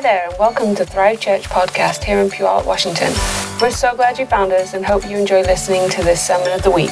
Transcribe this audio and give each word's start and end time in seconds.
Hi 0.00 0.04
there, 0.14 0.30
and 0.30 0.38
welcome 0.38 0.74
to 0.76 0.86
Thrive 0.86 1.20
Church 1.20 1.42
podcast 1.42 2.04
here 2.04 2.20
in 2.20 2.30
Puyallup, 2.30 2.64
Washington. 2.64 3.12
We're 3.60 3.70
so 3.70 3.94
glad 3.94 4.18
you 4.18 4.24
found 4.24 4.50
us 4.50 4.72
and 4.72 4.82
hope 4.82 5.06
you 5.06 5.18
enjoy 5.18 5.42
listening 5.42 5.90
to 5.90 6.02
this 6.02 6.26
Sermon 6.26 6.50
of 6.52 6.62
the 6.62 6.70
Week. 6.70 6.88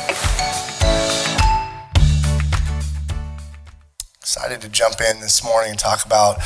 Excited 4.20 4.60
to 4.60 4.68
jump 4.68 4.96
in 5.00 5.20
this 5.20 5.42
morning 5.42 5.70
and 5.70 5.78
talk 5.78 6.04
about 6.04 6.36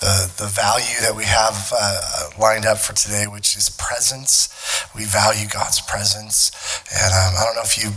the, 0.00 0.32
the 0.38 0.46
value 0.46 0.98
that 1.02 1.14
we 1.14 1.24
have 1.24 1.72
uh, 1.76 2.30
lined 2.40 2.64
up 2.64 2.78
for 2.78 2.94
today, 2.94 3.26
which 3.28 3.54
is 3.56 3.68
presence. 3.68 4.48
We 4.94 5.04
value 5.04 5.46
God's 5.46 5.80
presence. 5.82 6.50
And 6.88 7.12
um, 7.12 7.36
I 7.36 7.44
don't 7.44 7.54
know 7.54 7.68
if 7.68 7.76
you 7.76 7.92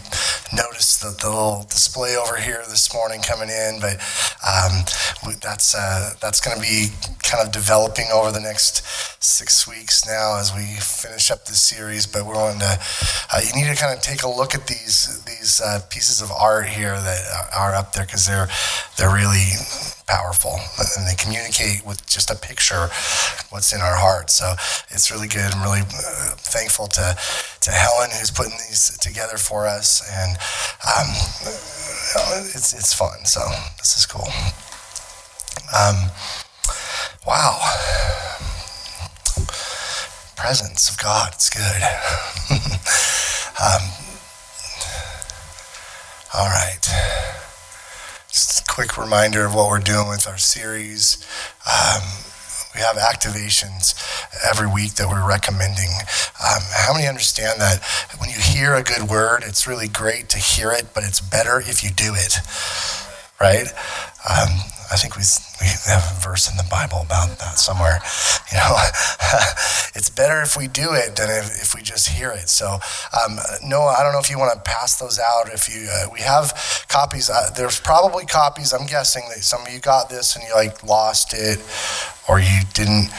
noticed 0.55 1.02
the, 1.02 1.16
the, 1.16 1.30
little 1.30 1.63
display 1.63 2.16
over 2.16 2.35
here 2.35 2.61
this 2.70 2.94
morning 2.94 3.21
coming 3.21 3.49
in, 3.49 3.80
but 3.80 3.95
um, 4.44 4.84
that's, 5.41 5.73
uh, 5.73 6.13
that's 6.21 6.41
going 6.41 6.55
to 6.55 6.61
be 6.61 6.89
kind 7.23 7.45
of 7.45 7.53
developing 7.53 8.08
over 8.13 8.31
the 8.31 8.41
next 8.41 8.83
six 9.23 9.66
weeks 9.67 10.05
now 10.05 10.38
as 10.38 10.53
we 10.53 10.75
finish 10.83 11.31
up 11.31 11.45
this 11.45 11.61
series. 11.61 12.05
But 12.05 12.25
we're 12.25 12.35
going 12.35 12.59
to, 12.59 12.80
uh, 13.33 13.39
you 13.39 13.55
need 13.55 13.73
to 13.73 13.81
kind 13.81 13.95
of 13.95 14.03
take 14.03 14.23
a 14.23 14.30
look 14.30 14.53
at 14.53 14.67
these, 14.67 15.23
these 15.23 15.61
uh, 15.63 15.80
pieces 15.89 16.22
of 16.22 16.31
art 16.31 16.67
here 16.67 16.99
that 16.99 17.22
are 17.55 17.73
up 17.73 17.94
there 17.94 18.05
because 18.05 18.27
they're, 18.27 18.49
they're 18.97 19.13
really 19.13 19.55
powerful 20.08 20.59
and 20.97 21.08
they 21.08 21.16
communicate 21.16 21.85
with 21.85 21.92
just 22.07 22.29
a 22.29 22.35
picture 22.35 22.89
what's 23.49 23.73
in 23.73 23.81
our 23.81 23.95
heart. 23.95 24.29
So 24.29 24.53
it's 24.89 25.11
really 25.11 25.27
good. 25.27 25.53
I'm 25.53 25.63
really 25.63 25.81
uh, 25.81 26.35
thankful 26.38 26.88
to 26.88 27.17
to 27.61 27.71
helen 27.71 28.09
who's 28.11 28.31
putting 28.31 28.53
these 28.53 28.97
together 28.99 29.38
for 29.38 29.67
us. 29.67 30.02
And 30.11 30.38
um, 30.83 31.09
it's, 32.55 32.73
it's 32.73 32.94
fun. 32.94 33.25
So 33.25 33.41
this 33.77 33.97
is 33.97 34.05
cool. 34.05 34.27
Um, 35.75 36.11
wow. 37.25 37.59
Presence 40.35 40.89
of 40.89 40.97
god. 40.97 41.31
It's 41.33 41.50
good. 41.50 41.81
Um, 43.63 43.81
all 46.33 46.47
right 46.47 47.42
quick 48.67 48.98
reminder 48.98 49.45
of 49.45 49.53
what 49.53 49.70
we're 49.70 49.80
doing 49.80 50.09
with 50.09 50.28
our 50.28 50.39
series. 50.39 51.23
Um, 51.67 52.02
we 52.73 52.81
have 52.81 52.98
activations 52.98 53.94
every 54.50 54.66
week 54.66 54.95
that 54.95 55.08
we're 55.08 55.28
recommending. 55.28 55.90
Um, 56.42 56.64
how 56.73 56.94
many 56.94 57.06
understand 57.08 57.62
that 57.62 57.84
when 58.17 58.31
you 58.31 58.38
hear 58.38 58.73
a 58.73 58.81
good 58.81 59.03
word, 59.03 59.44
it's 59.45 59.67
really 59.67 59.88
great 59.88 60.30
to 60.30 60.40
hear 60.40 60.72
it, 60.72 60.88
but 60.95 61.03
it's 61.03 61.22
better 61.22 61.59
if 61.59 61.84
you 61.84 61.92
do 61.92 62.14
it, 62.16 62.38
right? 63.40 63.67
Um, 64.28 64.50
I 64.92 64.98
think 64.98 65.16
we, 65.16 65.23
we 65.62 65.67
have 65.88 66.03
a 66.17 66.20
verse 66.20 66.50
in 66.50 66.58
the 66.58 66.67
Bible 66.70 67.02
about 67.02 67.38
that 67.39 67.58
somewhere. 67.58 68.00
You 68.53 68.59
know, 68.59 68.78
it's 69.95 70.12
better 70.12 70.44
if 70.44 70.56
we 70.56 70.67
do 70.67 70.94
it 70.94 71.16
than 71.16 71.28
if, 71.28 71.64
if 71.64 71.73
we 71.73 71.81
just 71.81 72.08
hear 72.09 72.30
it. 72.30 72.50
So, 72.50 72.78
um, 73.20 73.40
Noah, 73.64 73.95
I 73.98 74.03
don't 74.03 74.14
know 74.14 74.20
if 74.20 74.30
you 74.30 74.38
want 74.38 74.53
to 74.53 74.62
pass 74.62 75.00
those 75.00 75.17
out. 75.17 75.52
If 75.52 75.73
you, 75.73 75.88
uh, 75.90 76.06
we 76.14 76.20
have 76.20 76.86
copies. 76.88 77.31
Uh, 77.31 77.50
there's 77.56 77.80
probably 77.80 78.28
copies. 78.28 78.72
I'm 78.72 78.86
guessing 78.86 79.23
that 79.30 79.44
some 79.44 79.66
of 79.66 79.73
you 79.73 79.80
got 79.80 80.08
this 80.08 80.36
and 80.36 80.45
you 80.45 80.53
like 80.53 80.84
lost 80.84 81.34
it, 81.34 81.58
or 82.30 82.40
you 82.40 82.59
didn't 82.75 83.09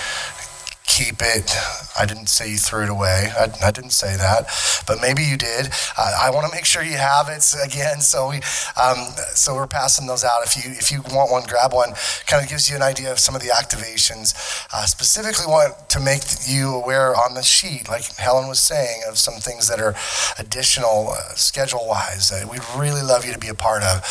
keep 0.87 1.17
it. 1.21 1.57
I 1.99 2.05
didn't 2.07 2.29
say 2.29 2.51
you 2.51 2.59
threw 2.59 2.85
it 2.85 2.91
away. 2.91 3.31
I, 3.37 3.49
I 3.63 3.71
didn't 3.71 3.91
say 3.91 4.17
that, 4.17 4.47
but 4.87 5.01
maybe 5.01 5.23
you 5.23 5.37
did. 5.37 5.71
Uh, 5.97 6.19
I 6.23 6.31
want 6.31 6.47
to 6.47 6.53
make 6.55 6.65
sure 6.65 6.83
you 6.83 6.97
have 6.97 7.29
it 7.29 7.45
again. 7.65 8.01
So 8.01 8.31
we, 8.31 8.37
um, 8.81 8.99
so 9.35 9.55
we're 9.55 9.67
passing 9.67 10.07
those 10.07 10.25
out. 10.25 10.45
If 10.45 10.57
you 10.57 10.71
if 10.73 10.91
you 10.93 11.03
want 11.15 11.31
one, 11.31 11.45
grab 11.45 11.73
one. 11.73 11.95
Kind 12.27 12.43
of 12.43 12.51
gives 12.51 12.69
you 12.69 12.77
an 12.77 12.83
idea 12.83 13.11
of 13.11 13.19
some 13.19 13.34
of 13.34 13.43
the 13.43 13.49
activations. 13.49 14.34
Uh, 14.73 14.84
specifically, 14.87 15.47
want 15.47 15.89
to 15.91 16.00
make 16.00 16.23
you 16.47 16.75
aware 16.75 17.15
on 17.17 17.34
the 17.34 17.43
sheet, 17.43 17.89
like 17.89 18.05
Helen 18.17 18.49
was 18.49 18.61
saying, 18.61 19.03
of 19.09 19.19
some 19.19 19.34
things 19.34 19.69
that 19.69 19.81
are 19.81 19.94
additional 20.39 21.11
uh, 21.11 21.34
schedule 21.34 21.87
wise 21.87 22.31
that 22.31 22.49
we'd 22.49 22.62
really 22.77 23.03
love 23.03 23.25
you 23.25 23.33
to 23.33 23.39
be 23.39 23.49
a 23.49 23.55
part 23.55 23.83
of. 23.83 24.03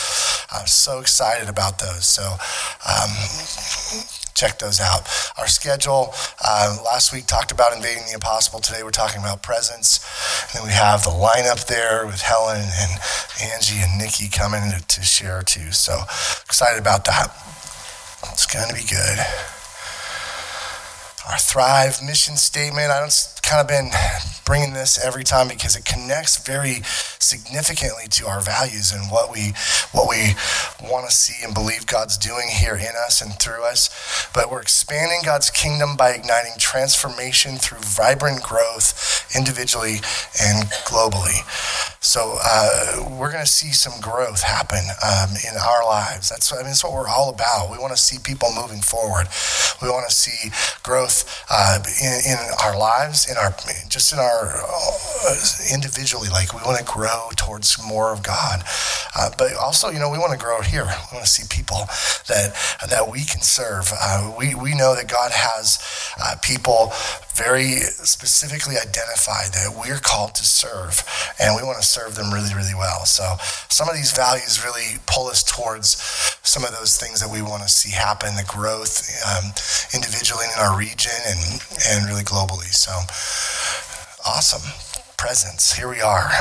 I'm 0.52 0.68
so 0.68 1.00
excited 1.00 1.50
about 1.50 1.80
those. 1.80 2.08
So. 2.08 2.24
Um, 2.88 4.23
check 4.44 4.60
those 4.60 4.82
out. 4.82 5.08
Our 5.38 5.48
schedule 5.48 6.14
uh, 6.44 6.78
last 6.84 7.14
week 7.14 7.28
talked 7.28 7.52
about 7.52 7.74
invading 7.74 8.04
the 8.08 8.14
impossible. 8.14 8.60
Today 8.60 8.84
we're 8.84 8.92
talking 8.92 9.22
about 9.22 9.42
presence. 9.42 10.04
And 10.52 10.60
then 10.60 10.68
we 10.68 10.74
have 10.74 11.04
the 11.04 11.12
lineup 11.12 11.66
there 11.68 12.06
with 12.06 12.22
Helen 12.22 12.60
and 12.60 12.92
Angie 13.42 13.80
and 13.80 13.98
Nikki 13.98 14.28
coming 14.28 14.62
to 14.86 15.02
share 15.02 15.44
too. 15.44 15.72
So 15.72 16.02
excited 16.44 16.80
about 16.80 17.06
that. 17.06 17.32
It's 18.34 18.46
going 18.46 18.68
to 18.68 18.76
be 18.76 18.84
good. 18.84 19.20
Our 21.30 21.40
Thrive 21.40 22.04
mission 22.04 22.36
statement. 22.36 22.92
I 22.92 23.00
don't 23.00 23.33
kind 23.44 23.62
of 23.62 23.68
been 23.68 23.92
bringing 24.46 24.74
this 24.74 25.04
every 25.04 25.24
time 25.24 25.48
because 25.48 25.76
it 25.76 25.86
connects 25.86 26.44
very 26.44 26.82
significantly 27.20 28.08
to 28.10 28.28
our 28.28 28.42
values 28.42 28.92
and 28.92 29.10
what 29.10 29.32
we 29.32 29.54
what 29.92 30.10
we 30.10 30.36
want 30.90 31.08
to 31.08 31.16
see 31.16 31.44
and 31.46 31.54
believe 31.54 31.86
God's 31.86 32.18
doing 32.18 32.48
here 32.50 32.76
in 32.76 32.94
us 33.06 33.22
and 33.22 33.34
through 33.40 33.64
us. 33.64 34.28
But 34.34 34.52
we're 34.52 34.62
expanding 34.62 35.20
God's 35.24 35.50
kingdom 35.50 35.96
by 35.96 36.12
igniting 36.12 36.54
transformation 36.58 37.58
through 37.58 37.80
vibrant 37.80 38.44
growth 38.44 39.26
individually 39.36 39.98
and 40.42 40.68
globally. 40.86 41.42
So 42.04 42.38
uh, 42.44 43.10
we're 43.18 43.32
going 43.32 43.46
to 43.46 43.52
see 43.52 43.72
some 43.72 44.02
growth 44.02 44.44
happen 44.44 44.84
um, 45.02 45.30
in 45.40 45.58
our 45.58 45.86
lives. 45.86 46.30
That's 46.30 46.52
I 46.52 46.58
mean, 46.58 46.66
that's 46.66 46.84
what 46.84 46.94
we're 46.94 47.08
all 47.08 47.30
about. 47.30 47.72
We 47.72 47.78
want 47.78 47.96
to 47.96 48.02
see 48.02 48.18
people 48.22 48.50
moving 48.54 48.82
forward. 48.82 49.28
We 49.82 49.90
want 49.90 50.08
to 50.10 50.14
see 50.14 50.52
growth 50.84 51.24
uh, 51.50 51.80
in, 52.04 52.34
in 52.34 52.38
our 52.62 52.78
lives 52.78 53.30
in 53.34 53.38
our 53.38 53.52
just 53.90 54.14
in 54.14 54.20
our 54.20 54.62
uh, 54.62 55.36
individually 55.74 56.30
like 56.30 56.54
we 56.54 56.62
want 56.62 56.78
to 56.78 56.86
grow 56.86 57.30
towards 57.36 57.82
more 57.84 58.14
of 58.14 58.22
god. 58.22 58.64
Uh, 59.18 59.30
but 59.38 59.54
also 59.56 59.90
you 59.90 60.00
know 60.00 60.10
we 60.10 60.18
want 60.18 60.32
to 60.32 60.38
grow 60.38 60.62
here. 60.62 60.86
We 60.86 61.18
want 61.18 61.26
to 61.26 61.32
see 61.32 61.48
people 61.50 61.90
that 62.28 62.54
that 62.90 63.10
we 63.12 63.26
can 63.26 63.42
serve. 63.42 63.92
Uh, 64.00 64.34
we, 64.38 64.54
we 64.54 64.76
know 64.76 64.96
that 64.96 65.10
god 65.10 65.32
has 65.34 65.80
uh, 66.22 66.36
people 66.44 66.94
very 67.36 67.82
specifically 68.06 68.76
identified 68.76 69.54
that 69.54 69.74
we're 69.74 70.00
called 70.00 70.36
to 70.36 70.46
serve 70.46 71.04
and 71.40 71.56
we 71.56 71.64
want 71.64 71.80
to 71.80 71.86
serve 71.86 72.16
them 72.16 72.32
really 72.34 72.54
really 72.54 72.76
well 72.76 73.06
so 73.06 73.36
some 73.70 73.90
of 73.90 73.96
these 73.96 74.12
values 74.14 74.64
really 74.64 75.00
pull 75.08 75.28
us 75.28 75.44
towards 75.44 75.98
some 76.44 76.64
of 76.64 76.72
those 76.72 76.98
things 76.98 77.20
that 77.20 77.32
we 77.32 77.42
want 77.42 77.64
to 77.64 77.70
see 77.70 77.92
happen 77.92 78.36
the 78.36 78.46
growth 78.46 79.02
um, 79.26 79.50
individually 79.94 80.46
in 80.54 80.60
our 80.62 80.78
region 80.78 81.16
and 81.26 81.62
and 81.90 82.06
really 82.06 82.24
globally 82.24 82.70
so 82.70 82.94
Awesome. 84.26 84.62
Presence. 85.18 85.74
Here 85.74 85.90
we 85.90 86.00
are. 86.00 86.32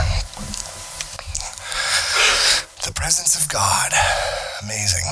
The 2.87 2.93
presence 2.95 3.35
of 3.35 3.51
God. 3.51 3.91
Amazing. 4.63 5.03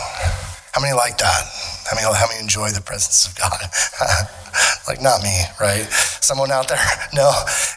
How 0.71 0.81
many 0.81 0.95
like 0.95 1.19
that? 1.19 1.70
How 1.89 1.97
many, 1.97 2.07
how 2.17 2.27
many 2.29 2.41
enjoy 2.41 2.71
the 2.71 2.81
presence 2.81 3.27
of 3.27 3.37
God? 3.37 3.61
like 4.89 5.01
not 5.01 5.23
me, 5.23 5.43
right? 5.61 5.87
Someone 6.21 6.51
out 6.51 6.69
there? 6.69 6.79
No, 7.13 7.29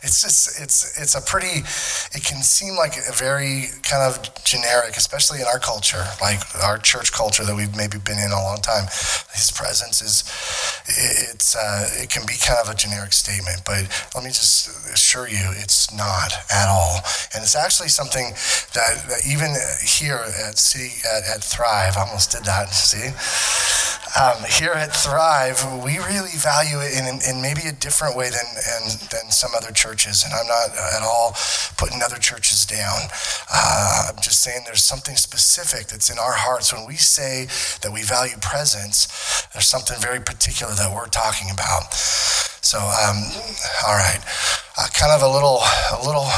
it's 0.04 0.22
just 0.22 0.62
it's 0.62 1.02
it's 1.02 1.16
a 1.16 1.22
pretty. 1.22 1.66
It 2.14 2.24
can 2.24 2.44
seem 2.44 2.76
like 2.76 2.94
a 2.98 3.12
very 3.14 3.66
kind 3.82 4.04
of 4.04 4.22
generic, 4.46 4.96
especially 4.96 5.42
in 5.42 5.48
our 5.48 5.58
culture, 5.58 6.06
like 6.22 6.40
our 6.62 6.78
church 6.78 7.12
culture 7.12 7.44
that 7.44 7.56
we've 7.56 7.76
maybe 7.76 7.98
been 7.98 8.20
in 8.20 8.32
a 8.32 8.40
long 8.40 8.58
time. 8.58 8.86
His 9.34 9.50
presence 9.50 10.04
is 10.04 10.22
it's 10.86 11.56
uh, 11.56 11.90
it 11.98 12.12
can 12.12 12.28
be 12.28 12.36
kind 12.38 12.60
of 12.62 12.70
a 12.70 12.76
generic 12.76 13.12
statement, 13.14 13.66
but 13.66 13.90
let 14.14 14.24
me 14.24 14.30
just 14.30 14.70
assure 14.94 15.28
you, 15.28 15.50
it's 15.58 15.92
not 15.92 16.32
at 16.54 16.70
all, 16.70 17.02
and 17.34 17.42
it's 17.42 17.56
actually 17.56 17.90
something 17.90 18.38
that, 18.78 19.02
that 19.10 19.26
even 19.26 19.50
here 19.82 20.22
at 20.46 20.60
City 20.60 21.02
at, 21.10 21.24
at 21.26 21.44
Thrive, 21.44 21.98
I 21.98 22.06
almost 22.06 22.32
did 22.32 22.44
that. 22.46 22.70
See. 22.74 23.10
Um, 24.20 24.44
here 24.48 24.72
at 24.72 24.94
Thrive, 24.94 25.58
we 25.84 25.98
really 25.98 26.36
value 26.38 26.80
it 26.80 26.94
in, 26.94 27.06
in 27.28 27.42
maybe 27.42 27.68
a 27.68 27.72
different 27.72 28.16
way 28.16 28.30
than, 28.30 28.46
than 29.10 29.32
some 29.32 29.52
other 29.56 29.72
churches. 29.72 30.24
And 30.24 30.34
I'm 30.34 30.48
not 30.48 30.70
at 30.78 31.02
all 31.02 31.36
putting 31.78 32.02
other 32.04 32.18
churches 32.18 32.66
down. 32.66 33.00
Uh, 33.52 34.10
I'm 34.10 34.22
just 34.22 34.42
saying 34.42 34.64
there's 34.66 34.84
something 34.84 35.16
specific 35.16 35.88
that's 35.88 36.10
in 36.10 36.20
our 36.20 36.34
hearts. 36.34 36.74
When 36.74 36.86
we 36.86 36.96
say 36.96 37.48
that 37.82 37.92
we 37.92 38.04
value 38.04 38.38
presence, 38.42 39.08
there's 39.54 39.68
something 39.68 39.98
very 40.00 40.20
particular 40.20 40.74
that 40.74 40.94
we're 40.94 41.08
talking 41.08 41.50
about. 41.52 41.94
So, 41.94 42.80
um, 42.80 43.18
all 43.86 43.96
right, 43.96 44.22
uh, 44.78 44.88
kind 44.94 45.12
of 45.12 45.22
a 45.22 45.28
little, 45.28 45.60
a 45.92 46.02
little 46.06 46.30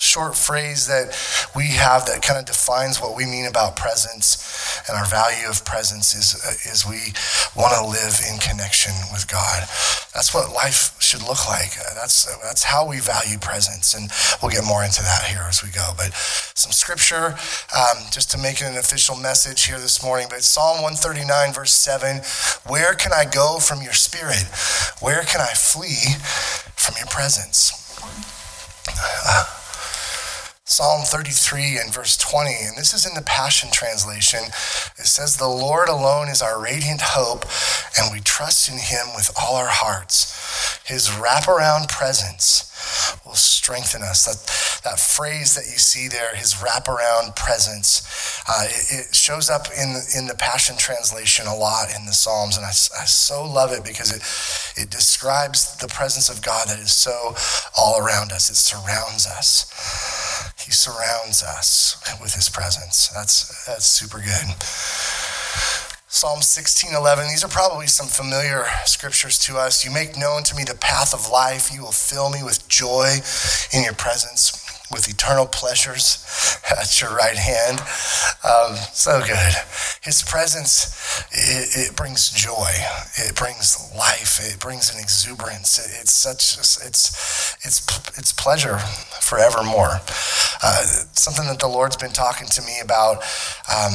short 0.00 0.34
phrase 0.34 0.86
that 0.88 1.12
we 1.54 1.76
have 1.76 2.06
that 2.06 2.22
kind 2.22 2.38
of 2.40 2.46
defines 2.46 3.00
what 3.00 3.14
we 3.14 3.26
mean 3.26 3.44
about 3.44 3.76
presence 3.76 4.80
and 4.88 4.96
our 4.96 5.04
value 5.04 5.46
of 5.46 5.62
presence 5.64 6.14
is, 6.14 6.34
is 6.64 6.88
we 6.88 7.12
want 7.54 7.76
to 7.76 7.84
live 7.84 8.16
in 8.32 8.40
connection 8.40 8.92
with 9.12 9.28
God. 9.28 9.68
That's 10.14 10.32
what 10.32 10.52
life 10.52 10.96
should 11.00 11.22
look 11.22 11.46
like. 11.46 11.76
That's, 11.94 12.24
that's 12.42 12.64
how 12.64 12.88
we 12.88 12.98
value 12.98 13.38
presence. 13.38 13.94
And 13.94 14.10
we'll 14.40 14.50
get 14.50 14.64
more 14.64 14.82
into 14.82 15.02
that 15.02 15.24
here 15.24 15.44
as 15.46 15.62
we 15.62 15.70
go. 15.70 15.92
But 15.96 16.14
some 16.14 16.72
scripture, 16.72 17.36
um, 17.76 18.08
just 18.10 18.30
to 18.32 18.38
make 18.38 18.60
it 18.60 18.66
an 18.66 18.76
official 18.76 19.16
message 19.16 19.66
here 19.66 19.78
this 19.78 20.02
morning. 20.02 20.28
But 20.30 20.42
Psalm 20.42 20.82
139, 20.82 21.52
verse 21.52 21.72
7 21.72 22.22
Where 22.66 22.94
can 22.94 23.12
I 23.12 23.24
go 23.24 23.58
from 23.58 23.82
your 23.82 23.92
spirit? 23.92 24.48
Where 25.00 25.22
can 25.22 25.40
I 25.40 25.52
flee 25.52 26.16
from 26.74 26.94
your 26.98 27.06
presence? 27.06 27.76
Uh, 28.88 29.59
Psalm 30.70 31.02
33 31.02 31.78
and 31.78 31.92
verse 31.92 32.16
20, 32.16 32.48
and 32.62 32.78
this 32.78 32.94
is 32.94 33.04
in 33.04 33.14
the 33.14 33.26
Passion 33.26 33.70
Translation. 33.72 34.38
It 35.00 35.06
says, 35.06 35.36
The 35.36 35.48
Lord 35.48 35.88
alone 35.88 36.28
is 36.28 36.40
our 36.42 36.62
radiant 36.62 37.00
hope, 37.02 37.44
and 37.98 38.12
we 38.12 38.20
trust 38.20 38.70
in 38.70 38.78
him 38.78 39.08
with 39.16 39.32
all 39.36 39.56
our 39.56 39.66
hearts. 39.68 40.78
His 40.86 41.08
wraparound 41.08 41.88
presence 41.88 42.70
will 43.26 43.34
strengthen 43.34 44.02
us. 44.02 44.26
That, 44.26 44.82
that 44.88 45.00
phrase 45.00 45.56
that 45.56 45.66
you 45.66 45.76
see 45.78 46.06
there, 46.06 46.36
his 46.36 46.54
wraparound 46.54 47.34
presence, 47.34 48.06
uh, 48.48 48.66
it, 48.66 49.08
it, 49.10 49.14
shows 49.14 49.50
up 49.50 49.66
in 49.76 49.92
the, 49.92 50.14
in 50.16 50.28
the 50.28 50.36
Passion 50.36 50.76
Translation 50.78 51.48
a 51.48 51.54
lot 51.54 51.88
in 51.98 52.06
the 52.06 52.12
Psalms, 52.12 52.56
and 52.56 52.64
I, 52.64 52.70
I 52.70 53.06
so 53.06 53.44
love 53.44 53.72
it 53.72 53.82
because 53.82 54.14
it, 54.14 54.22
it 54.80 54.88
describes 54.88 55.76
the 55.78 55.88
presence 55.88 56.30
of 56.30 56.42
God 56.42 56.68
that 56.68 56.78
is 56.78 56.94
so 56.94 57.34
all 57.76 57.98
around 57.98 58.30
us. 58.30 58.48
It 58.50 58.56
surrounds 58.56 59.26
us. 59.26 60.19
He 60.70 60.74
surrounds 60.74 61.42
us 61.42 62.00
with 62.22 62.34
his 62.34 62.48
presence. 62.48 63.08
That's, 63.08 63.66
that's 63.66 63.86
super 63.86 64.18
good. 64.18 64.54
Psalm 66.06 66.38
16:11. 66.38 67.28
These 67.28 67.42
are 67.42 67.48
probably 67.48 67.88
some 67.88 68.06
familiar 68.06 68.66
scriptures 68.84 69.36
to 69.46 69.58
us. 69.58 69.84
You 69.84 69.90
make 69.90 70.16
known 70.16 70.44
to 70.44 70.54
me 70.54 70.62
the 70.62 70.76
path 70.76 71.12
of 71.12 71.28
life. 71.28 71.74
You 71.74 71.82
will 71.82 71.90
fill 71.90 72.30
me 72.30 72.44
with 72.44 72.68
joy 72.68 73.16
in 73.72 73.82
your 73.82 73.94
presence 73.94 74.60
with 74.92 75.08
eternal 75.08 75.46
pleasures 75.46 76.24
at 76.70 77.00
your 77.00 77.14
right 77.16 77.36
hand. 77.36 77.80
Um, 78.44 78.76
so 78.92 79.20
good. 79.20 79.54
His 80.02 80.22
presence, 80.22 81.24
it, 81.32 81.90
it, 81.90 81.96
brings 81.96 82.30
joy. 82.30 82.70
It 83.16 83.36
brings 83.36 83.92
life. 83.96 84.40
It 84.42 84.58
brings 84.60 84.92
an 84.92 85.00
exuberance. 85.00 85.78
It, 85.78 86.02
it's 86.02 86.12
such, 86.12 86.58
it's, 86.58 86.84
it's, 86.84 87.56
it's 88.18 88.32
pleasure 88.32 88.78
forevermore. 89.20 90.00
Uh, 90.62 90.82
something 91.12 91.46
that 91.46 91.58
the 91.58 91.68
Lord's 91.68 91.96
been 91.96 92.12
talking 92.12 92.46
to 92.48 92.62
me 92.62 92.80
about. 92.82 93.16
Um, 93.68 93.94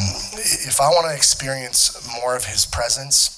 if 0.65 0.81
I 0.81 0.89
want 0.89 1.09
to 1.09 1.15
experience 1.15 2.09
more 2.21 2.35
of 2.35 2.45
His 2.45 2.65
presence, 2.65 3.35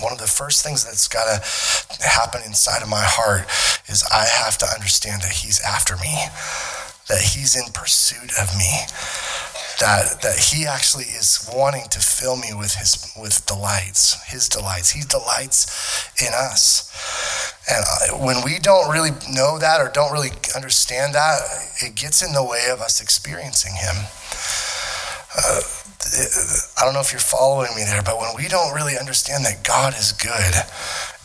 one 0.00 0.12
of 0.12 0.18
the 0.18 0.26
first 0.26 0.62
things 0.62 0.84
that's 0.84 1.08
got 1.08 1.24
to 1.26 2.06
happen 2.06 2.42
inside 2.46 2.82
of 2.82 2.88
my 2.88 3.02
heart 3.02 3.46
is 3.88 4.04
I 4.12 4.24
have 4.44 4.58
to 4.58 4.66
understand 4.66 5.22
that 5.22 5.32
he's 5.32 5.60
after 5.60 5.96
me, 5.96 6.14
that 7.08 7.20
he's 7.34 7.56
in 7.56 7.72
pursuit 7.72 8.30
of 8.38 8.54
me, 8.56 8.70
that 9.80 10.22
that 10.22 10.38
he 10.38 10.66
actually 10.66 11.04
is 11.04 11.48
wanting 11.52 11.88
to 11.90 12.00
fill 12.00 12.36
me 12.36 12.54
with 12.54 12.74
his 12.74 13.12
with 13.18 13.44
delights, 13.46 14.22
his 14.30 14.48
delights. 14.48 14.92
He 14.92 15.02
delights 15.02 15.66
in 16.20 16.32
us. 16.34 16.86
And 17.70 18.24
when 18.24 18.42
we 18.44 18.58
don't 18.58 18.90
really 18.90 19.10
know 19.30 19.58
that 19.58 19.80
or 19.80 19.90
don't 19.92 20.12
really 20.12 20.30
understand 20.54 21.14
that, 21.14 21.40
it 21.82 21.94
gets 21.94 22.22
in 22.22 22.32
the 22.32 22.42
way 22.44 22.68
of 22.70 22.80
us 22.80 23.00
experiencing 23.00 23.74
him. 23.74 23.94
Uh, 25.36 25.60
I 26.78 26.84
don't 26.84 26.94
know 26.94 27.00
if 27.00 27.12
you're 27.12 27.20
following 27.20 27.74
me 27.76 27.84
there, 27.84 28.02
but 28.02 28.18
when 28.18 28.30
we 28.36 28.48
don't 28.48 28.74
really 28.74 28.96
understand 28.96 29.44
that 29.44 29.64
God 29.64 29.94
is 29.94 30.12
good 30.12 30.54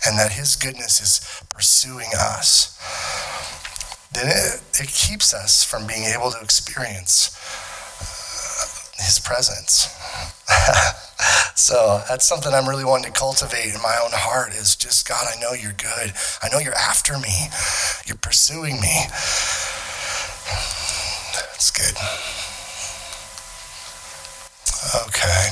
and 0.05 0.19
that 0.19 0.33
his 0.33 0.55
goodness 0.55 0.99
is 0.99 1.43
pursuing 1.49 2.09
us, 2.17 2.77
then 4.11 4.27
it, 4.27 4.61
it 4.81 4.89
keeps 4.89 5.33
us 5.33 5.63
from 5.63 5.87
being 5.87 6.03
able 6.03 6.31
to 6.31 6.41
experience 6.41 7.31
his 8.97 9.19
presence. 9.19 9.87
so 11.55 12.01
that's 12.07 12.25
something 12.25 12.53
I'm 12.53 12.67
really 12.67 12.85
wanting 12.85 13.11
to 13.11 13.19
cultivate 13.19 13.73
in 13.73 13.81
my 13.81 13.99
own 14.03 14.11
heart 14.11 14.53
is 14.53 14.75
just, 14.75 15.07
God, 15.07 15.25
I 15.29 15.39
know 15.39 15.53
you're 15.53 15.73
good. 15.73 16.13
I 16.41 16.49
know 16.51 16.59
you're 16.59 16.75
after 16.75 17.17
me. 17.17 17.49
You're 18.05 18.17
pursuing 18.17 18.81
me. 18.81 19.05
That's 21.33 21.71
good. 21.71 21.95
Okay. 25.07 25.49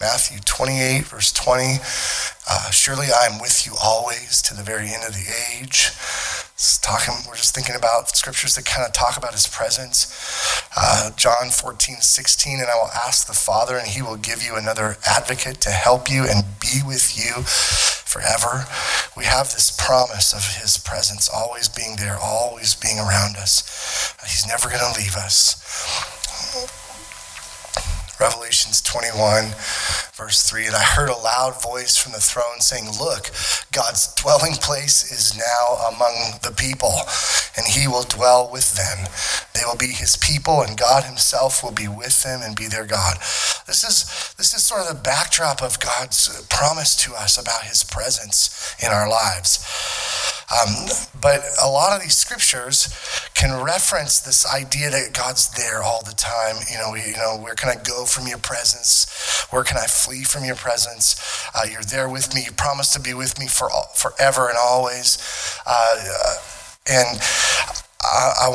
Matthew 0.00 0.40
28, 0.44 1.04
verse 1.06 1.32
20. 1.32 1.78
Uh, 2.48 2.70
Surely 2.70 3.06
I 3.08 3.26
am 3.32 3.40
with 3.40 3.64
you 3.66 3.72
always 3.82 4.42
to 4.42 4.54
the 4.54 4.62
very 4.62 4.88
end 4.88 5.02
of 5.06 5.14
the 5.14 5.32
age. 5.58 5.92
Talking, 6.82 7.14
we're 7.26 7.36
just 7.36 7.54
thinking 7.54 7.74
about 7.74 8.08
scriptures 8.16 8.54
that 8.54 8.66
kind 8.66 8.86
of 8.86 8.92
talk 8.92 9.16
about 9.16 9.32
his 9.32 9.46
presence. 9.46 10.62
Uh, 10.76 11.10
John 11.16 11.50
14, 11.50 11.96
16. 12.00 12.60
And 12.60 12.68
I 12.68 12.74
will 12.76 12.92
ask 12.94 13.26
the 13.26 13.32
Father, 13.32 13.76
and 13.76 13.88
he 13.88 14.02
will 14.02 14.16
give 14.16 14.42
you 14.42 14.56
another 14.56 14.96
advocate 15.08 15.60
to 15.62 15.70
help 15.70 16.10
you 16.10 16.24
and 16.24 16.44
be 16.60 16.80
with 16.86 17.16
you 17.16 17.42
forever. 17.42 18.66
We 19.16 19.24
have 19.24 19.50
this 19.52 19.74
promise 19.74 20.32
of 20.32 20.60
his 20.60 20.76
presence 20.78 21.28
always 21.28 21.68
being 21.68 21.96
there, 21.96 22.18
always 22.20 22.74
being 22.74 22.98
around 22.98 23.36
us. 23.36 24.14
He's 24.22 24.46
never 24.46 24.68
going 24.68 24.84
to 24.84 25.00
leave 25.00 25.16
us. 25.16 25.56
Revelations 28.20 28.80
21, 28.80 29.50
verse 30.14 30.48
3. 30.48 30.66
And 30.66 30.76
I 30.76 30.82
heard 30.82 31.08
a 31.08 31.16
loud 31.18 31.60
voice 31.60 31.96
from 31.96 32.12
the 32.12 32.20
throne 32.20 32.60
saying, 32.60 32.86
Look, 33.00 33.30
God's 33.72 34.14
dwelling 34.14 34.54
place 34.54 35.10
is 35.10 35.36
now 35.36 35.88
among 35.88 36.38
the 36.42 36.54
people, 36.56 36.94
and 37.56 37.66
he 37.66 37.88
will 37.88 38.04
dwell 38.04 38.48
with 38.50 38.74
them. 38.74 39.08
They 39.54 39.66
will 39.66 39.76
be 39.76 39.92
his 39.92 40.16
people, 40.16 40.62
and 40.62 40.78
God 40.78 41.04
himself 41.04 41.62
will 41.62 41.72
be 41.72 41.88
with 41.88 42.22
them 42.22 42.40
and 42.42 42.56
be 42.56 42.68
their 42.68 42.86
God. 42.86 43.16
This 43.66 43.82
is, 43.82 44.34
this 44.36 44.54
is 44.54 44.64
sort 44.64 44.82
of 44.82 44.88
the 44.88 45.02
backdrop 45.02 45.62
of 45.62 45.80
God's 45.80 46.46
promise 46.48 46.94
to 47.04 47.14
us 47.14 47.36
about 47.38 47.62
his 47.62 47.82
presence 47.82 48.74
in 48.80 48.90
our 48.90 49.08
lives. 49.08 49.58
Um, 50.52 50.86
but 51.20 51.40
a 51.62 51.68
lot 51.68 51.96
of 51.96 52.02
these 52.02 52.16
scriptures 52.16 52.94
can 53.34 53.64
reference 53.64 54.20
this 54.20 54.46
idea 54.46 54.90
that 54.90 55.14
God's 55.14 55.48
there 55.54 55.82
all 55.82 56.02
the 56.04 56.12
time. 56.12 56.56
You 56.70 56.78
know, 56.78 56.90
we, 56.92 57.00
you 57.00 57.16
know, 57.16 57.38
where 57.40 57.54
can 57.54 57.70
I 57.70 57.82
go 57.82 58.04
from 58.04 58.26
your 58.26 58.38
presence? 58.38 59.06
Where 59.50 59.64
can 59.64 59.78
I 59.78 59.86
flee 60.04 60.24
from 60.24 60.44
your 60.44 60.56
presence? 60.56 61.16
Uh, 61.54 61.66
you're 61.70 61.82
there 61.82 62.08
with 62.08 62.34
me. 62.34 62.44
You 62.44 62.52
promise 62.52 62.92
to 62.92 63.00
be 63.00 63.14
with 63.14 63.38
me 63.38 63.46
for 63.46 63.70
all, 63.70 63.88
forever 63.94 64.48
and 64.48 64.58
always. 64.58 65.18
Uh, 65.66 66.36
and 66.86 67.18
I, 68.02 68.32
I, 68.40 68.50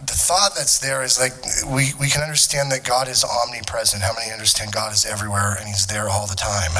the 0.00 0.16
thought 0.16 0.54
that's 0.56 0.78
there 0.78 1.02
is 1.02 1.20
like 1.20 1.34
we, 1.66 1.92
we 2.00 2.08
can 2.08 2.22
understand 2.22 2.72
that 2.72 2.84
God 2.84 3.08
is 3.08 3.24
omnipresent. 3.24 4.02
How 4.02 4.14
many 4.14 4.32
understand 4.32 4.72
God 4.72 4.92
is 4.92 5.04
everywhere 5.04 5.56
and 5.58 5.68
He's 5.68 5.86
there 5.86 6.08
all 6.08 6.26
the 6.26 6.36
time? 6.36 6.72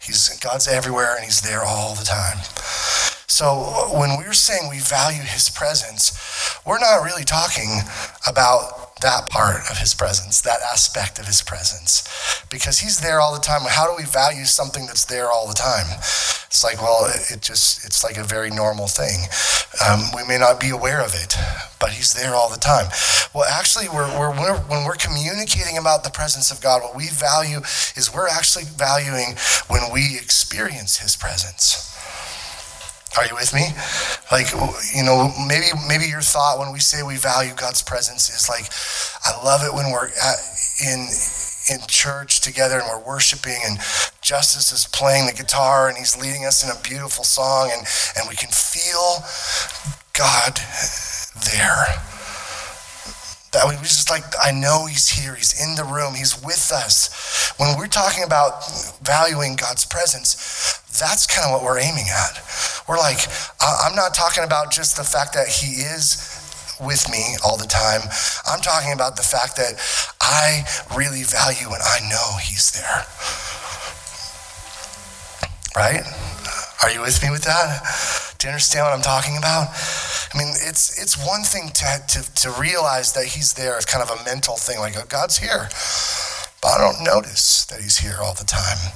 He's 0.00 0.38
God's 0.38 0.68
everywhere 0.68 1.16
and 1.16 1.24
He's 1.24 1.40
there 1.42 1.62
all 1.64 1.94
the 1.94 2.04
time. 2.04 2.38
So 3.26 3.88
when 3.96 4.18
we're 4.18 4.34
saying 4.34 4.68
we 4.68 4.80
value 4.80 5.22
his 5.22 5.48
presence, 5.48 6.12
we're 6.66 6.78
not 6.78 7.02
really 7.02 7.24
talking 7.24 7.80
about 8.26 8.89
that 9.00 9.28
part 9.28 9.70
of 9.70 9.78
his 9.78 9.94
presence, 9.94 10.40
that 10.42 10.60
aspect 10.60 11.18
of 11.18 11.26
his 11.26 11.42
presence, 11.42 12.44
because 12.50 12.80
he's 12.80 13.00
there 13.00 13.20
all 13.20 13.34
the 13.34 13.40
time. 13.40 13.62
How 13.68 13.86
do 13.86 13.96
we 13.96 14.04
value 14.04 14.44
something 14.44 14.86
that's 14.86 15.04
there 15.04 15.30
all 15.30 15.46
the 15.48 15.54
time? 15.54 15.86
It's 16.46 16.64
like, 16.64 16.82
well, 16.82 17.06
it 17.30 17.40
just, 17.42 17.84
it's 17.84 18.02
like 18.02 18.16
a 18.16 18.24
very 18.24 18.50
normal 18.50 18.88
thing. 18.88 19.28
Um, 19.86 20.00
we 20.16 20.26
may 20.26 20.36
not 20.36 20.58
be 20.58 20.70
aware 20.70 21.00
of 21.00 21.14
it, 21.14 21.36
but 21.78 21.90
he's 21.90 22.12
there 22.12 22.34
all 22.34 22.50
the 22.50 22.58
time. 22.58 22.90
Well, 23.32 23.44
actually, 23.48 23.88
we're, 23.88 24.10
we're, 24.18 24.32
we're, 24.32 24.58
when 24.66 24.84
we're 24.84 24.96
communicating 24.96 25.78
about 25.78 26.02
the 26.02 26.10
presence 26.10 26.50
of 26.50 26.60
God, 26.60 26.82
what 26.82 26.96
we 26.96 27.08
value 27.08 27.58
is 27.94 28.10
we're 28.12 28.28
actually 28.28 28.64
valuing 28.64 29.36
when 29.68 29.92
we 29.92 30.18
experience 30.18 30.98
his 30.98 31.14
presence. 31.14 31.86
Are 33.16 33.26
you 33.26 33.34
with 33.34 33.52
me? 33.52 33.66
Like, 34.30 34.52
you 34.94 35.02
know, 35.02 35.32
maybe 35.46 35.66
maybe 35.88 36.06
your 36.06 36.20
thought 36.20 36.58
when 36.58 36.72
we 36.72 36.78
say 36.78 37.02
we 37.02 37.16
value 37.16 37.52
God's 37.56 37.82
presence 37.82 38.28
is 38.30 38.48
like, 38.48 38.70
I 39.26 39.44
love 39.44 39.62
it 39.66 39.74
when 39.74 39.90
we're 39.90 40.08
at, 40.08 40.38
in 40.80 41.08
in 41.70 41.86
church 41.86 42.40
together 42.40 42.78
and 42.78 42.88
we're 42.88 43.06
worshiping 43.06 43.58
and 43.64 43.78
Justice 44.22 44.72
is 44.72 44.86
playing 44.86 45.26
the 45.26 45.32
guitar 45.32 45.88
and 45.88 45.98
he's 45.98 46.16
leading 46.16 46.44
us 46.44 46.64
in 46.64 46.70
a 46.70 46.80
beautiful 46.82 47.24
song 47.24 47.70
and, 47.72 47.86
and 48.16 48.28
we 48.28 48.36
can 48.36 48.50
feel 48.50 49.22
God 50.16 50.58
there. 51.50 51.86
That 53.52 53.66
we 53.68 53.74
just 53.82 54.10
like, 54.10 54.22
I 54.40 54.52
know 54.52 54.86
he's 54.86 55.08
here, 55.08 55.34
he's 55.34 55.58
in 55.60 55.74
the 55.74 55.82
room, 55.82 56.14
he's 56.14 56.40
with 56.40 56.70
us. 56.72 57.52
When 57.58 57.76
we're 57.76 57.88
talking 57.88 58.22
about 58.22 58.62
valuing 59.02 59.56
God's 59.56 59.84
presence, 59.84 60.80
that's 61.00 61.26
kind 61.26 61.48
of 61.48 61.52
what 61.52 61.64
we're 61.64 61.80
aiming 61.80 62.06
at. 62.12 62.38
We're 62.86 62.98
like, 62.98 63.26
I'm 63.60 63.96
not 63.96 64.14
talking 64.14 64.44
about 64.44 64.70
just 64.70 64.96
the 64.96 65.04
fact 65.04 65.34
that 65.34 65.48
he 65.48 65.82
is 65.82 66.36
with 66.80 67.10
me 67.10 67.36
all 67.44 67.56
the 67.56 67.66
time. 67.66 68.00
I'm 68.46 68.60
talking 68.60 68.92
about 68.92 69.16
the 69.16 69.22
fact 69.22 69.56
that 69.56 69.76
I 70.20 70.64
really 70.96 71.22
value 71.22 71.68
and 71.68 71.82
I 71.82 72.00
know 72.08 72.38
He's 72.40 72.72
there. 72.72 73.04
Right? 75.76 76.02
Are 76.82 76.90
you 76.90 77.02
with 77.02 77.22
me 77.22 77.30
with 77.30 77.44
that? 77.44 78.34
Do 78.38 78.46
you 78.46 78.52
understand 78.52 78.86
what 78.86 78.94
I'm 78.94 79.02
talking 79.02 79.36
about? 79.36 79.68
I 80.32 80.38
mean, 80.38 80.48
it's 80.66 81.00
it's 81.00 81.14
one 81.14 81.42
thing 81.42 81.68
to, 81.68 82.02
to, 82.08 82.34
to 82.42 82.50
realize 82.58 83.12
that 83.12 83.26
he's 83.26 83.52
there 83.52 83.76
as 83.76 83.84
kind 83.84 84.02
of 84.02 84.10
a 84.10 84.24
mental 84.24 84.56
thing, 84.56 84.78
like 84.78 84.96
oh, 84.96 85.04
God's 85.08 85.36
here. 85.36 85.68
But 86.60 86.72
I 86.72 86.78
don't 86.78 87.04
notice 87.04 87.64
that 87.66 87.80
he's 87.80 87.98
here 87.98 88.18
all 88.22 88.34
the 88.34 88.44
time. 88.44 88.92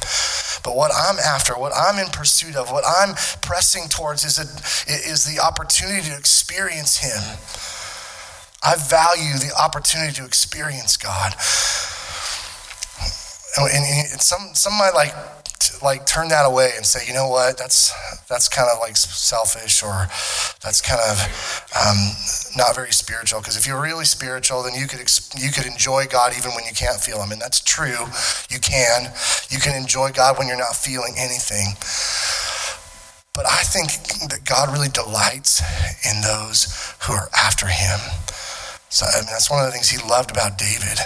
But 0.62 0.76
what 0.76 0.92
I'm 0.94 1.18
after, 1.18 1.54
what 1.54 1.73
I'm 1.75 1.99
in 1.99 2.11
pursuit 2.11 2.56
of, 2.56 2.71
what 2.71 2.85
I'm 2.87 3.14
pressing 3.40 3.88
towards 3.88 4.25
is, 4.25 4.38
a, 4.38 4.44
is 4.90 5.25
the 5.25 5.40
opportunity 5.40 6.09
to 6.11 6.16
experience 6.16 6.99
him. 6.99 7.38
I 8.62 8.76
value 8.76 9.38
the 9.38 9.52
opportunity 9.59 10.12
to 10.14 10.25
experience 10.25 10.97
God. 10.97 11.35
And, 13.56 13.85
and 13.85 14.21
some, 14.21 14.54
some 14.54 14.73
might 14.75 14.94
like 14.94 15.14
like 15.83 16.06
turn 16.06 16.28
that 16.28 16.47
away 16.47 16.73
and 16.76 16.85
say, 16.85 17.06
you 17.06 17.14
know 17.14 17.28
what, 17.28 17.59
that's 17.59 17.92
that's 18.28 18.49
kind 18.49 18.68
of 18.73 18.78
like 18.80 18.97
selfish 18.97 19.83
or 19.83 20.09
that's 20.62 20.80
kind 20.80 21.00
of 21.00 21.21
um, 21.76 21.99
not 22.56 22.75
very 22.75 22.92
spiritual. 22.92 23.40
Because 23.40 23.56
if 23.56 23.66
you're 23.66 23.80
really 23.80 24.04
spiritual, 24.04 24.62
then 24.62 24.75
you 24.75 24.87
could 24.87 25.00
you 25.37 25.50
could 25.50 25.66
enjoy 25.66 26.06
God 26.06 26.33
even 26.37 26.52
when 26.52 26.64
you 26.64 26.73
can't 26.73 27.00
feel 27.00 27.23
Him, 27.23 27.33
and 27.33 27.40
that's 27.40 27.61
true. 27.61 28.06
You 28.50 28.59
can 28.61 29.12
you 29.50 29.59
can 29.59 29.75
enjoy 29.75 30.11
God 30.12 30.38
when 30.38 30.49
you're 30.49 30.56
not 30.56 30.76
feeling 30.76 31.14
anything. 31.18 31.75
But 33.35 33.47
I 33.47 33.62
think 33.66 33.90
that 34.30 34.44
God 34.44 34.73
really 34.73 34.88
delights 34.88 35.61
in 36.06 36.23
those 36.23 36.94
who 37.02 37.14
are 37.14 37.28
after 37.37 37.66
Him. 37.66 37.99
So 38.88 39.06
I 39.06 39.21
mean, 39.21 39.30
that's 39.30 39.50
one 39.50 39.61
of 39.61 39.66
the 39.66 39.73
things 39.73 39.90
He 39.90 39.99
loved 40.09 40.30
about 40.30 40.56
David. 40.59 40.99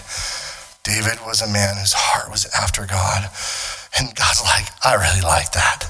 David 0.89 1.21
was 1.27 1.43
a 1.43 1.49
man 1.49 1.77
whose 1.77 1.93
heart 1.93 2.31
was 2.31 2.47
after 2.57 2.87
God. 2.87 3.29
And 3.97 4.15
God's 4.15 4.43
like, 4.43 4.67
I 4.85 4.95
really 4.95 5.23
like 5.23 5.53
that 5.53 5.87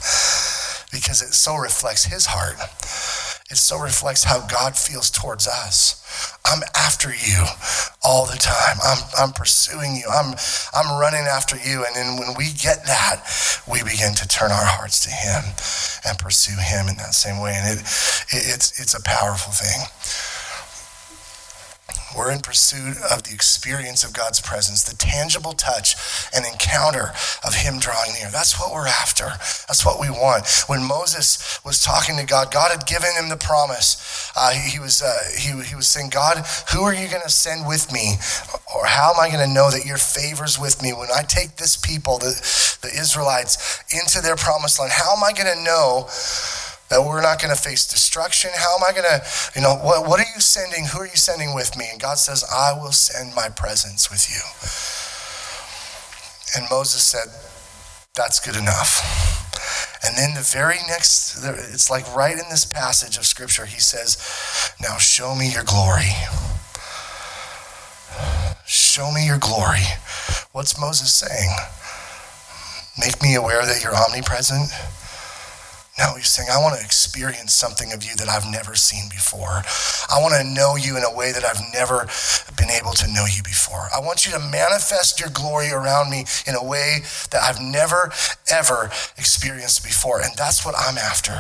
because 0.93 1.23
it 1.23 1.35
so 1.35 1.57
reflects 1.57 2.05
his 2.05 2.27
heart. 2.27 2.57
It 3.51 3.57
so 3.57 3.81
reflects 3.81 4.25
how 4.25 4.47
God 4.47 4.77
feels 4.77 5.11
towards 5.11 5.49
us. 5.49 6.37
I'm 6.45 6.63
after 6.75 7.09
you 7.09 7.45
all 8.05 8.27
the 8.27 8.37
time. 8.37 8.77
I'm, 8.85 8.99
I'm 9.19 9.33
pursuing 9.33 9.97
you. 9.97 10.05
I'm, 10.09 10.35
I'm 10.75 11.01
running 11.01 11.25
after 11.25 11.57
you. 11.57 11.85
And 11.85 11.97
then 11.97 12.19
when 12.19 12.37
we 12.37 12.53
get 12.53 12.85
that, 12.85 13.25
we 13.67 13.83
begin 13.83 14.15
to 14.15 14.29
turn 14.29 14.53
our 14.53 14.65
hearts 14.69 15.01
to 15.05 15.11
him 15.11 15.45
and 16.05 16.19
pursue 16.19 16.61
him 16.61 16.89
in 16.89 16.97
that 16.97 17.15
same 17.15 17.41
way. 17.41 17.57
And 17.57 17.79
it, 17.79 17.83
it 18.33 18.45
it's, 18.53 18.81
it's 18.81 18.95
a 18.95 19.03
powerful 19.03 19.53
thing. 19.53 19.81
We're 22.17 22.33
in 22.33 22.41
pursuit 22.41 22.97
of 23.11 23.23
the 23.25 23.35
experience 23.35 24.05
of 24.05 24.13
God's 24.13 24.41
presence, 24.41 24.83
the 24.83 24.97
tangible 24.97 25.53
touch 25.53 25.95
and 26.35 26.47
encounter 26.47 27.13
of 27.45 27.55
Him 27.55 27.79
drawing 27.79 28.13
near. 28.15 28.31
That's 28.31 28.59
what 28.59 28.73
we're 28.73 28.87
after. 28.87 29.27
That's 29.69 29.85
what 29.85 30.01
we 30.01 30.11
want. 30.11 30.47
When 30.67 30.87
Moses 30.87 31.61
was 31.65 31.83
talking 31.83 32.17
to 32.17 32.25
God, 32.25 32.53
God 32.53 32.71
had 32.71 32.87
given 32.87 33.11
him 33.19 33.29
the 33.29 33.37
promise. 33.37 34.33
Uh, 34.37 34.51
he, 34.51 34.71
he, 34.71 34.79
was, 34.81 35.03
uh, 35.03 35.19
he, 35.37 35.51
he 35.63 35.75
was 35.75 35.87
saying, 35.87 36.11
God, 36.11 36.45
who 36.73 36.83
are 36.83 36.95
you 36.95 37.09
going 37.09 37.23
to 37.23 37.31
send 37.31 37.67
with 37.67 37.93
me? 37.93 38.15
Or 38.75 38.87
how 38.87 39.13
am 39.13 39.21
I 39.21 39.29
going 39.29 39.47
to 39.47 39.53
know 39.53 39.71
that 39.71 39.85
your 39.85 39.99
favor's 39.99 40.59
with 40.59 40.83
me 40.83 40.93
when 40.93 41.09
I 41.15 41.23
take 41.23 41.57
this 41.57 41.77
people, 41.77 42.19
the, 42.19 42.33
the 42.83 42.89
Israelites, 42.89 43.83
into 43.93 44.21
their 44.23 44.37
promised 44.37 44.79
land? 44.81 44.93
How 44.93 45.15
am 45.15 45.23
I 45.23 45.33
going 45.33 45.55
to 45.55 45.63
know? 45.63 46.09
That 46.91 47.05
we're 47.05 47.23
not 47.23 47.41
going 47.41 47.55
to 47.55 47.61
face 47.61 47.87
destruction. 47.87 48.51
How 48.55 48.77
am 48.77 48.83
I 48.89 48.93
going 48.93 49.05
to, 49.05 49.23
you 49.55 49.63
know, 49.63 49.75
what, 49.77 50.09
what 50.09 50.21
are 50.21 50.31
you 50.35 50.41
sending? 50.41 50.87
Who 50.87 51.01
are 51.01 51.07
you 51.07 51.17
sending 51.17 51.55
with 51.55 51.77
me? 51.77 51.87
And 51.91 52.01
God 52.01 52.19
says, 52.19 52.45
I 52.53 52.73
will 52.73 52.93
send 52.93 53.35
my 53.35 53.49
presence 53.49 54.11
with 54.11 54.29
you. 54.29 54.41
And 56.57 56.69
Moses 56.71 57.05
said, 57.05 57.29
That's 58.15 58.41
good 58.41 58.57
enough. 58.57 59.37
And 60.05 60.17
then 60.17 60.35
the 60.35 60.41
very 60.41 60.79
next, 60.89 61.45
it's 61.45 61.91
like 61.91 62.15
right 62.15 62.33
in 62.33 62.49
this 62.51 62.65
passage 62.65 63.19
of 63.19 63.27
scripture, 63.27 63.67
he 63.67 63.81
says, 63.81 64.17
Now 64.81 64.97
show 64.97 65.35
me 65.35 65.51
your 65.51 65.65
glory. 65.65 66.13
Show 68.65 69.11
me 69.13 69.27
your 69.27 69.39
glory. 69.39 69.85
What's 70.53 70.81
Moses 70.81 71.13
saying? 71.13 71.51
Make 72.99 73.23
me 73.23 73.35
aware 73.35 73.65
that 73.65 73.83
you're 73.83 73.95
omnipresent 73.95 74.71
no, 75.99 76.15
he's 76.15 76.31
saying, 76.31 76.49
I 76.51 76.59
want 76.59 76.79
to 76.79 76.85
experience 76.85 77.53
something 77.53 77.93
of 77.93 78.05
you 78.05 78.15
that 78.17 78.29
I've 78.29 78.47
never 78.47 78.77
seen 78.77 79.09
before. 79.09 79.63
I 80.09 80.23
want 80.23 80.35
to 80.35 80.45
know 80.45 80.77
you 80.77 80.97
in 80.97 81.03
a 81.03 81.13
way 81.13 81.33
that 81.33 81.45
I've 81.45 81.61
never 81.75 82.07
been 82.57 82.71
able 82.71 82.93
to 82.93 83.13
know 83.13 83.27
you 83.27 83.43
before. 83.43 83.89
I 83.95 83.99
want 84.01 84.25
you 84.25 84.33
to 84.33 84.39
manifest 84.39 85.19
your 85.19 85.31
glory 85.31 85.71
around 85.71 86.11
me 86.11 86.25
in 86.47 86.55
a 86.55 86.63
way 86.63 87.03
that 87.31 87.43
I've 87.43 87.61
never, 87.61 88.13
ever 88.51 88.91
experienced 89.17 89.83
before. 89.83 90.21
And 90.23 90.31
that's 90.37 90.65
what 90.65 90.75
I'm 90.79 90.99
after. 90.99 91.35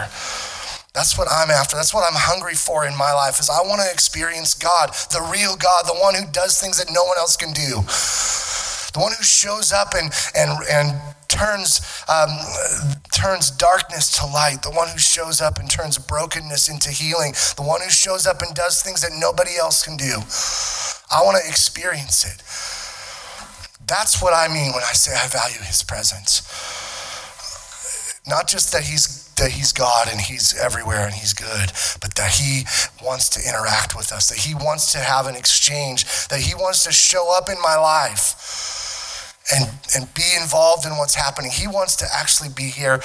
That's 0.92 1.16
what 1.16 1.28
I'm 1.30 1.50
after. 1.50 1.76
That's 1.76 1.94
what 1.94 2.02
I'm 2.02 2.18
hungry 2.18 2.54
for 2.54 2.84
in 2.84 2.96
my 2.96 3.12
life 3.12 3.38
is 3.38 3.48
I 3.48 3.62
want 3.62 3.80
to 3.82 3.92
experience 3.92 4.54
God, 4.54 4.90
the 5.12 5.22
real 5.30 5.54
God, 5.54 5.86
the 5.86 5.94
one 5.94 6.16
who 6.16 6.26
does 6.32 6.58
things 6.60 6.78
that 6.78 6.92
no 6.92 7.04
one 7.04 7.18
else 7.18 7.36
can 7.36 7.52
do. 7.52 7.86
The 8.90 8.98
one 8.98 9.12
who 9.16 9.22
shows 9.22 9.70
up 9.70 9.94
and 9.94 10.10
and 10.34 10.50
and 10.66 11.00
turns, 11.28 11.80
um, 12.08 12.30
turns 13.14 13.50
darkness 13.50 14.18
to 14.18 14.26
light, 14.26 14.62
the 14.62 14.70
one 14.70 14.88
who 14.88 14.98
shows 14.98 15.40
up 15.40 15.58
and 15.58 15.70
turns 15.70 15.98
brokenness 15.98 16.68
into 16.68 16.90
healing, 16.90 17.32
the 17.56 17.62
one 17.62 17.80
who 17.80 17.90
shows 17.90 18.26
up 18.26 18.42
and 18.42 18.54
does 18.54 18.82
things 18.82 19.02
that 19.02 19.12
nobody 19.14 19.56
else 19.58 19.84
can 19.84 19.96
do. 19.96 20.16
I 21.10 21.22
want 21.24 21.38
to 21.42 21.48
experience 21.48 22.24
it. 22.24 22.42
That's 23.86 24.20
what 24.20 24.34
I 24.34 24.48
mean 24.48 24.72
when 24.72 24.82
I 24.82 24.92
say 24.92 25.12
I 25.16 25.28
value 25.28 25.60
his 25.64 25.82
presence. 25.82 26.42
Not 28.26 28.46
just 28.46 28.72
that 28.72 28.82
he's 28.82 29.26
that 29.38 29.52
he's 29.52 29.72
God 29.72 30.08
and 30.10 30.20
he's 30.20 30.52
everywhere 30.58 31.06
and 31.06 31.14
he's 31.14 31.32
good, 31.32 31.70
but 32.00 32.16
that 32.16 32.32
he 32.32 32.64
wants 33.02 33.28
to 33.30 33.48
interact 33.48 33.96
with 33.96 34.12
us, 34.12 34.28
that 34.30 34.38
he 34.38 34.52
wants 34.52 34.90
to 34.92 34.98
have 34.98 35.28
an 35.28 35.36
exchange, 35.36 36.04
that 36.26 36.40
he 36.40 36.56
wants 36.56 36.82
to 36.84 36.92
show 36.92 37.32
up 37.34 37.48
in 37.48 37.56
my 37.62 37.76
life 37.76 38.77
and, 39.54 39.70
and 39.96 40.12
be 40.14 40.36
involved 40.40 40.84
in 40.84 40.92
what's 40.98 41.14
happening. 41.14 41.50
He 41.50 41.66
wants 41.66 41.96
to 41.96 42.06
actually 42.12 42.50
be 42.50 42.68
here. 42.68 43.00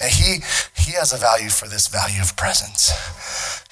And 0.00 0.10
he, 0.10 0.42
he 0.74 0.92
has 0.92 1.12
a 1.12 1.16
value 1.16 1.48
for 1.48 1.68
this 1.68 1.86
value 1.86 2.20
of 2.20 2.36
presence. 2.36 2.90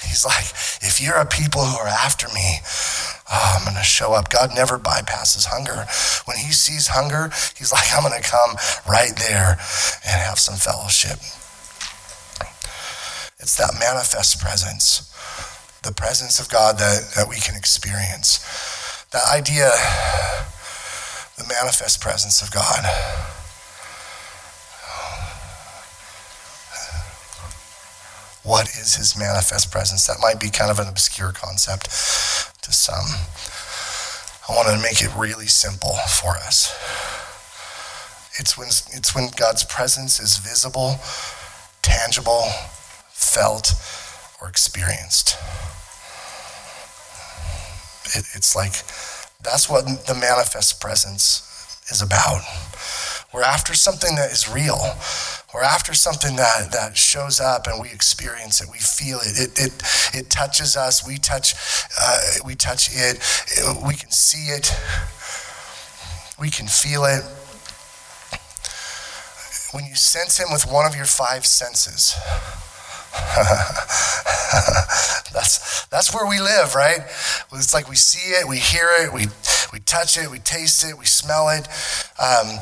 He's 0.03 0.25
like, 0.25 0.45
if 0.83 1.01
you're 1.01 1.17
a 1.17 1.27
people 1.27 1.65
who 1.65 1.77
are 1.79 1.89
after 1.89 2.29
me, 2.29 2.61
oh, 3.31 3.57
I'm 3.59 3.65
going 3.65 3.77
to 3.77 3.83
show 3.83 4.13
up. 4.13 4.29
God 4.29 4.51
never 4.55 4.79
bypasses 4.79 5.47
hunger. 5.47 5.87
When 6.27 6.37
he 6.37 6.53
sees 6.53 6.89
hunger, 6.89 7.31
he's 7.57 7.73
like, 7.73 7.87
I'm 7.93 8.03
going 8.03 8.21
to 8.21 8.29
come 8.29 8.57
right 8.89 9.13
there 9.17 9.59
and 10.07 10.21
have 10.23 10.39
some 10.39 10.57
fellowship. 10.57 11.19
It's 13.41 13.57
that 13.57 13.75
manifest 13.79 14.41
presence, 14.41 15.11
the 15.83 15.93
presence 15.93 16.39
of 16.39 16.49
God 16.49 16.79
that, 16.79 17.13
that 17.17 17.29
we 17.29 17.37
can 17.37 17.57
experience. 17.57 18.39
That 19.11 19.25
idea 19.31 19.71
the 21.37 21.45
manifest 21.49 22.01
presence 22.01 22.43
of 22.43 22.51
God. 22.51 22.85
What 28.45 28.69
is 28.69 28.97
his 28.97 29.17
manifest 29.19 29.73
presence? 29.73 30.07
That 30.07 30.19
might 30.21 30.39
be 30.39 30.51
kind 30.51 30.71
of 30.71 30.79
an 30.79 30.87
obscure 30.87 31.33
concept 31.33 31.87
to 32.63 32.73
some. 32.73 33.07
I 34.49 34.53
want 34.55 34.69
to 34.69 34.83
make 34.83 35.01
it 35.01 35.11
really 35.17 35.47
simple 35.47 35.95
for 36.21 36.37
us. 36.37 36.71
It's 38.39 38.59
when, 38.59 38.69
it's 38.69 39.15
when 39.15 39.31
God's 39.37 39.65
presence 39.65 40.21
is 40.21 40.37
visible, 40.37 40.99
tangible, 41.81 42.45
felt, 43.09 43.73
or 44.43 44.49
experienced. 44.49 45.39
It, 48.15 48.27
it's 48.35 48.55
like 48.55 48.75
that's 49.45 49.69
what 49.69 49.85
the 49.85 50.15
manifest 50.15 50.81
presence 50.81 51.43
is 51.91 52.03
about. 52.03 52.43
We're 53.33 53.43
after 53.43 53.75
something 53.75 54.15
that 54.17 54.31
is 54.31 54.49
real. 54.49 54.79
We're 55.53 55.63
after 55.63 55.93
something 55.93 56.37
that, 56.37 56.73
that 56.73 56.97
shows 56.97 57.41
up 57.41 57.67
and 57.67 57.81
we 57.81 57.89
experience 57.91 58.61
it. 58.61 58.69
We 58.73 58.79
feel 58.79 59.19
it. 59.19 59.39
It, 59.39 59.59
it, 59.59 59.83
it 60.15 60.31
touches 60.31 60.77
us. 60.77 61.07
We 61.07 61.19
touch, 61.19 61.55
uh, 62.01 62.21
we 62.45 62.55
touch 62.55 62.89
it. 62.93 63.19
it. 63.57 63.87
We 63.87 63.95
can 63.95 64.11
see 64.11 64.53
it. 64.53 64.73
We 66.39 66.51
can 66.51 66.67
feel 66.67 67.05
it. 67.05 67.23
When 69.73 69.85
you 69.85 69.97
sense 69.97 70.39
Him 70.39 70.49
with 70.53 70.67
one 70.71 70.87
of 70.87 70.95
your 70.95 71.05
five 71.05 71.45
senses, 71.45 72.15
that's 75.33 75.87
that's 75.87 76.15
where 76.15 76.27
we 76.27 76.41
live, 76.41 76.75
right? 76.75 77.01
It's 77.53 77.75
like 77.75 77.89
we 77.89 77.97
see 77.97 78.31
it, 78.31 78.49
we 78.49 78.59
hear 78.59 78.89
it, 78.99 79.13
we 79.13 79.27
we 79.73 79.81
touch 79.81 80.17
it, 80.17 80.31
we 80.31 80.39
taste 80.39 80.85
it, 80.85 80.99
we 80.99 81.07
smell 81.07 81.49
it. 81.49 81.69
Um, 82.19 82.59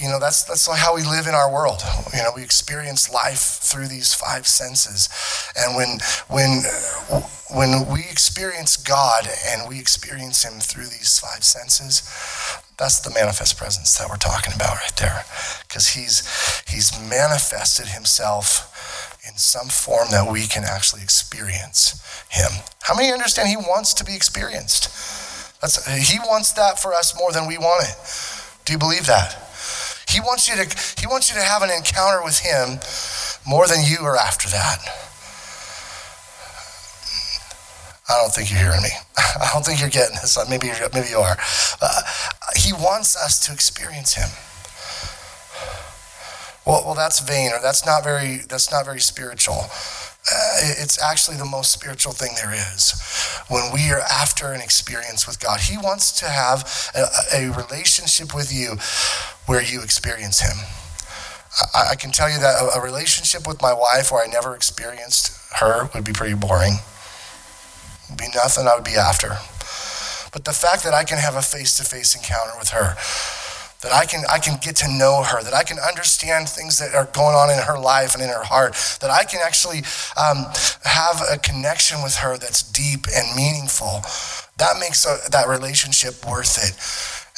you 0.00 0.08
know, 0.08 0.20
that's 0.20 0.44
that's 0.44 0.66
how 0.66 0.94
we 0.94 1.02
live 1.02 1.26
in 1.26 1.34
our 1.34 1.52
world. 1.52 1.80
You 2.12 2.22
know, 2.22 2.30
we 2.34 2.42
experience 2.42 3.12
life 3.12 3.60
through 3.62 3.88
these 3.88 4.14
five 4.14 4.46
senses, 4.46 5.08
and 5.56 5.76
when 5.76 5.98
when 6.28 6.62
when 7.54 7.92
we 7.92 8.00
experience 8.00 8.76
God 8.76 9.26
and 9.48 9.68
we 9.68 9.80
experience 9.80 10.44
Him 10.44 10.60
through 10.60 10.84
these 10.84 11.18
five 11.18 11.44
senses, 11.44 12.02
that's 12.76 13.00
the 13.00 13.10
manifest 13.10 13.56
presence 13.56 13.96
that 13.98 14.08
we're 14.08 14.16
talking 14.16 14.52
about 14.54 14.76
right 14.76 14.96
there, 14.96 15.24
because 15.66 15.88
He's 15.88 16.62
He's 16.68 16.92
manifested 17.08 17.88
Himself 17.88 19.07
in 19.28 19.36
some 19.36 19.68
form 19.68 20.08
that 20.10 20.30
we 20.30 20.46
can 20.46 20.64
actually 20.64 21.02
experience 21.02 22.02
Him. 22.30 22.50
How 22.82 22.94
many 22.94 23.12
understand 23.12 23.48
He 23.48 23.56
wants 23.56 23.94
to 23.94 24.04
be 24.04 24.14
experienced? 24.14 24.88
That's, 25.60 25.84
he 26.12 26.18
wants 26.20 26.52
that 26.52 26.78
for 26.78 26.94
us 26.94 27.18
more 27.18 27.32
than 27.32 27.46
we 27.46 27.58
want 27.58 27.82
it. 27.82 27.96
Do 28.64 28.72
you 28.72 28.78
believe 28.78 29.06
that? 29.06 29.34
He 30.08 30.20
wants 30.20 30.48
you 30.48 30.56
to 30.56 30.64
he 31.00 31.06
wants 31.06 31.28
you 31.28 31.36
to 31.36 31.42
have 31.42 31.62
an 31.62 31.70
encounter 31.70 32.22
with 32.24 32.38
him 32.38 32.80
more 33.46 33.66
than 33.66 33.84
you 33.84 33.98
are 34.04 34.16
after 34.16 34.48
that. 34.48 34.78
I 38.08 38.16
don't 38.16 38.32
think 38.32 38.50
you're 38.50 38.60
hearing 38.60 38.82
me. 38.82 38.88
I 39.18 39.50
don't 39.52 39.64
think 39.64 39.80
you're 39.80 39.90
getting 39.90 40.16
this. 40.16 40.38
Maybe 40.48 40.70
maybe 40.94 41.08
you 41.10 41.18
are. 41.18 41.36
Uh, 41.82 42.00
he 42.56 42.72
wants 42.72 43.16
us 43.16 43.44
to 43.46 43.52
experience 43.52 44.14
him. 44.14 44.30
Well, 46.68 46.82
well, 46.84 46.94
that's 46.94 47.20
vain, 47.20 47.52
or 47.52 47.62
that's 47.62 47.86
not 47.86 48.04
very 48.04 48.42
that's 48.46 48.70
not 48.70 48.84
very 48.84 49.00
spiritual. 49.00 49.56
Uh, 50.30 50.76
it's 50.76 51.02
actually 51.02 51.38
the 51.38 51.46
most 51.46 51.72
spiritual 51.72 52.12
thing 52.12 52.32
there 52.36 52.52
is 52.52 52.92
when 53.48 53.72
we 53.72 53.90
are 53.90 54.00
after 54.00 54.52
an 54.52 54.60
experience 54.60 55.26
with 55.26 55.40
God. 55.40 55.60
He 55.60 55.78
wants 55.78 56.12
to 56.20 56.26
have 56.26 56.68
a, 56.94 57.46
a 57.46 57.52
relationship 57.56 58.34
with 58.34 58.52
you 58.52 58.76
where 59.46 59.62
you 59.62 59.80
experience 59.80 60.40
Him. 60.40 60.58
I, 61.72 61.92
I 61.92 61.94
can 61.94 62.10
tell 62.10 62.28
you 62.28 62.38
that 62.38 62.60
a, 62.60 62.78
a 62.78 62.82
relationship 62.82 63.48
with 63.48 63.62
my 63.62 63.72
wife 63.72 64.12
where 64.12 64.22
I 64.22 64.26
never 64.26 64.54
experienced 64.54 65.32
her 65.54 65.88
would 65.94 66.04
be 66.04 66.12
pretty 66.12 66.34
boring. 66.34 66.74
Be 68.14 68.26
nothing 68.34 68.68
I 68.68 68.74
would 68.74 68.84
be 68.84 68.96
after. 68.96 69.38
But 70.32 70.44
the 70.44 70.52
fact 70.52 70.84
that 70.84 70.92
I 70.92 71.04
can 71.04 71.16
have 71.16 71.34
a 71.34 71.40
face 71.40 71.78
to 71.78 71.84
face 71.84 72.14
encounter 72.14 72.52
with 72.58 72.68
her, 72.76 72.94
that 73.82 73.92
I 73.92 74.06
can, 74.06 74.24
I 74.28 74.38
can 74.38 74.58
get 74.60 74.76
to 74.76 74.88
know 74.88 75.22
her, 75.22 75.42
that 75.42 75.54
I 75.54 75.62
can 75.62 75.78
understand 75.78 76.48
things 76.48 76.78
that 76.78 76.94
are 76.94 77.06
going 77.06 77.36
on 77.36 77.50
in 77.50 77.58
her 77.58 77.78
life 77.78 78.14
and 78.14 78.22
in 78.22 78.28
her 78.28 78.42
heart, 78.42 78.74
that 79.00 79.10
I 79.10 79.24
can 79.24 79.40
actually 79.44 79.78
um, 80.18 80.46
have 80.82 81.22
a 81.30 81.38
connection 81.38 82.02
with 82.02 82.16
her 82.16 82.36
that's 82.36 82.62
deep 82.62 83.06
and 83.14 83.36
meaningful. 83.36 84.02
That 84.58 84.78
makes 84.80 85.06
a, 85.06 85.30
that 85.30 85.46
relationship 85.46 86.26
worth 86.26 86.58
it. 86.58 86.74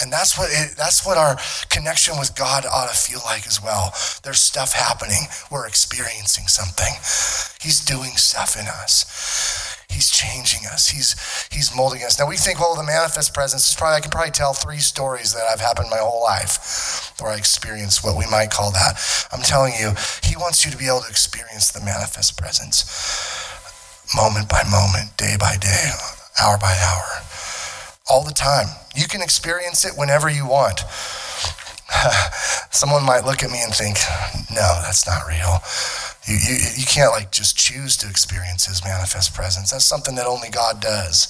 And 0.02 0.10
that's 0.10 0.38
what 0.38 0.48
it, 0.50 0.76
that's 0.78 1.04
what 1.04 1.18
our 1.18 1.36
connection 1.68 2.18
with 2.18 2.34
God 2.34 2.64
ought 2.64 2.88
to 2.88 2.96
feel 2.96 3.20
like 3.26 3.46
as 3.46 3.62
well. 3.62 3.92
There's 4.22 4.40
stuff 4.40 4.72
happening. 4.72 5.28
We're 5.50 5.66
experiencing 5.66 6.46
something. 6.46 6.94
He's 7.60 7.84
doing 7.84 8.16
stuff 8.16 8.56
in 8.56 8.66
us. 8.66 9.69
He's 9.90 10.10
changing 10.10 10.66
us. 10.66 10.88
He's 10.88 11.16
he's 11.50 11.74
molding 11.74 12.02
us. 12.02 12.18
Now 12.18 12.26
we 12.26 12.36
think, 12.36 12.60
well, 12.60 12.76
the 12.76 12.84
manifest 12.84 13.34
presence 13.34 13.68
is 13.68 13.76
probably 13.76 13.96
I 13.96 14.00
can 14.00 14.10
probably 14.10 14.30
tell 14.30 14.54
three 14.54 14.78
stories 14.78 15.34
that 15.34 15.46
have 15.48 15.60
happened 15.60 15.88
my 15.90 15.98
whole 15.98 16.22
life 16.22 17.12
where 17.20 17.32
I 17.32 17.36
experienced 17.36 18.04
what 18.04 18.16
we 18.16 18.24
might 18.30 18.50
call 18.50 18.70
that. 18.72 19.00
I'm 19.32 19.42
telling 19.42 19.74
you, 19.78 19.92
he 20.22 20.36
wants 20.36 20.64
you 20.64 20.70
to 20.70 20.78
be 20.78 20.86
able 20.86 21.00
to 21.00 21.10
experience 21.10 21.70
the 21.70 21.84
manifest 21.84 22.38
presence 22.38 22.86
moment 24.14 24.48
by 24.48 24.62
moment, 24.64 25.16
day 25.16 25.36
by 25.38 25.56
day, 25.56 25.90
hour 26.40 26.58
by 26.58 26.74
hour, 26.74 27.22
all 28.08 28.24
the 28.24 28.32
time. 28.32 28.66
You 28.94 29.06
can 29.06 29.22
experience 29.22 29.84
it 29.84 29.92
whenever 29.96 30.28
you 30.28 30.46
want. 30.46 30.80
Someone 32.70 33.04
might 33.04 33.24
look 33.24 33.42
at 33.42 33.50
me 33.50 33.62
and 33.62 33.74
think, 33.74 33.98
no, 34.50 34.80
that's 34.82 35.06
not 35.06 35.26
real. 35.28 35.60
You, 36.30 36.36
you, 36.36 36.56
you 36.76 36.86
can't 36.86 37.10
like 37.10 37.32
just 37.32 37.58
choose 37.58 37.96
to 37.98 38.08
experience 38.08 38.66
his 38.66 38.84
manifest 38.84 39.34
presence. 39.34 39.72
That's 39.72 39.84
something 39.84 40.14
that 40.14 40.26
only 40.26 40.48
God 40.48 40.80
does. 40.80 41.26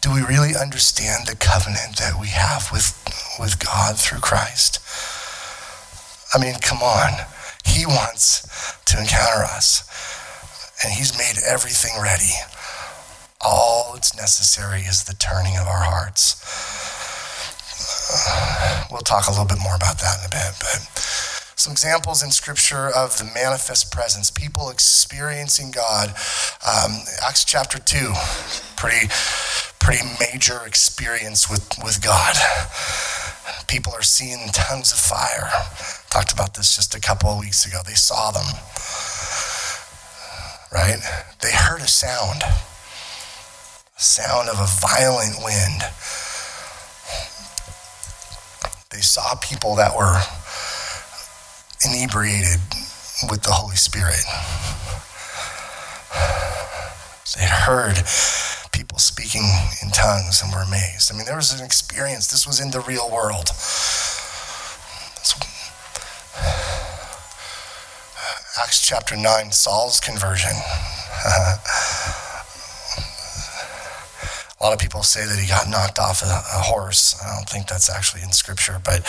Do 0.00 0.12
we 0.12 0.22
really 0.22 0.56
understand 0.56 1.28
the 1.28 1.36
covenant 1.36 1.98
that 1.98 2.18
we 2.20 2.26
have 2.28 2.72
with, 2.72 2.90
with 3.38 3.62
God 3.64 3.96
through 3.96 4.18
Christ? 4.18 4.80
I 6.34 6.42
mean, 6.42 6.54
come 6.60 6.82
on. 6.82 7.12
He 7.64 7.86
wants 7.86 8.42
to 8.86 8.98
encounter 8.98 9.44
us, 9.44 9.86
and 10.82 10.92
He's 10.92 11.16
made 11.16 11.38
everything 11.46 12.02
ready. 12.02 12.34
All 13.40 13.92
that's 13.94 14.16
necessary 14.16 14.80
is 14.80 15.04
the 15.04 15.14
turning 15.14 15.56
of 15.56 15.68
our 15.68 15.84
hearts. 15.84 16.34
Uh, 18.10 18.86
we'll 18.90 19.06
talk 19.06 19.28
a 19.28 19.30
little 19.30 19.46
bit 19.46 19.62
more 19.62 19.76
about 19.76 20.00
that 20.00 20.18
in 20.18 20.26
a 20.26 20.30
bit, 20.30 20.58
but 20.58 20.82
some 21.60 21.72
examples 21.72 22.22
in 22.22 22.30
Scripture 22.30 22.88
of 22.88 23.18
the 23.18 23.30
manifest 23.34 23.92
presence, 23.92 24.30
people 24.30 24.70
experiencing 24.70 25.70
God. 25.70 26.08
Um, 26.66 27.02
Acts 27.22 27.44
chapter 27.44 27.78
2, 27.78 28.14
pretty, 28.76 29.08
pretty 29.78 30.08
major 30.18 30.64
experience 30.64 31.50
with, 31.50 31.68
with 31.84 32.02
God. 32.02 32.34
People 33.68 33.92
are 33.92 34.00
seeing 34.00 34.48
tongues 34.54 34.90
of 34.90 34.98
fire. 34.98 35.50
Talked 36.08 36.32
about 36.32 36.54
this 36.54 36.76
just 36.76 36.94
a 36.94 37.00
couple 37.00 37.28
of 37.28 37.38
weeks 37.38 37.66
ago. 37.66 37.80
They 37.84 37.92
saw 37.92 38.30
them, 38.30 38.46
right? 40.72 40.96
They 41.42 41.52
heard 41.52 41.82
a 41.82 41.88
sound, 41.88 42.42
a 42.42 44.00
sound 44.00 44.48
of 44.48 44.58
a 44.58 44.66
violent 44.80 45.36
wind. 45.44 45.82
They 48.88 49.02
saw 49.02 49.34
people 49.36 49.76
that 49.76 49.94
were 49.94 50.22
inebriated 51.84 52.60
with 53.30 53.42
the 53.42 53.52
Holy 53.52 53.76
Spirit. 53.76 54.24
They 57.36 57.46
heard 57.46 58.02
people 58.72 58.98
speaking 58.98 59.44
in 59.82 59.90
tongues 59.90 60.42
and 60.42 60.52
were 60.52 60.62
amazed. 60.62 61.12
I 61.12 61.16
mean, 61.16 61.26
there 61.26 61.36
was 61.36 61.58
an 61.58 61.64
experience. 61.64 62.28
This 62.28 62.46
was 62.46 62.60
in 62.60 62.70
the 62.70 62.80
real 62.80 63.10
world. 63.10 63.50
Acts 68.58 68.86
chapter 68.86 69.16
9, 69.16 69.52
Saul's 69.52 70.00
conversion. 70.00 70.52
A 74.60 74.64
lot 74.64 74.74
of 74.74 74.78
people 74.78 75.02
say 75.02 75.24
that 75.24 75.38
he 75.38 75.48
got 75.48 75.70
knocked 75.70 75.98
off 75.98 76.20
a, 76.20 76.26
a 76.26 76.60
horse. 76.60 77.16
I 77.24 77.34
don't 77.34 77.48
think 77.48 77.66
that's 77.66 77.88
actually 77.88 78.22
in 78.22 78.32
scripture, 78.32 78.76
but 78.84 79.00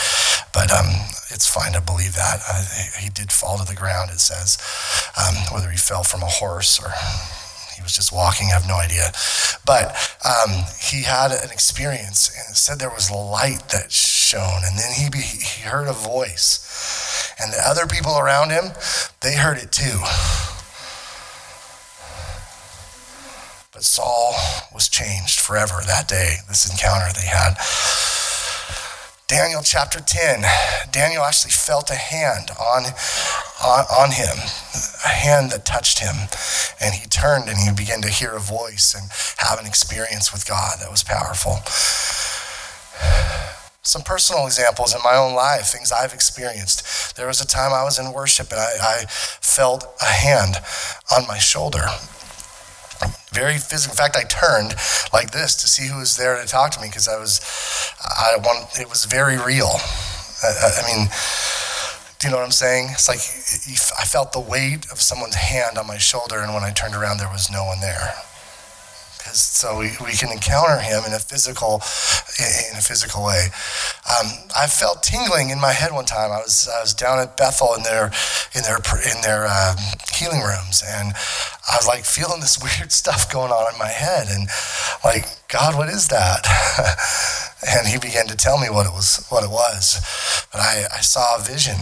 but 0.54 0.72
um, 0.72 0.86
it's 1.28 1.46
fine 1.46 1.72
to 1.72 1.80
believe 1.82 2.14
that. 2.14 2.40
Uh, 2.48 2.64
he, 2.96 3.04
he, 3.04 3.10
did 3.10 3.30
fall 3.30 3.58
to 3.58 3.64
the 3.64 3.76
ground, 3.76 4.10
it 4.10 4.20
says. 4.20 4.56
Um, 5.16 5.34
whether 5.52 5.70
he 5.70 5.76
fell 5.76 6.04
from 6.04 6.22
a 6.22 6.26
horse 6.26 6.80
or 6.80 6.88
he 7.76 7.82
was 7.82 7.92
just 7.92 8.12
walking, 8.12 8.48
I 8.48 8.54
have 8.54 8.68
no 8.68 8.76
idea. 8.76 9.12
But 9.66 9.92
um, 10.24 10.64
he 10.80 11.02
had 11.02 11.32
an 11.32 11.50
experience, 11.50 12.28
and 12.28 12.52
it 12.52 12.56
said 12.56 12.78
there 12.78 12.90
was 12.90 13.10
light 13.10 13.68
that 13.70 13.92
shone, 13.92 14.62
and 14.64 14.78
then 14.78 14.92
he, 14.92 15.10
be, 15.10 15.18
he 15.18 15.68
heard 15.68 15.88
a 15.88 15.92
voice. 15.92 17.34
And 17.40 17.52
the 17.52 17.60
other 17.66 17.86
people 17.86 18.18
around 18.18 18.50
him, 18.50 18.72
they 19.20 19.36
heard 19.36 19.58
it 19.58 19.72
too. 19.72 20.00
But 23.82 23.86
Saul 23.86 24.36
was 24.72 24.88
changed 24.88 25.40
forever 25.40 25.82
that 25.84 26.06
day, 26.06 26.36
this 26.46 26.70
encounter 26.70 27.12
they 27.12 27.26
had. 27.26 27.58
Daniel 29.26 29.60
chapter 29.60 29.98
10, 29.98 30.44
Daniel 30.92 31.24
actually 31.24 31.50
felt 31.50 31.90
a 31.90 31.96
hand 31.96 32.52
on, 32.60 32.84
on, 33.58 33.84
on, 33.90 34.12
him, 34.12 34.38
a 35.04 35.08
hand 35.08 35.50
that 35.50 35.66
touched 35.66 35.98
him. 35.98 36.14
And 36.80 36.94
he 36.94 37.08
turned 37.08 37.48
and 37.48 37.58
he 37.58 37.72
began 37.72 38.02
to 38.02 38.08
hear 38.08 38.30
a 38.30 38.38
voice 38.38 38.94
and 38.94 39.10
have 39.38 39.58
an 39.58 39.66
experience 39.66 40.32
with 40.32 40.46
God 40.46 40.78
that 40.78 40.88
was 40.88 41.02
powerful. 41.02 41.58
Some 43.82 44.02
personal 44.02 44.46
examples 44.46 44.94
in 44.94 45.02
my 45.02 45.16
own 45.16 45.34
life, 45.34 45.66
things 45.66 45.90
I've 45.90 46.14
experienced. 46.14 47.16
There 47.16 47.26
was 47.26 47.40
a 47.40 47.46
time 47.48 47.72
I 47.72 47.82
was 47.82 47.98
in 47.98 48.12
worship 48.12 48.52
and 48.52 48.60
I, 48.60 48.74
I 48.80 49.06
felt 49.08 49.92
a 50.00 50.04
hand 50.04 50.58
on 51.10 51.26
my 51.26 51.38
shoulder 51.38 51.88
very 53.32 53.58
physical. 53.58 53.92
In 53.92 53.96
fact, 53.96 54.16
I 54.16 54.24
turned 54.24 54.74
like 55.12 55.30
this 55.30 55.56
to 55.56 55.68
see 55.68 55.88
who 55.88 55.98
was 55.98 56.16
there 56.16 56.40
to 56.40 56.46
talk 56.46 56.70
to 56.72 56.80
me 56.80 56.88
because 56.88 57.08
I 57.08 57.18
was, 57.18 57.40
I 58.02 58.36
want. 58.36 58.78
It 58.78 58.88
was 58.88 59.04
very 59.04 59.38
real. 59.38 59.70
I, 60.42 60.70
I, 60.78 60.82
mean, 60.86 61.08
do 62.18 62.28
you 62.28 62.30
know 62.30 62.38
what 62.38 62.44
I'm 62.44 62.50
saying? 62.52 62.88
It's 62.92 63.08
like 63.08 63.22
I 63.98 64.04
felt 64.04 64.32
the 64.32 64.40
weight 64.40 64.90
of 64.90 65.00
someone's 65.00 65.36
hand 65.36 65.78
on 65.78 65.86
my 65.86 65.98
shoulder, 65.98 66.40
and 66.40 66.54
when 66.54 66.62
I 66.62 66.70
turned 66.70 66.94
around, 66.94 67.18
there 67.18 67.30
was 67.30 67.50
no 67.50 67.64
one 67.64 67.80
there. 67.80 68.14
Because 69.22 69.40
so 69.40 69.78
we, 69.78 69.90
we 70.04 70.12
can 70.18 70.32
encounter 70.32 70.78
him 70.78 71.04
in 71.06 71.12
a 71.12 71.18
physical, 71.20 71.74
in 72.42 72.76
a 72.76 72.82
physical 72.82 73.24
way. 73.24 73.46
Um, 74.02 74.26
I 74.56 74.66
felt 74.66 75.04
tingling 75.04 75.50
in 75.50 75.60
my 75.60 75.72
head 75.72 75.92
one 75.92 76.06
time. 76.06 76.32
I 76.32 76.38
was 76.42 76.68
I 76.68 76.80
was 76.80 76.92
down 76.92 77.20
at 77.20 77.36
Bethel 77.36 77.74
in 77.74 77.84
their 77.84 78.10
in 78.54 78.62
their 78.66 78.82
in 78.82 79.22
their 79.22 79.46
um, 79.46 79.76
healing 80.12 80.42
rooms, 80.42 80.82
and 80.84 81.14
I 81.70 81.76
was 81.76 81.86
like 81.86 82.04
feeling 82.04 82.40
this 82.40 82.58
weird 82.62 82.90
stuff 82.90 83.30
going 83.30 83.52
on 83.52 83.72
in 83.72 83.78
my 83.78 83.94
head, 83.94 84.26
and 84.28 84.48
like 85.04 85.26
God, 85.46 85.76
what 85.76 85.88
is 85.88 86.08
that? 86.08 86.42
and 87.78 87.86
He 87.86 87.98
began 87.98 88.26
to 88.26 88.36
tell 88.36 88.58
me 88.58 88.70
what 88.70 88.86
it 88.86 88.92
was. 88.92 89.24
What 89.28 89.44
it 89.44 89.50
was, 89.50 90.02
but 90.50 90.60
I, 90.60 90.86
I 90.92 91.00
saw 91.00 91.36
a 91.38 91.42
vision 91.42 91.78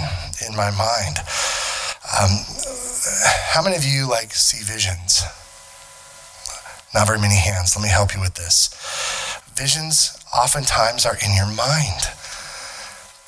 in 0.46 0.54
my 0.54 0.70
mind. 0.70 1.24
Um, 2.20 2.44
how 3.56 3.62
many 3.62 3.76
of 3.76 3.84
you 3.84 4.10
like 4.10 4.34
see 4.34 4.62
visions? 4.62 5.22
Not 6.94 7.06
very 7.06 7.20
many 7.20 7.36
hands. 7.36 7.76
Let 7.76 7.82
me 7.82 7.88
help 7.88 8.14
you 8.14 8.20
with 8.20 8.34
this. 8.34 8.70
Visions 9.54 10.18
oftentimes 10.34 11.06
are 11.06 11.16
in 11.16 11.34
your 11.34 11.46
mind. 11.46 12.02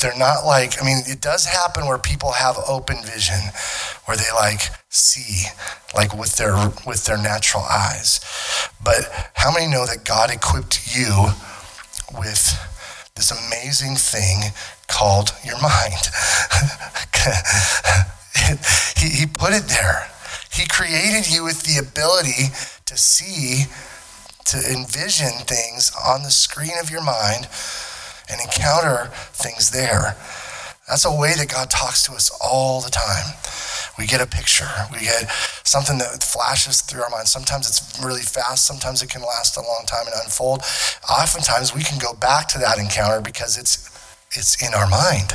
They're 0.01 0.19
not 0.19 0.45
like, 0.45 0.83
I 0.83 0.85
mean, 0.85 1.03
it 1.07 1.21
does 1.21 1.45
happen 1.45 1.87
where 1.87 1.99
people 1.99 2.33
have 2.33 2.57
open 2.69 2.97
vision, 3.05 3.39
where 4.07 4.17
they 4.17 4.31
like 4.35 4.63
see, 4.89 5.47
like 5.95 6.13
with 6.13 6.37
their 6.37 6.57
with 6.85 7.05
their 7.05 7.17
natural 7.17 7.63
eyes. 7.63 8.21
But 8.83 9.31
how 9.35 9.53
many 9.53 9.69
know 9.69 9.87
that 9.87 10.05
God 10.05 10.33
equipped 10.33 10.97
you 10.97 11.29
with 12.19 12.59
this 13.15 13.31
amazing 13.31 13.95
thing 13.95 14.53
called 14.89 15.31
your 15.45 15.61
mind? 15.63 16.11
he, 18.97 19.09
he 19.09 19.27
put 19.27 19.53
it 19.53 19.69
there. 19.69 20.09
He 20.63 20.69
created 20.69 21.29
you 21.29 21.43
with 21.43 21.65
the 21.65 21.77
ability 21.77 22.55
to 22.87 22.97
see, 22.97 23.65
to 24.45 24.57
envision 24.59 25.43
things 25.43 25.91
on 25.99 26.23
the 26.23 26.31
screen 26.31 26.79
of 26.81 26.89
your 26.89 27.03
mind 27.03 27.49
and 28.31 28.41
encounter 28.41 29.11
things 29.35 29.73
there. 29.73 30.15
That's 30.87 31.05
a 31.05 31.11
way 31.11 31.35
that 31.37 31.49
God 31.51 31.69
talks 31.69 32.05
to 32.07 32.13
us 32.13 32.31
all 32.41 32.81
the 32.81 32.91
time. 32.91 33.35
We 33.99 34.07
get 34.07 34.21
a 34.21 34.27
picture, 34.27 34.71
we 34.93 35.01
get 35.01 35.29
something 35.65 35.99
that 35.99 36.23
flashes 36.23 36.81
through 36.81 37.03
our 37.03 37.11
mind. 37.11 37.27
Sometimes 37.27 37.69
it's 37.69 37.99
really 37.99 38.23
fast, 38.23 38.65
sometimes 38.65 39.03
it 39.03 39.11
can 39.11 39.23
last 39.23 39.57
a 39.57 39.63
long 39.63 39.83
time 39.87 40.07
and 40.07 40.15
unfold. 40.23 40.63
Oftentimes 41.11 41.75
we 41.75 41.83
can 41.83 41.99
go 41.99 42.15
back 42.15 42.47
to 42.55 42.59
that 42.59 42.79
encounter 42.79 43.21
because 43.21 43.59
it's 43.59 43.91
it's 44.35 44.61
in 44.63 44.73
our 44.75 44.89
mind. 44.89 45.33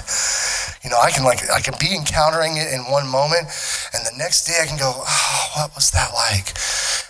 You 0.84 0.90
know, 0.90 1.00
I 1.00 1.12
can 1.12 1.24
like 1.24 1.50
I 1.50 1.62
can 1.62 1.76
be 1.80 1.96
encountering 1.96 2.58
it 2.58 2.74
in 2.74 2.82
one 2.90 3.08
moment, 3.08 3.48
and 3.94 4.06
the 4.06 4.16
next 4.18 4.46
day 4.46 4.60
I 4.62 4.66
can 4.66 4.78
go, 4.78 4.92
oh, 4.96 5.50
what 5.56 5.76
was 5.76 5.92
that 5.92 6.14
like? 6.14 6.58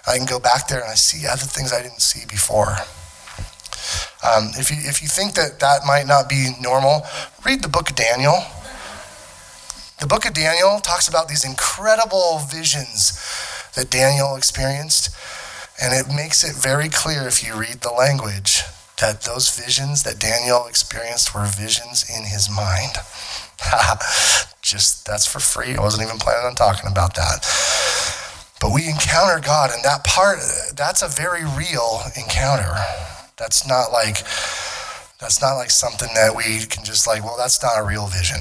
I 0.07 0.17
can 0.17 0.25
go 0.25 0.39
back 0.39 0.67
there 0.67 0.81
and 0.81 0.89
I 0.89 0.95
see 0.95 1.27
other 1.27 1.45
things 1.45 1.71
I 1.71 1.81
didn't 1.81 2.01
see 2.01 2.25
before. 2.25 2.77
Um, 4.23 4.51
if 4.55 4.71
you 4.71 4.77
if 4.79 5.01
you 5.01 5.07
think 5.07 5.35
that 5.35 5.59
that 5.59 5.85
might 5.85 6.07
not 6.07 6.27
be 6.27 6.51
normal, 6.61 7.05
read 7.45 7.61
the 7.61 7.69
book 7.69 7.89
of 7.89 7.95
Daniel. 7.95 8.43
The 9.99 10.07
book 10.07 10.25
of 10.25 10.33
Daniel 10.33 10.79
talks 10.79 11.07
about 11.07 11.27
these 11.27 11.43
incredible 11.43 12.39
visions 12.51 13.17
that 13.75 13.89
Daniel 13.89 14.35
experienced, 14.35 15.15
and 15.81 15.93
it 15.93 16.13
makes 16.13 16.43
it 16.43 16.55
very 16.55 16.89
clear 16.89 17.27
if 17.27 17.45
you 17.45 17.55
read 17.55 17.81
the 17.81 17.91
language 17.91 18.61
that 18.99 19.21
those 19.21 19.49
visions 19.49 20.03
that 20.03 20.19
Daniel 20.19 20.65
experienced 20.67 21.33
were 21.33 21.45
visions 21.45 22.05
in 22.09 22.25
his 22.25 22.49
mind. 22.49 22.97
Just 24.61 25.05
that's 25.05 25.25
for 25.25 25.39
free. 25.39 25.75
I 25.75 25.81
wasn't 25.81 26.07
even 26.07 26.19
planning 26.19 26.45
on 26.45 26.55
talking 26.55 26.89
about 26.91 27.15
that. 27.15 27.45
But 28.59 28.73
we 28.73 28.89
encounter 28.89 29.39
God, 29.39 29.69
and 29.71 29.83
that 29.83 30.03
part, 30.03 30.39
that's 30.75 31.03
a 31.03 31.07
very 31.07 31.45
real 31.45 32.01
encounter. 32.17 32.73
That's 33.37 33.67
not 33.67 33.91
like 33.91 34.17
that's 35.19 35.41
not 35.41 35.55
like 35.55 35.71
something 35.71 36.09
that 36.15 36.35
we 36.35 36.65
can 36.65 36.83
just 36.83 37.07
like, 37.07 37.23
well, 37.23 37.37
that's 37.37 37.61
not 37.61 37.79
a 37.79 37.83
real 37.83 38.07
vision. 38.07 38.39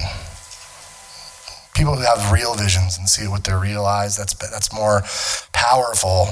People 1.75 1.95
who 1.95 2.01
have 2.01 2.31
real 2.31 2.55
visions 2.55 2.97
and 2.97 3.07
see 3.07 3.25
it 3.25 3.31
with 3.31 3.43
their 3.43 3.59
real 3.59 3.85
eyes, 3.85 4.17
that's 4.17 4.33
that's 4.33 4.73
more 4.73 5.03
powerful 5.53 6.29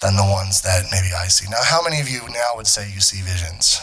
than 0.00 0.16
the 0.16 0.24
ones 0.24 0.60
that 0.62 0.84
maybe 0.92 1.14
I 1.16 1.26
see. 1.28 1.48
Now, 1.48 1.62
how 1.62 1.82
many 1.82 2.00
of 2.00 2.08
you 2.08 2.20
now 2.28 2.56
would 2.56 2.66
say 2.66 2.90
you 2.92 3.00
see 3.00 3.22
visions? 3.22 3.80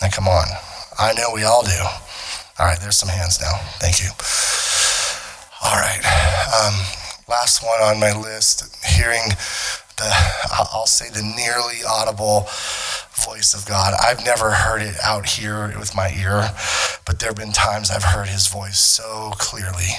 Now, 0.00 0.08
come 0.10 0.28
on. 0.28 0.46
I 0.98 1.12
know 1.14 1.30
we 1.34 1.42
all 1.42 1.64
do. 1.64 1.82
All 2.58 2.66
right, 2.66 2.78
there's 2.78 2.96
some 2.96 3.08
hands 3.08 3.40
now. 3.40 3.58
Thank 3.82 3.98
you. 3.98 4.10
All 5.64 5.74
right. 5.74 5.98
Um, 6.54 6.74
last 7.28 7.62
one 7.62 7.82
on 7.82 7.98
my 7.98 8.12
list 8.14 8.70
hearing 8.86 9.34
the, 9.96 10.10
I'll 10.72 10.86
say, 10.86 11.10
the 11.10 11.22
nearly 11.22 11.82
audible 11.88 12.46
voice 13.26 13.54
of 13.54 13.66
God. 13.66 13.94
I've 13.98 14.24
never 14.24 14.52
heard 14.52 14.82
it 14.82 14.96
out 15.02 15.26
here 15.26 15.74
with 15.78 15.96
my 15.96 16.10
ear, 16.14 16.50
but 17.06 17.18
there 17.18 17.30
have 17.30 17.36
been 17.36 17.52
times 17.52 17.90
I've 17.90 18.04
heard 18.04 18.28
his 18.28 18.46
voice 18.46 18.78
so 18.78 19.32
clearly. 19.38 19.98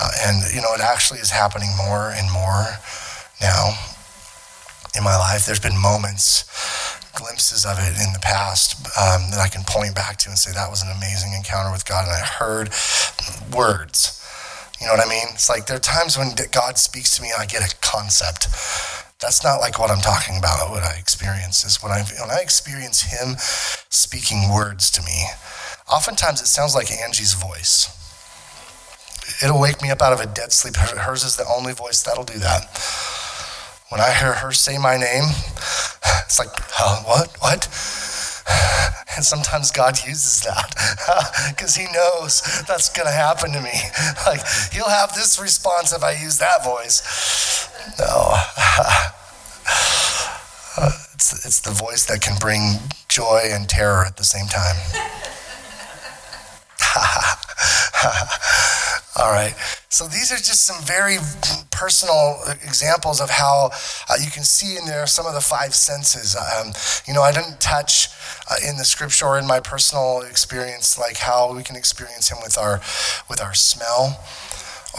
Uh, 0.00 0.10
and, 0.24 0.54
you 0.54 0.62
know, 0.62 0.72
it 0.74 0.80
actually 0.80 1.20
is 1.20 1.30
happening 1.30 1.70
more 1.76 2.10
and 2.10 2.32
more 2.32 2.66
now 3.40 3.74
in 4.96 5.04
my 5.04 5.16
life. 5.16 5.46
There's 5.46 5.60
been 5.60 5.78
moments, 5.78 6.44
glimpses 7.14 7.64
of 7.64 7.78
it 7.78 7.96
in 8.00 8.12
the 8.12 8.20
past 8.22 8.76
um, 8.98 9.30
that 9.30 9.40
I 9.40 9.48
can 9.48 9.62
point 9.64 9.94
back 9.94 10.16
to 10.18 10.28
and 10.28 10.38
say 10.38 10.52
that 10.52 10.70
was 10.70 10.82
an 10.82 10.90
amazing 10.90 11.32
encounter 11.34 11.70
with 11.70 11.86
God, 11.86 12.04
and 12.04 12.12
I 12.12 12.20
heard 12.20 12.70
words. 13.54 14.16
You 14.80 14.86
know 14.86 14.94
what 14.94 15.06
I 15.06 15.10
mean? 15.10 15.28
It's 15.32 15.48
like 15.48 15.66
there 15.66 15.76
are 15.76 15.80
times 15.80 16.16
when 16.16 16.32
God 16.52 16.78
speaks 16.78 17.16
to 17.16 17.22
me 17.22 17.30
and 17.30 17.40
I 17.40 17.46
get 17.46 17.62
a 17.62 17.76
concept. 17.80 18.48
That's 19.20 19.44
not 19.44 19.60
like 19.60 19.78
what 19.78 19.90
I'm 19.90 20.00
talking 20.00 20.38
about. 20.38 20.70
What 20.70 20.82
I 20.82 20.96
experience 20.96 21.64
is 21.64 21.82
when 21.82 21.92
I 21.92 22.02
when 22.18 22.30
I 22.30 22.40
experience 22.40 23.02
Him 23.02 23.36
speaking 23.90 24.50
words 24.50 24.90
to 24.92 25.02
me. 25.02 25.26
Oftentimes 25.92 26.40
it 26.40 26.46
sounds 26.46 26.74
like 26.74 26.90
Angie's 26.90 27.34
voice. 27.34 27.96
It'll 29.42 29.60
wake 29.60 29.82
me 29.82 29.90
up 29.90 30.00
out 30.00 30.14
of 30.14 30.20
a 30.20 30.26
dead 30.26 30.52
sleep. 30.52 30.76
Hers 30.76 31.24
is 31.24 31.36
the 31.36 31.46
only 31.46 31.74
voice 31.74 32.02
that'll 32.02 32.24
do 32.24 32.38
that. 32.38 32.62
When 33.90 34.00
I 34.00 34.12
hear 34.12 34.32
her 34.32 34.52
say 34.52 34.78
my 34.78 34.96
name, 34.96 35.24
it's 36.24 36.38
like, 36.38 36.48
huh, 36.54 37.02
what? 37.04 37.36
What? 37.40 37.66
And 39.16 39.24
sometimes 39.24 39.72
God 39.72 39.98
uses 40.06 40.42
that 40.42 40.70
because 41.50 41.74
He 41.74 41.86
knows 41.92 42.62
that's 42.68 42.88
going 42.88 43.06
to 43.06 43.12
happen 43.12 43.52
to 43.52 43.60
me. 43.60 43.72
Like, 44.24 44.40
He'll 44.72 44.88
have 44.88 45.12
this 45.14 45.40
response 45.40 45.92
if 45.92 46.04
I 46.04 46.12
use 46.12 46.38
that 46.38 46.64
voice. 46.64 47.68
No. 47.98 48.36
It's, 51.20 51.44
it's 51.44 51.60
the 51.60 51.72
voice 51.72 52.06
that 52.06 52.22
can 52.22 52.38
bring 52.38 52.78
joy 53.08 53.42
and 53.44 53.68
terror 53.68 54.06
at 54.06 54.16
the 54.16 54.24
same 54.24 54.46
time. 54.46 54.76
All 59.20 59.32
right. 59.32 59.54
So 59.90 60.06
these 60.06 60.32
are 60.32 60.36
just 60.36 60.64
some 60.64 60.82
very 60.82 61.18
personal 61.70 62.40
examples 62.64 63.20
of 63.20 63.28
how 63.28 63.70
uh, 64.08 64.14
you 64.18 64.30
can 64.30 64.44
see 64.44 64.78
in 64.78 64.86
there 64.86 65.06
some 65.06 65.26
of 65.26 65.34
the 65.34 65.42
five 65.42 65.74
senses. 65.74 66.34
Um, 66.34 66.72
you 67.06 67.12
know, 67.12 67.20
I 67.20 67.30
didn't 67.30 67.60
touch 67.60 68.08
uh, 68.50 68.56
in 68.66 68.78
the 68.78 68.84
scripture 68.84 69.26
or 69.26 69.38
in 69.38 69.46
my 69.46 69.60
personal 69.60 70.22
experience 70.22 70.98
like 70.98 71.18
how 71.18 71.54
we 71.54 71.62
can 71.62 71.76
experience 71.76 72.30
Him 72.30 72.38
with 72.42 72.56
our 72.56 72.80
with 73.28 73.42
our 73.42 73.52
smell 73.52 74.24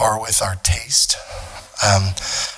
or 0.00 0.20
with 0.20 0.40
our 0.40 0.54
taste. 0.62 1.16
Um, 1.84 2.14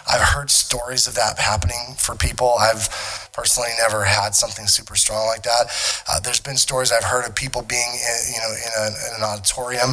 I've 0.07 0.21
heard 0.21 0.51
stories 0.51 1.07
of 1.07 1.15
that 1.15 1.39
happening 1.39 1.95
for 1.97 2.15
people. 2.15 2.57
I've 2.61 3.24
personally 3.35 3.71
never 3.79 4.05
had 4.05 4.35
something 4.35 4.67
super 4.67 4.95
strong 4.95 5.27
like 5.27 5.43
that. 5.43 5.67
Uh, 6.09 6.21
there's 6.21 6.41
been 6.41 6.57
stories 6.57 6.93
I've 6.93 7.05
heard 7.05 7.27
of 7.27 7.35
people 7.35 7.63
being, 7.63 7.91
in, 7.91 8.33
you 8.33 8.41
know, 8.41 8.55
in, 8.55 8.73
a, 8.79 8.87
in, 8.89 9.13
an 9.19 9.23
auditorium, 9.23 9.91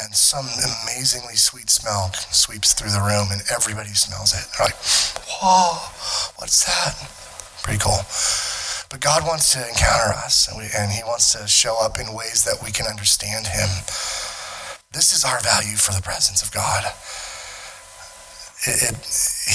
and 0.00 0.14
some 0.14 0.46
amazingly 0.46 1.34
sweet 1.34 1.68
smell 1.68 2.12
sweeps 2.30 2.72
through 2.72 2.90
the 2.90 3.02
room, 3.02 3.28
and 3.32 3.42
everybody 3.52 3.90
smells 3.90 4.32
it. 4.32 4.46
They're 4.56 4.68
like, 4.70 4.78
"Whoa, 5.26 5.90
what's 6.38 6.64
that?" 6.64 6.94
Pretty 7.62 7.82
cool. 7.82 8.06
But 8.88 9.00
God 9.00 9.26
wants 9.26 9.52
to 9.52 9.68
encounter 9.68 10.14
us, 10.14 10.48
and, 10.48 10.56
we, 10.56 10.70
and 10.74 10.90
He 10.90 11.02
wants 11.02 11.32
to 11.32 11.46
show 11.46 11.76
up 11.82 11.98
in 11.98 12.14
ways 12.14 12.44
that 12.44 12.64
we 12.64 12.70
can 12.72 12.86
understand 12.86 13.48
Him. 13.48 13.68
This 14.92 15.12
is 15.12 15.24
our 15.24 15.40
value 15.40 15.76
for 15.76 15.92
the 15.92 16.00
presence 16.00 16.40
of 16.42 16.52
God. 16.52 16.84
It, 18.66 18.90
it, 18.90 18.96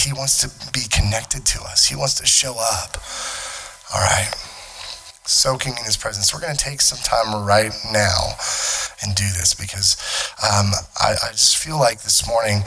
he 0.03 0.13
wants 0.13 0.41
to 0.41 0.71
be 0.71 0.87
connected 0.89 1.45
to 1.47 1.61
us. 1.63 1.87
He 1.87 1.95
wants 1.95 2.15
to 2.15 2.25
show 2.25 2.55
up. 2.57 2.97
All 3.93 4.01
right. 4.01 4.31
Soaking 5.25 5.73
in 5.77 5.83
his 5.85 5.97
presence. 5.97 6.33
We're 6.33 6.41
going 6.41 6.55
to 6.55 6.63
take 6.63 6.81
some 6.81 6.99
time 6.99 7.45
right 7.45 7.71
now 7.91 8.35
and 9.03 9.15
do 9.15 9.23
this 9.23 9.53
because 9.53 9.97
um, 10.43 10.71
I, 10.99 11.15
I, 11.23 11.31
just 11.31 11.57
feel 11.57 11.79
like 11.79 12.01
this 12.01 12.27
morning 12.27 12.63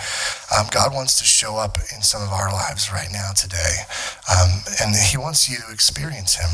um, 0.57 0.66
God 0.70 0.92
wants 0.92 1.18
to 1.18 1.25
show 1.25 1.57
up 1.57 1.79
in 1.94 2.03
some 2.03 2.22
of 2.22 2.29
our 2.29 2.53
lives 2.53 2.92
right 2.92 3.09
now 3.12 3.33
today. 3.33 3.85
Um, 4.31 4.62
and 4.83 4.94
he 4.94 5.16
wants 5.16 5.49
you 5.49 5.57
to 5.57 5.72
experience 5.72 6.37
him. 6.37 6.51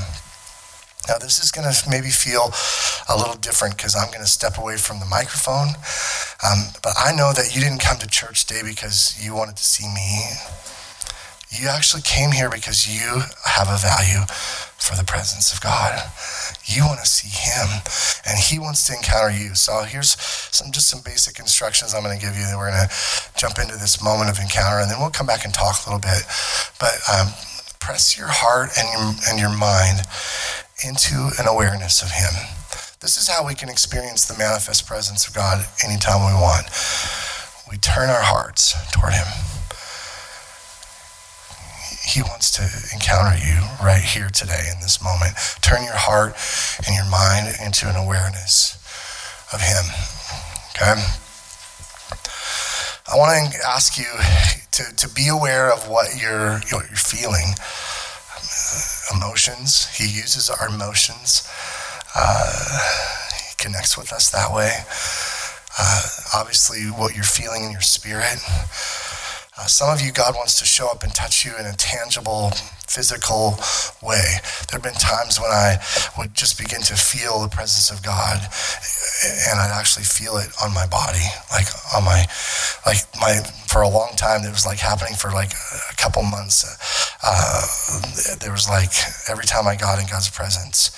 Now, 1.09 1.19
this 1.19 1.43
is 1.43 1.51
going 1.51 1.67
to 1.67 1.91
maybe 1.91 2.11
feel 2.11 2.53
a 3.09 3.19
little 3.19 3.35
different 3.35 3.77
because 3.77 3.97
I'm 3.97 4.09
going 4.09 4.23
to 4.23 4.31
step 4.31 4.59
away 4.59 4.77
from 4.77 5.01
the 5.01 5.07
microphone. 5.07 5.75
Um, 6.47 6.71
but 6.83 6.95
I 6.97 7.13
know 7.13 7.33
that 7.33 7.55
you 7.55 7.61
didn't 7.61 7.81
come 7.81 7.99
to 7.99 8.07
church 8.07 8.47
today 8.47 8.63
because 8.65 9.19
you 9.19 9.35
wanted 9.35 9.57
to 9.57 9.65
see 9.65 9.87
me. 9.87 10.39
You 11.51 11.69
actually 11.69 12.03
came 12.03 12.33
here 12.33 12.49
because 12.49 12.89
you 12.89 13.23
have 13.45 13.69
a 13.69 13.77
value 13.77 14.25
for 14.79 14.97
the 14.97 15.05
presence 15.05 15.53
of 15.53 15.61
God. 15.61 16.01
You 16.65 16.87
want 16.87 17.01
to 17.01 17.07
see 17.07 17.29
him 17.29 17.83
and 18.25 18.39
he 18.39 18.59
wants 18.59 18.87
to 18.87 18.95
encounter 18.95 19.31
you. 19.31 19.55
So 19.55 19.83
here's 19.83 20.17
some 20.19 20.73
just 20.73 20.89
some 20.89 21.03
basic 21.05 21.39
instructions 21.39 21.95
I'm 21.95 22.03
going 22.03 22.19
to 22.19 22.25
give 22.25 22.37
you. 22.37 22.47
We're 22.57 22.71
going 22.71 22.89
to 22.89 22.95
jump 23.37 23.59
into 23.59 23.77
this 23.77 24.03
moment 24.03 24.31
of 24.31 24.39
encounter 24.39 24.81
and 24.81 24.91
then 24.91 24.99
we'll 24.99 25.11
come 25.11 25.27
back 25.27 25.45
and 25.45 25.53
talk 25.53 25.85
a 25.85 25.91
little 25.91 26.01
bit. 26.01 26.25
But 26.81 26.99
um, 27.11 27.35
press 27.81 28.17
your 28.17 28.31
heart 28.31 28.71
and 28.79 28.87
your, 28.89 29.05
and 29.29 29.39
your 29.39 29.53
mind 29.53 30.07
into 30.85 31.31
an 31.39 31.47
awareness 31.47 32.03
of 32.03 32.11
him. 32.11 32.33
This 33.01 33.17
is 33.17 33.29
how 33.29 33.47
we 33.47 33.55
can 33.55 33.69
experience 33.69 34.27
the 34.27 34.39
manifest 34.39 34.87
presence 34.87 35.27
of 35.27 35.35
God 35.35 35.67
anytime 35.85 36.25
we 36.27 36.35
want. 36.41 36.67
We 37.71 37.77
turn 37.79 38.11
our 38.11 38.23
hearts 38.23 38.75
toward 38.93 39.13
him. 39.13 39.27
He 42.05 42.21
wants 42.21 42.51
to 42.59 42.63
encounter 42.93 43.39
you 43.39 43.63
right 43.83 44.03
here 44.03 44.29
today 44.29 44.69
in 44.75 44.81
this 44.81 45.03
moment. 45.03 45.35
Turn 45.63 45.85
your 45.85 45.97
heart 45.97 46.35
and 46.87 46.97
your 46.97 47.09
mind 47.09 47.55
into 47.63 47.89
an 47.89 47.97
awareness 47.97 48.77
of 49.53 49.61
Him. 49.61 49.85
Okay? 50.75 51.01
I 53.07 53.17
want 53.17 53.53
to 53.53 53.59
ask 53.67 53.97
you 53.97 54.11
to, 54.73 54.97
to 54.97 55.09
be 55.15 55.29
aware 55.29 55.73
of 55.73 55.89
what 55.89 56.21
you're, 56.21 56.61
what 56.73 56.89
you're 56.89 56.99
feeling. 56.99 57.55
Emotions. 59.15 59.89
He 59.97 60.05
uses 60.05 60.51
our 60.51 60.69
emotions. 60.69 61.49
Uh, 62.15 62.79
he 63.35 63.55
connects 63.59 63.97
with 63.97 64.13
us 64.13 64.31
that 64.31 64.53
way. 64.53 64.73
Uh, 65.79 66.03
obviously, 66.35 66.85
what 66.85 67.15
you're 67.15 67.25
feeling 67.25 67.65
in 67.65 67.73
your 67.73 67.81
spirit. 67.81 68.39
Uh, 69.59 69.67
some 69.67 69.93
of 69.93 70.01
you, 70.01 70.11
God 70.11 70.35
wants 70.35 70.59
to 70.61 70.65
show 70.65 70.89
up 70.89 71.03
and 71.03 71.15
touch 71.15 71.45
you 71.45 71.53
in 71.61 71.67
a 71.67 71.75
tangible, 71.77 72.53
physical 72.89 73.61
way. 74.01 74.41
There 74.71 74.81
have 74.81 74.83
been 74.83 74.95
times 74.97 75.39
when 75.39 75.51
I 75.51 75.77
would 76.17 76.33
just 76.33 76.57
begin 76.57 76.81
to 76.89 76.97
feel 76.97 77.39
the 77.43 77.53
presence 77.53 77.91
of 77.93 78.03
God, 78.03 78.41
and 78.41 79.61
I'd 79.61 79.77
actually 79.77 80.05
feel 80.05 80.39
it 80.39 80.49
on 80.65 80.73
my 80.73 80.87
body, 80.87 81.29
like 81.53 81.69
on 81.95 82.03
my, 82.05 82.25
like 82.87 83.05
my. 83.21 83.41
For 83.69 83.81
a 83.81 83.89
long 83.89 84.13
time, 84.17 84.45
it 84.45 84.51
was 84.51 84.67
like 84.67 84.79
happening 84.79 85.15
for 85.15 85.31
like 85.31 85.53
a 85.53 85.97
couple 85.97 86.23
months. 86.23 86.65
Uh, 87.23 88.37
there 88.41 88.53
was 88.53 88.69
like 88.69 88.93
every 89.31 89.45
time 89.45 89.67
I 89.67 89.77
got 89.77 89.99
in 89.99 90.07
God's 90.07 90.29
presence. 90.29 90.93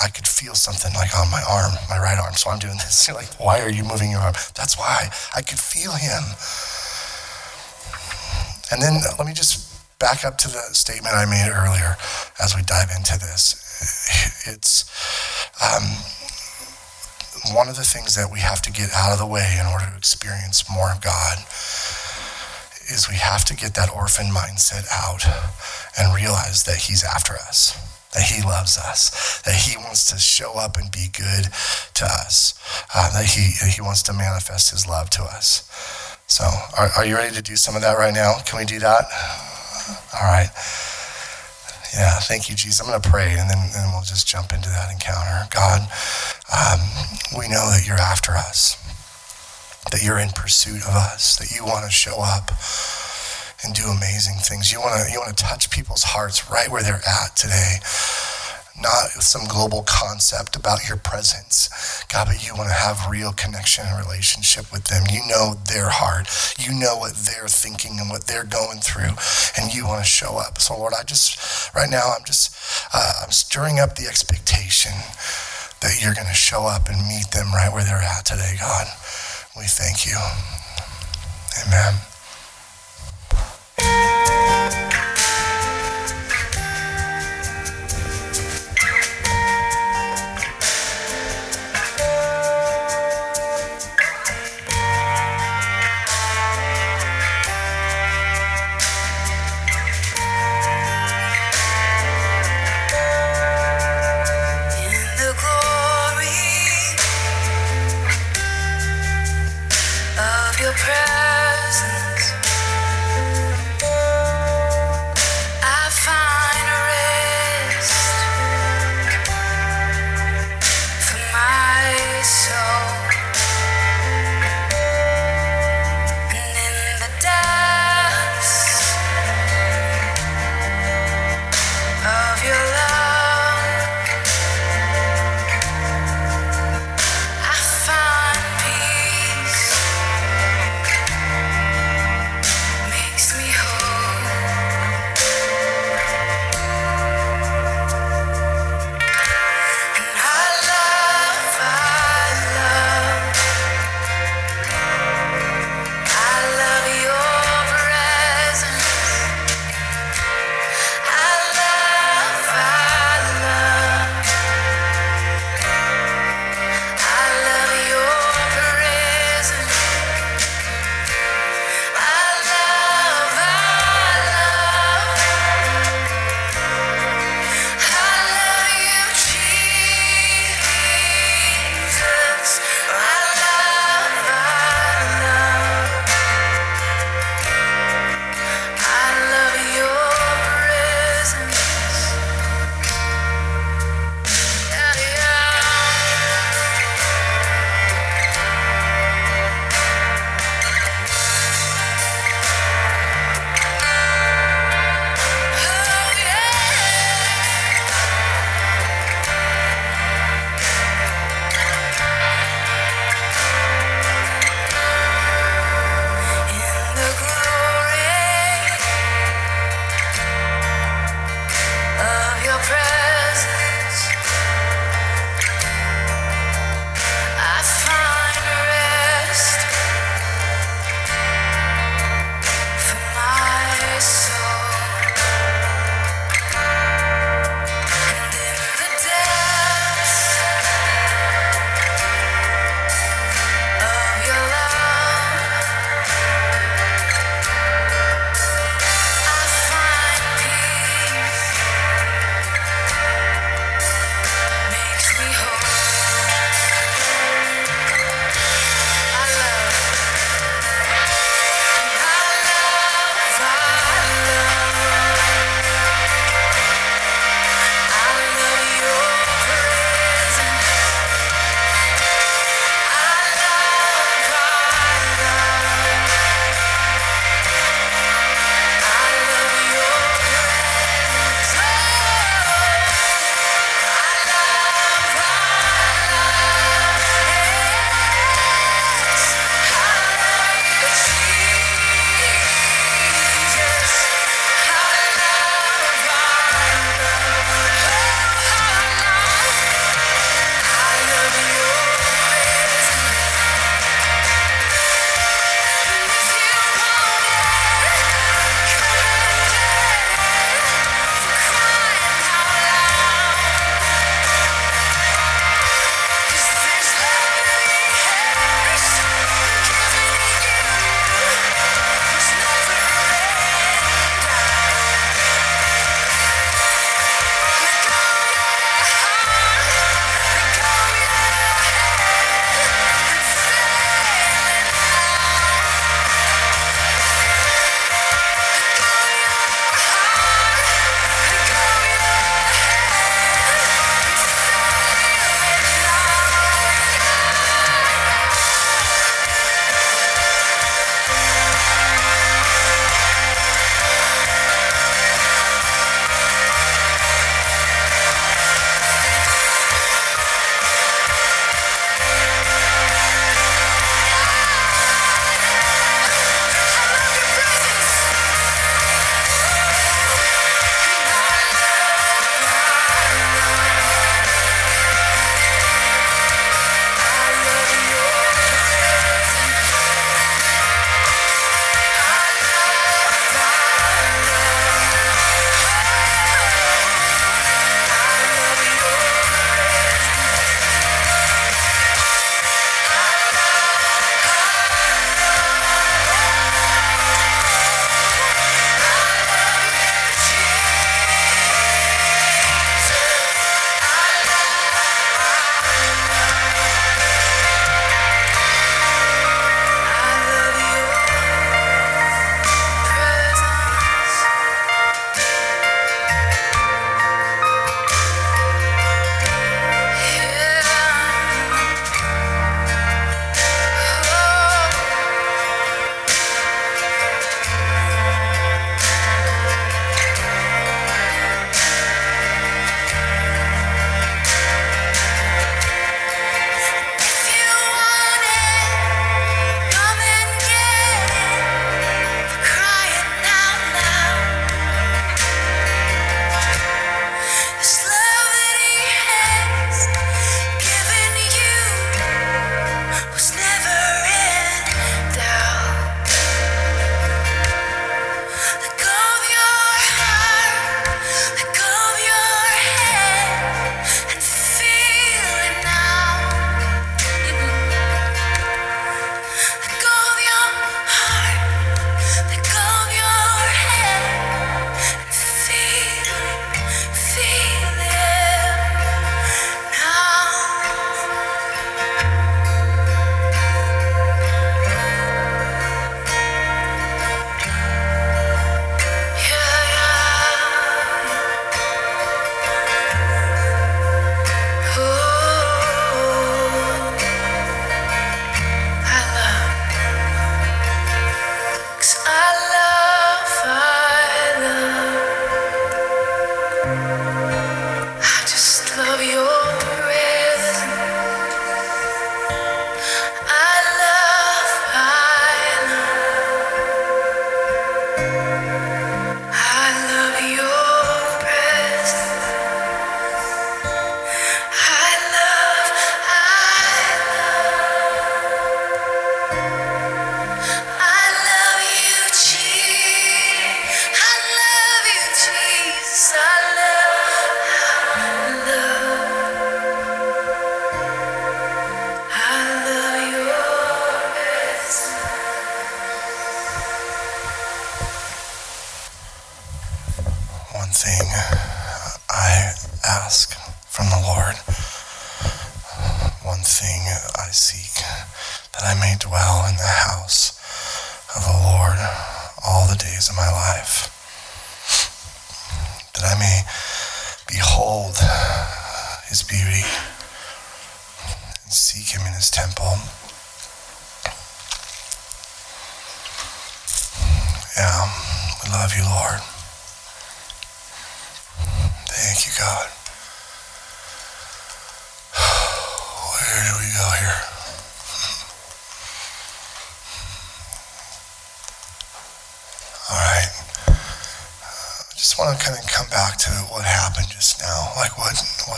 I 0.00 0.08
could 0.08 0.26
feel 0.26 0.54
something 0.54 0.94
like 0.94 1.14
on 1.14 1.30
my 1.30 1.42
arm, 1.46 1.72
my 1.90 1.98
right 1.98 2.18
arm. 2.18 2.32
So 2.34 2.50
I'm 2.50 2.58
doing 2.58 2.78
this. 2.78 3.06
You're 3.06 3.16
like, 3.20 3.28
why 3.38 3.60
are 3.60 3.70
you 3.70 3.84
moving 3.84 4.10
your 4.10 4.20
arm? 4.20 4.34
That's 4.54 4.78
why. 4.78 5.10
I 5.36 5.42
could 5.42 5.58
feel 5.60 5.92
him. 5.92 6.22
And 8.70 8.80
then 8.80 9.00
let 9.18 9.26
me 9.26 9.32
just 9.32 9.70
back 9.98 10.24
up 10.24 10.38
to 10.38 10.48
the 10.48 10.62
statement 10.72 11.14
I 11.14 11.26
made 11.26 11.50
earlier 11.50 11.96
as 12.40 12.54
we 12.56 12.62
dive 12.62 12.90
into 12.96 13.18
this. 13.18 13.66
It's 14.46 14.88
um, 15.60 15.84
one 17.54 17.68
of 17.68 17.76
the 17.76 17.84
things 17.84 18.14
that 18.16 18.32
we 18.32 18.40
have 18.40 18.62
to 18.62 18.72
get 18.72 18.90
out 18.94 19.12
of 19.12 19.18
the 19.18 19.26
way 19.26 19.56
in 19.60 19.66
order 19.66 19.84
to 19.84 19.96
experience 19.96 20.64
more 20.72 20.90
of 20.90 21.00
God 21.00 21.38
is 22.90 23.06
we 23.08 23.16
have 23.16 23.44
to 23.46 23.54
get 23.56 23.74
that 23.74 23.90
orphan 23.94 24.26
mindset 24.26 24.86
out 24.90 25.24
and 25.98 26.14
realize 26.14 26.64
that 26.64 26.76
He's 26.76 27.04
after 27.04 27.34
us, 27.34 27.76
that 28.12 28.22
He 28.22 28.42
loves 28.42 28.76
us, 28.78 29.42
that 29.42 29.54
He 29.54 29.76
wants 29.76 30.10
to 30.10 30.18
show 30.18 30.54
up 30.54 30.76
and 30.76 30.90
be 30.90 31.08
good 31.12 31.52
to 31.94 32.04
us, 32.04 32.58
uh, 32.94 33.12
that 33.12 33.26
he, 33.26 33.52
he 33.70 33.80
wants 33.80 34.02
to 34.04 34.12
manifest 34.12 34.70
His 34.70 34.86
love 34.86 35.10
to 35.10 35.22
us. 35.22 35.68
So, 36.30 36.46
are, 36.78 36.90
are 36.96 37.04
you 37.04 37.16
ready 37.16 37.34
to 37.34 37.42
do 37.42 37.56
some 37.56 37.74
of 37.74 37.82
that 37.82 37.98
right 37.98 38.14
now? 38.14 38.38
Can 38.46 38.60
we 38.60 38.64
do 38.64 38.78
that? 38.78 39.02
All 40.14 40.30
right. 40.30 40.46
Yeah, 41.92 42.22
thank 42.22 42.48
you, 42.48 42.54
Jesus. 42.54 42.78
I'm 42.78 42.86
going 42.86 43.02
to 43.02 43.10
pray 43.10 43.34
and 43.34 43.50
then, 43.50 43.58
we'll 43.90 44.06
just 44.06 44.28
jump 44.28 44.52
into 44.52 44.68
that 44.68 44.92
encounter. 44.92 45.50
God, 45.50 45.90
um, 46.54 46.78
we 47.36 47.48
know 47.48 47.66
that 47.74 47.82
you're 47.84 47.98
after 47.98 48.30
us, 48.38 48.78
that 49.90 50.04
you're 50.04 50.20
in 50.20 50.30
pursuit 50.30 50.86
of 50.86 50.94
us, 50.94 51.36
that 51.38 51.50
you 51.50 51.66
want 51.66 51.84
to 51.84 51.90
show 51.90 52.22
up 52.22 52.52
and 53.66 53.74
do 53.74 53.90
amazing 53.90 54.38
things. 54.38 54.70
You 54.70 54.78
want 54.78 55.02
to 55.02 55.12
you 55.12 55.18
want 55.18 55.36
to 55.36 55.44
touch 55.44 55.68
people's 55.68 56.04
hearts 56.04 56.48
right 56.48 56.70
where 56.70 56.84
they're 56.84 57.02
at 57.02 57.34
today 57.34 57.82
not 58.80 59.10
some 59.22 59.46
global 59.48 59.82
concept 59.86 60.56
about 60.56 60.88
your 60.88 60.96
presence. 60.96 62.04
God, 62.12 62.28
but 62.28 62.46
you 62.46 62.54
want 62.54 62.68
to 62.68 62.74
have 62.74 63.10
real 63.10 63.32
connection 63.32 63.86
and 63.86 63.98
relationship 63.98 64.72
with 64.72 64.84
them. 64.84 65.04
You 65.10 65.20
know 65.28 65.54
their 65.66 65.88
heart. 65.88 66.28
You 66.58 66.78
know 66.78 66.96
what 66.96 67.14
they're 67.14 67.48
thinking 67.48 67.98
and 68.00 68.10
what 68.10 68.26
they're 68.26 68.44
going 68.44 68.78
through, 68.80 69.16
and 69.56 69.74
you 69.74 69.86
want 69.86 70.04
to 70.04 70.08
show 70.08 70.38
up. 70.38 70.60
So, 70.60 70.76
Lord, 70.76 70.94
I 70.98 71.02
just, 71.04 71.74
right 71.74 71.90
now, 71.90 72.14
I'm 72.16 72.24
just, 72.24 72.54
uh, 72.92 73.24
I'm 73.24 73.32
stirring 73.32 73.78
up 73.78 73.96
the 73.96 74.06
expectation 74.06 74.92
that 75.80 76.00
you're 76.00 76.14
going 76.14 76.28
to 76.28 76.34
show 76.34 76.66
up 76.66 76.88
and 76.88 77.08
meet 77.08 77.30
them 77.32 77.52
right 77.52 77.72
where 77.72 77.84
they're 77.84 77.96
at 77.96 78.24
today, 78.24 78.56
God. 78.58 78.86
We 79.56 79.64
thank 79.64 80.06
you. 80.06 80.16
Amen. 81.66 82.09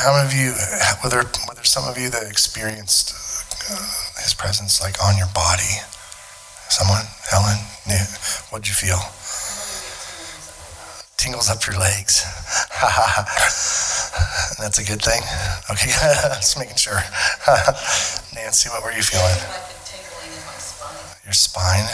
How, 0.00 0.16
many 0.16 0.24
of 0.24 0.32
you, 0.32 0.56
were 1.04 1.10
there, 1.10 1.28
were 1.46 1.54
there 1.54 1.64
some 1.64 1.84
of 1.84 1.98
you 1.98 2.08
that 2.08 2.24
experienced 2.24 3.12
uh, 3.68 3.76
his 4.24 4.32
presence 4.32 4.80
like 4.80 4.96
on 5.04 5.18
your 5.18 5.28
body? 5.34 5.76
Someone? 6.72 7.04
Helen? 7.28 7.60
What'd 8.48 8.66
you 8.66 8.72
feel? 8.72 8.96
Tingles 11.18 11.50
up 11.50 11.66
your 11.66 11.78
legs. 11.78 12.24
That's 14.58 14.78
a 14.78 14.84
good 14.84 15.02
thing. 15.02 15.20
Okay, 15.68 15.92
just 16.40 16.58
making 16.58 16.76
sure. 16.76 16.96
Nancy, 18.34 18.70
what 18.70 18.82
were 18.82 18.92
you 18.92 19.02
feeling? 19.02 19.36
Your 21.26 21.34
spine. 21.34 21.84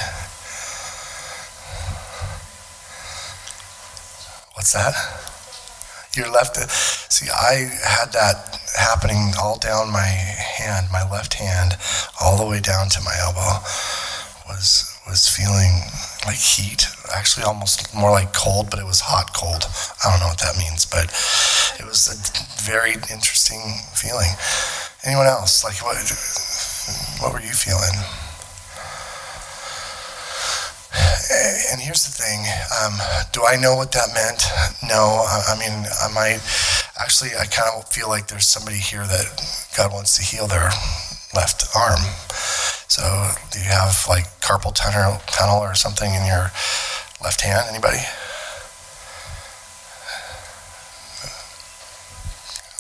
What's 4.55 4.73
that? 4.75 4.95
Your 6.17 6.33
left. 6.33 6.57
See, 7.13 7.29
I 7.29 7.69
had 7.85 8.13
that 8.13 8.59
happening 8.75 9.35
all 9.39 9.59
down 9.59 9.93
my 9.93 10.07
hand, 10.07 10.89
my 10.91 11.05
left 11.11 11.35
hand, 11.35 11.77
all 12.21 12.39
the 12.39 12.49
way 12.49 12.61
down 12.61 12.89
to 12.89 13.03
my 13.05 13.13
elbow. 13.21 13.61
Was 14.49 14.97
was 15.07 15.29
feeling 15.29 15.85
like 16.25 16.41
heat, 16.41 16.87
actually 17.15 17.45
almost 17.45 17.95
more 17.95 18.11
like 18.11 18.33
cold, 18.33 18.71
but 18.71 18.81
it 18.81 18.87
was 18.87 19.01
hot 19.01 19.35
cold. 19.37 19.69
I 20.05 20.11
don't 20.11 20.21
know 20.21 20.33
what 20.33 20.41
that 20.41 20.57
means, 20.57 20.87
but 20.87 21.05
it 21.79 21.85
was 21.85 22.09
a 22.09 22.17
very 22.65 22.95
interesting 23.13 23.61
feeling. 23.93 24.33
Anyone 25.05 25.27
else? 25.27 25.65
Like 25.65 25.85
what? 25.85 26.01
What 27.21 27.33
were 27.33 27.45
you 27.45 27.53
feeling? 27.53 27.93
And 31.73 31.81
here's 31.81 32.05
the 32.05 32.13
thing: 32.13 32.45
um, 32.83 32.99
Do 33.33 33.45
I 33.45 33.57
know 33.57 33.77
what 33.77 33.93
that 33.93 34.15
meant? 34.15 34.43
No. 34.89 35.25
I, 35.27 35.55
I 35.55 35.59
mean, 35.59 35.87
I 36.03 36.13
might 36.13 36.41
actually. 37.01 37.31
I 37.39 37.47
kind 37.47 37.69
of 37.75 37.89
feel 37.89 38.09
like 38.09 38.29
there's 38.29 38.47
somebody 38.47 38.79
here 38.79 39.07
that 39.07 39.27
God 39.77 39.93
wants 39.93 40.17
to 40.17 40.23
heal 40.23 40.47
their 40.47 40.71
left 41.35 41.67
arm. 41.75 42.01
So, 42.89 43.03
do 43.51 43.59
you 43.59 43.67
have 43.67 44.07
like 44.09 44.25
carpal 44.41 44.75
tunnel, 44.75 45.21
tunnel 45.27 45.59
or 45.59 45.75
something 45.75 46.15
in 46.15 46.25
your 46.27 46.51
left 47.23 47.41
hand? 47.43 47.67
Anybody? 47.69 48.01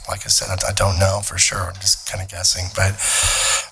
Like 0.09 0.25
I 0.25 0.29
said, 0.29 0.49
I 0.67 0.73
don't 0.73 0.99
know 1.01 1.21
for 1.25 1.37
sure. 1.37 1.67
I'm 1.67 1.75
just 1.75 2.09
kind 2.11 2.23
of 2.23 2.31
guessing. 2.31 2.71
But 2.77 2.95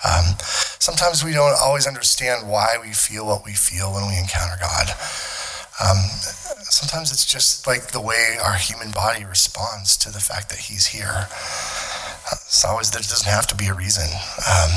um, 0.04 0.36
sometimes 0.78 1.24
we 1.24 1.32
don't 1.32 1.56
always 1.60 1.86
understand 1.86 2.48
why 2.48 2.76
we 2.80 2.92
feel 2.92 3.26
what 3.26 3.44
we 3.44 3.52
feel 3.52 3.92
when 3.92 4.06
we 4.06 4.18
encounter 4.18 4.56
God. 4.60 4.90
Um, 5.82 5.96
sometimes 6.68 7.10
it's 7.10 7.24
just 7.24 7.66
like 7.66 7.92
the 7.92 8.00
way 8.00 8.36
our 8.42 8.54
human 8.54 8.92
body 8.92 9.24
responds 9.24 9.96
to 9.98 10.10
the 10.12 10.20
fact 10.20 10.50
that 10.50 10.58
He's 10.58 10.86
here. 10.86 11.26
It's 12.30 12.64
always 12.64 12.90
there 12.90 13.00
doesn't 13.00 13.30
have 13.30 13.46
to 13.48 13.56
be 13.56 13.66
a 13.66 13.74
reason. 13.74 14.06
Um, 14.48 14.70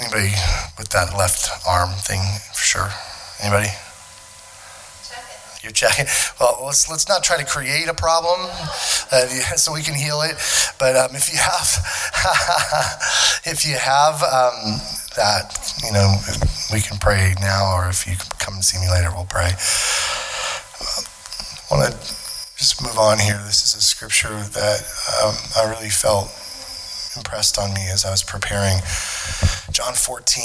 anybody 0.00 0.34
with 0.78 0.88
that 0.90 1.14
left 1.16 1.48
arm 1.66 1.90
thing 1.90 2.20
for 2.52 2.62
sure? 2.62 2.90
Anybody? 3.42 3.68
You're 5.64 5.72
checking. 5.72 6.04
Well, 6.38 6.60
let's 6.66 6.90
let's 6.90 7.08
not 7.08 7.24
try 7.24 7.38
to 7.38 7.44
create 7.44 7.88
a 7.88 7.94
problem 7.94 8.36
uh, 9.10 9.26
so 9.56 9.72
we 9.72 9.80
can 9.80 9.94
heal 9.94 10.20
it. 10.20 10.36
But 10.78 10.94
um, 10.94 11.16
if 11.16 11.32
you 11.32 11.38
have, 11.40 11.80
if 13.46 13.64
you 13.64 13.76
have 13.76 14.22
um, 14.22 14.76
that, 15.16 15.56
you 15.82 15.90
know, 15.90 16.20
we 16.70 16.82
can 16.82 16.98
pray 16.98 17.34
now, 17.40 17.72
or 17.76 17.88
if 17.88 18.06
you 18.06 18.12
come 18.38 18.54
and 18.54 18.64
see 18.64 18.78
me 18.78 18.90
later, 18.90 19.08
we'll 19.10 19.24
pray. 19.24 19.48
I 21.64 21.74
want 21.74 21.90
to 21.90 21.96
just 22.60 22.82
move 22.82 22.98
on 22.98 23.18
here. 23.18 23.40
This 23.46 23.64
is 23.64 23.74
a 23.74 23.80
scripture 23.80 24.36
that 24.36 24.80
um, 25.24 25.34
I 25.56 25.70
really 25.70 25.88
felt 25.88 26.28
impressed 27.16 27.58
on 27.58 27.72
me 27.72 27.88
as 27.90 28.04
I 28.04 28.10
was 28.10 28.22
preparing. 28.22 28.76
John 29.74 29.94
14, 29.94 30.44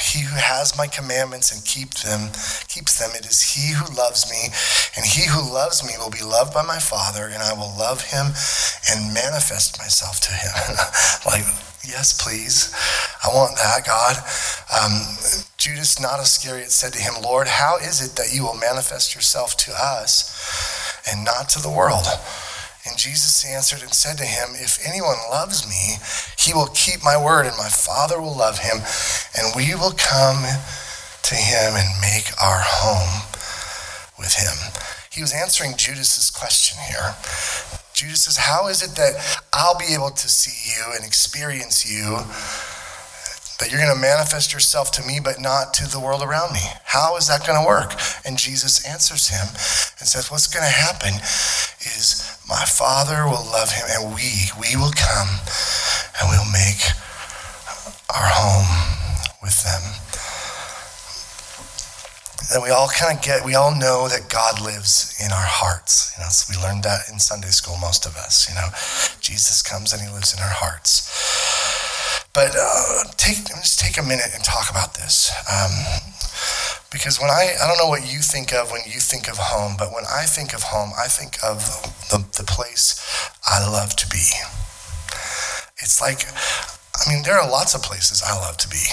he 0.00 0.24
who 0.24 0.34
has 0.34 0.78
my 0.78 0.86
commandments 0.86 1.52
and 1.52 1.62
keep 1.62 1.92
them, 2.00 2.32
keeps 2.72 2.98
them, 2.98 3.10
it 3.14 3.26
is 3.26 3.52
he 3.52 3.74
who 3.74 3.84
loves 3.94 4.30
me, 4.32 4.48
and 4.96 5.04
he 5.04 5.28
who 5.28 5.44
loves 5.44 5.84
me 5.84 5.92
will 5.98 6.08
be 6.08 6.24
loved 6.24 6.54
by 6.54 6.62
my 6.62 6.78
Father, 6.78 7.28
and 7.28 7.42
I 7.42 7.52
will 7.52 7.68
love 7.76 8.00
him 8.00 8.32
and 8.88 9.12
manifest 9.12 9.78
myself 9.78 10.20
to 10.24 10.32
him. 10.32 10.56
like, 11.28 11.44
yes, 11.84 12.16
please. 12.16 12.72
I 13.22 13.28
want 13.28 13.60
that, 13.60 13.84
God. 13.84 14.16
Um, 14.72 15.20
Judas, 15.58 16.00
not 16.00 16.18
Iscariot, 16.18 16.70
said 16.70 16.94
to 16.94 16.98
him, 16.98 17.20
Lord, 17.22 17.48
how 17.48 17.76
is 17.76 18.00
it 18.00 18.16
that 18.16 18.32
you 18.32 18.42
will 18.42 18.56
manifest 18.56 19.14
yourself 19.14 19.54
to 19.68 19.72
us 19.76 20.32
and 21.12 21.26
not 21.26 21.50
to 21.50 21.60
the 21.60 21.68
world? 21.68 22.06
And 22.84 22.98
Jesus 22.98 23.44
answered 23.44 23.82
and 23.82 23.94
said 23.94 24.18
to 24.18 24.24
him, 24.24 24.50
If 24.54 24.84
anyone 24.84 25.18
loves 25.30 25.66
me, 25.66 26.02
he 26.36 26.52
will 26.52 26.68
keep 26.74 27.04
my 27.04 27.16
word, 27.16 27.46
and 27.46 27.56
my 27.56 27.68
Father 27.68 28.20
will 28.20 28.36
love 28.36 28.58
him, 28.58 28.78
and 29.38 29.54
we 29.54 29.74
will 29.74 29.94
come 29.96 30.42
to 31.22 31.34
him 31.34 31.74
and 31.74 32.00
make 32.00 32.30
our 32.42 32.60
home 32.60 33.22
with 34.18 34.34
him. 34.34 34.56
He 35.12 35.20
was 35.20 35.32
answering 35.32 35.76
Judas's 35.76 36.30
question 36.30 36.78
here. 36.88 37.14
Judas 37.94 38.22
says, 38.22 38.36
How 38.36 38.66
is 38.66 38.82
it 38.82 38.96
that 38.96 39.14
I'll 39.52 39.78
be 39.78 39.94
able 39.94 40.10
to 40.10 40.28
see 40.28 40.72
you 40.74 40.92
and 40.96 41.04
experience 41.04 41.88
you? 41.88 42.18
That 43.62 43.70
you're 43.70 43.78
going 43.78 43.94
to 43.94 44.02
manifest 44.02 44.52
yourself 44.52 44.90
to 44.98 45.06
me, 45.06 45.20
but 45.22 45.38
not 45.38 45.72
to 45.74 45.86
the 45.86 46.00
world 46.00 46.20
around 46.20 46.52
me. 46.52 46.66
How 46.82 47.14
is 47.14 47.28
that 47.28 47.46
going 47.46 47.62
to 47.62 47.64
work? 47.64 47.94
And 48.26 48.34
Jesus 48.34 48.82
answers 48.82 49.30
him 49.30 49.46
and 50.02 50.08
says, 50.10 50.32
What's 50.34 50.50
going 50.50 50.66
to 50.66 50.74
happen 50.82 51.14
is 51.86 52.26
my 52.50 52.66
Father 52.66 53.22
will 53.22 53.46
love 53.46 53.70
him, 53.70 53.86
and 53.86 54.18
we, 54.18 54.50
we 54.58 54.74
will 54.74 54.90
come 54.90 55.38
and 56.18 56.26
we'll 56.26 56.50
make 56.50 56.90
our 58.10 58.26
home 58.34 58.66
with 59.46 59.54
them. 59.62 59.78
And 62.50 62.66
we 62.66 62.74
all 62.74 62.90
kind 62.90 63.16
of 63.16 63.22
get, 63.22 63.46
we 63.46 63.54
all 63.54 63.70
know 63.70 64.10
that 64.10 64.26
God 64.26 64.60
lives 64.60 65.14
in 65.22 65.30
our 65.30 65.46
hearts. 65.46 66.10
You 66.18 66.24
know, 66.24 66.34
so 66.34 66.50
we 66.50 66.58
learned 66.58 66.82
that 66.82 67.06
in 67.12 67.20
Sunday 67.20 67.54
school, 67.54 67.78
most 67.78 68.06
of 68.06 68.16
us. 68.16 68.50
You 68.50 68.56
know, 68.56 68.74
Jesus 69.22 69.62
comes 69.62 69.92
and 69.92 70.02
he 70.02 70.10
lives 70.10 70.34
in 70.34 70.42
our 70.42 70.50
hearts. 70.50 71.71
But 72.34 72.56
uh, 72.56 73.04
take 73.16 73.44
just 73.44 73.78
take 73.78 73.98
a 73.98 74.02
minute 74.02 74.32
and 74.34 74.42
talk 74.42 74.70
about 74.70 74.94
this. 74.94 75.30
Um, 75.50 75.72
because 76.90 77.18
when 77.20 77.30
I, 77.30 77.56
I 77.56 77.66
don't 77.66 77.78
know 77.78 77.88
what 77.88 78.04
you 78.04 78.20
think 78.20 78.52
of 78.52 78.70
when 78.70 78.82
you 78.84 79.00
think 79.00 79.28
of 79.28 79.38
home, 79.38 79.76
but 79.78 79.92
when 79.92 80.04
I 80.04 80.24
think 80.24 80.52
of 80.54 80.62
home, 80.62 80.92
I 80.98 81.08
think 81.08 81.36
of 81.42 81.64
the, 82.10 82.24
the 82.36 82.44
place 82.44 83.00
I 83.48 83.64
love 83.64 83.96
to 83.96 84.08
be. 84.08 84.28
It's 85.80 86.00
like, 86.00 86.28
I 86.94 87.10
mean, 87.10 87.22
there 87.24 87.40
are 87.40 87.48
lots 87.48 87.74
of 87.74 87.82
places 87.82 88.22
I 88.22 88.36
love 88.38 88.56
to 88.58 88.68
be 88.68 88.84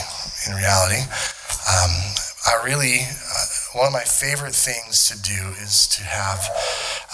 in 0.47 0.55
reality. 0.55 1.03
Um, 1.67 1.91
I 2.47 2.61
really, 2.63 3.03
uh, 3.03 3.45
one 3.79 3.87
of 3.87 3.93
my 3.93 4.03
favorite 4.03 4.53
things 4.53 5.07
to 5.07 5.15
do 5.15 5.55
is 5.63 5.87
to 5.87 6.03
have 6.03 6.43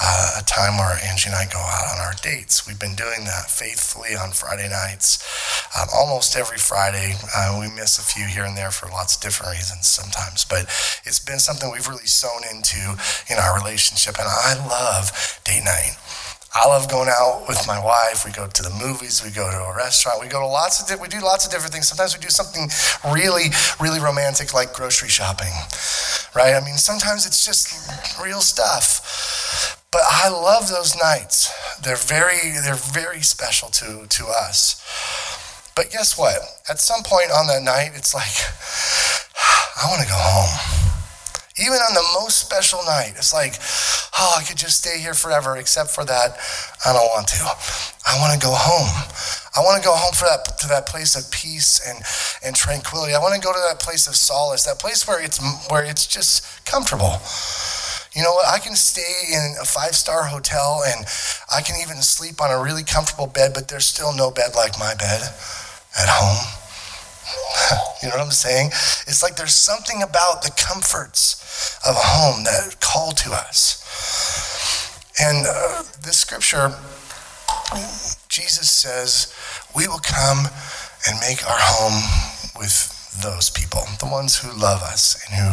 uh, 0.01 0.41
a 0.41 0.43
time 0.49 0.77
where 0.81 0.97
Angie 1.05 1.29
and 1.29 1.37
I 1.37 1.45
go 1.45 1.61
out 1.61 1.93
on 1.93 2.01
our 2.01 2.17
dates. 2.23 2.65
We've 2.65 2.79
been 2.79 2.95
doing 2.95 3.21
that 3.25 3.53
faithfully 3.53 4.17
on 4.17 4.31
Friday 4.31 4.67
nights, 4.67 5.21
um, 5.77 5.87
almost 5.93 6.35
every 6.35 6.57
Friday. 6.57 7.13
Uh, 7.37 7.61
we 7.61 7.69
miss 7.69 7.99
a 7.99 8.01
few 8.01 8.25
here 8.25 8.45
and 8.45 8.57
there 8.57 8.71
for 8.71 8.89
lots 8.89 9.15
of 9.15 9.21
different 9.21 9.53
reasons 9.53 9.87
sometimes, 9.87 10.43
but 10.43 10.65
it's 11.05 11.21
been 11.21 11.37
something 11.37 11.69
we've 11.71 11.87
really 11.87 12.09
sown 12.09 12.41
into 12.49 12.97
in 13.29 13.37
our 13.37 13.53
relationship, 13.53 14.17
and 14.17 14.27
I 14.27 14.57
love 14.65 15.13
date 15.45 15.63
night. 15.63 15.93
I 16.55 16.67
love 16.67 16.89
going 16.89 17.09
out 17.09 17.43
with 17.49 17.67
my 17.67 17.83
wife. 17.83 18.23
We 18.23 18.31
go 18.31 18.47
to 18.47 18.63
the 18.63 18.69
movies. 18.69 19.21
We 19.21 19.29
go 19.29 19.51
to 19.51 19.57
a 19.57 19.75
restaurant. 19.75 20.21
We 20.21 20.29
go 20.29 20.39
to 20.39 20.47
lots 20.47 20.81
of 20.81 20.87
di- 20.87 21.01
we 21.01 21.09
do 21.09 21.19
lots 21.19 21.45
of 21.45 21.51
different 21.51 21.73
things. 21.73 21.89
Sometimes 21.89 22.15
we 22.15 22.21
do 22.21 22.29
something 22.29 22.69
really 23.11 23.51
really 23.81 23.99
romantic 23.99 24.53
like 24.53 24.71
grocery 24.71 25.09
shopping, 25.09 25.51
right? 26.33 26.55
I 26.55 26.63
mean, 26.63 26.77
sometimes 26.77 27.25
it's 27.25 27.45
just 27.45 27.75
real 28.23 28.39
stuff. 28.39 29.83
But 29.91 30.03
I 30.09 30.29
love 30.29 30.69
those 30.69 30.95
nights. 30.95 31.51
They're 31.83 31.97
very 31.97 32.55
they're 32.63 32.75
very 32.75 33.21
special 33.21 33.67
to 33.69 34.07
to 34.07 34.25
us. 34.27 34.79
But 35.75 35.91
guess 35.91 36.17
what? 36.17 36.39
At 36.69 36.79
some 36.79 37.03
point 37.03 37.31
on 37.31 37.47
that 37.47 37.63
night, 37.63 37.91
it's 37.95 38.13
like 38.13 38.31
I 39.83 39.89
want 39.89 40.01
to 40.01 40.07
go 40.07 40.15
home. 40.15 40.84
Even 41.57 41.79
on 41.79 41.93
the 41.93 42.03
most 42.19 42.39
special 42.39 42.83
night, 42.83 43.13
it's 43.15 43.31
like, 43.31 43.55
oh, 44.19 44.35
I 44.37 44.43
could 44.43 44.57
just 44.57 44.83
stay 44.83 44.99
here 44.99 45.13
forever, 45.13 45.55
except 45.55 45.89
for 45.89 46.03
that, 46.03 46.35
I 46.85 46.91
don't 46.91 47.07
want 47.15 47.27
to. 47.29 47.47
I 48.05 48.19
want 48.19 48.33
to 48.33 48.45
go 48.45 48.51
home. 48.51 48.91
I 49.55 49.61
want 49.63 49.81
to 49.81 49.87
go 49.87 49.95
home 49.95 50.11
for 50.13 50.25
that 50.25 50.59
to 50.59 50.67
that 50.67 50.85
place 50.85 51.15
of 51.15 51.31
peace 51.31 51.79
and, 51.87 52.03
and 52.43 52.55
tranquility. 52.55 53.15
I 53.15 53.19
want 53.19 53.35
to 53.35 53.41
go 53.41 53.53
to 53.53 53.59
that 53.69 53.79
place 53.79 54.05
of 54.07 54.15
solace, 54.15 54.65
that 54.65 54.79
place 54.79 55.07
where 55.07 55.23
it's 55.23 55.39
where 55.71 55.83
it's 55.83 56.05
just 56.05 56.65
comfortable. 56.65 57.23
You 58.15 58.23
know 58.23 58.31
what? 58.31 58.47
I 58.47 58.59
can 58.59 58.75
stay 58.75 59.31
in 59.31 59.55
a 59.61 59.65
five 59.65 59.95
star 59.95 60.23
hotel 60.23 60.83
and 60.85 61.05
I 61.53 61.61
can 61.61 61.75
even 61.81 62.01
sleep 62.01 62.41
on 62.41 62.51
a 62.51 62.61
really 62.61 62.83
comfortable 62.83 63.27
bed, 63.27 63.51
but 63.53 63.69
there's 63.69 63.85
still 63.85 64.15
no 64.15 64.29
bed 64.29 64.55
like 64.55 64.77
my 64.77 64.93
bed 64.95 65.21
at 65.23 66.09
home. 66.11 66.64
you 68.03 68.09
know 68.09 68.15
what 68.15 68.25
I'm 68.25 68.31
saying? 68.31 68.67
It's 69.07 69.23
like 69.23 69.35
there's 69.35 69.55
something 69.55 70.01
about 70.01 70.43
the 70.43 70.51
comforts 70.57 71.79
of 71.87 71.95
home 71.97 72.43
that 72.43 72.79
call 72.79 73.11
to 73.11 73.31
us. 73.31 73.81
And 75.19 75.45
uh, 75.47 75.83
this 76.03 76.17
scripture, 76.17 76.73
Jesus 78.27 78.69
says, 78.69 79.33
we 79.75 79.87
will 79.87 79.99
come 80.03 80.45
and 81.07 81.19
make 81.21 81.45
our 81.47 81.57
home 81.57 82.03
with 82.57 82.91
those 83.21 83.49
people, 83.49 83.81
the 83.99 84.07
ones 84.07 84.37
who 84.37 84.51
love 84.59 84.81
us 84.81 85.15
and 85.25 85.35
who 85.39 85.49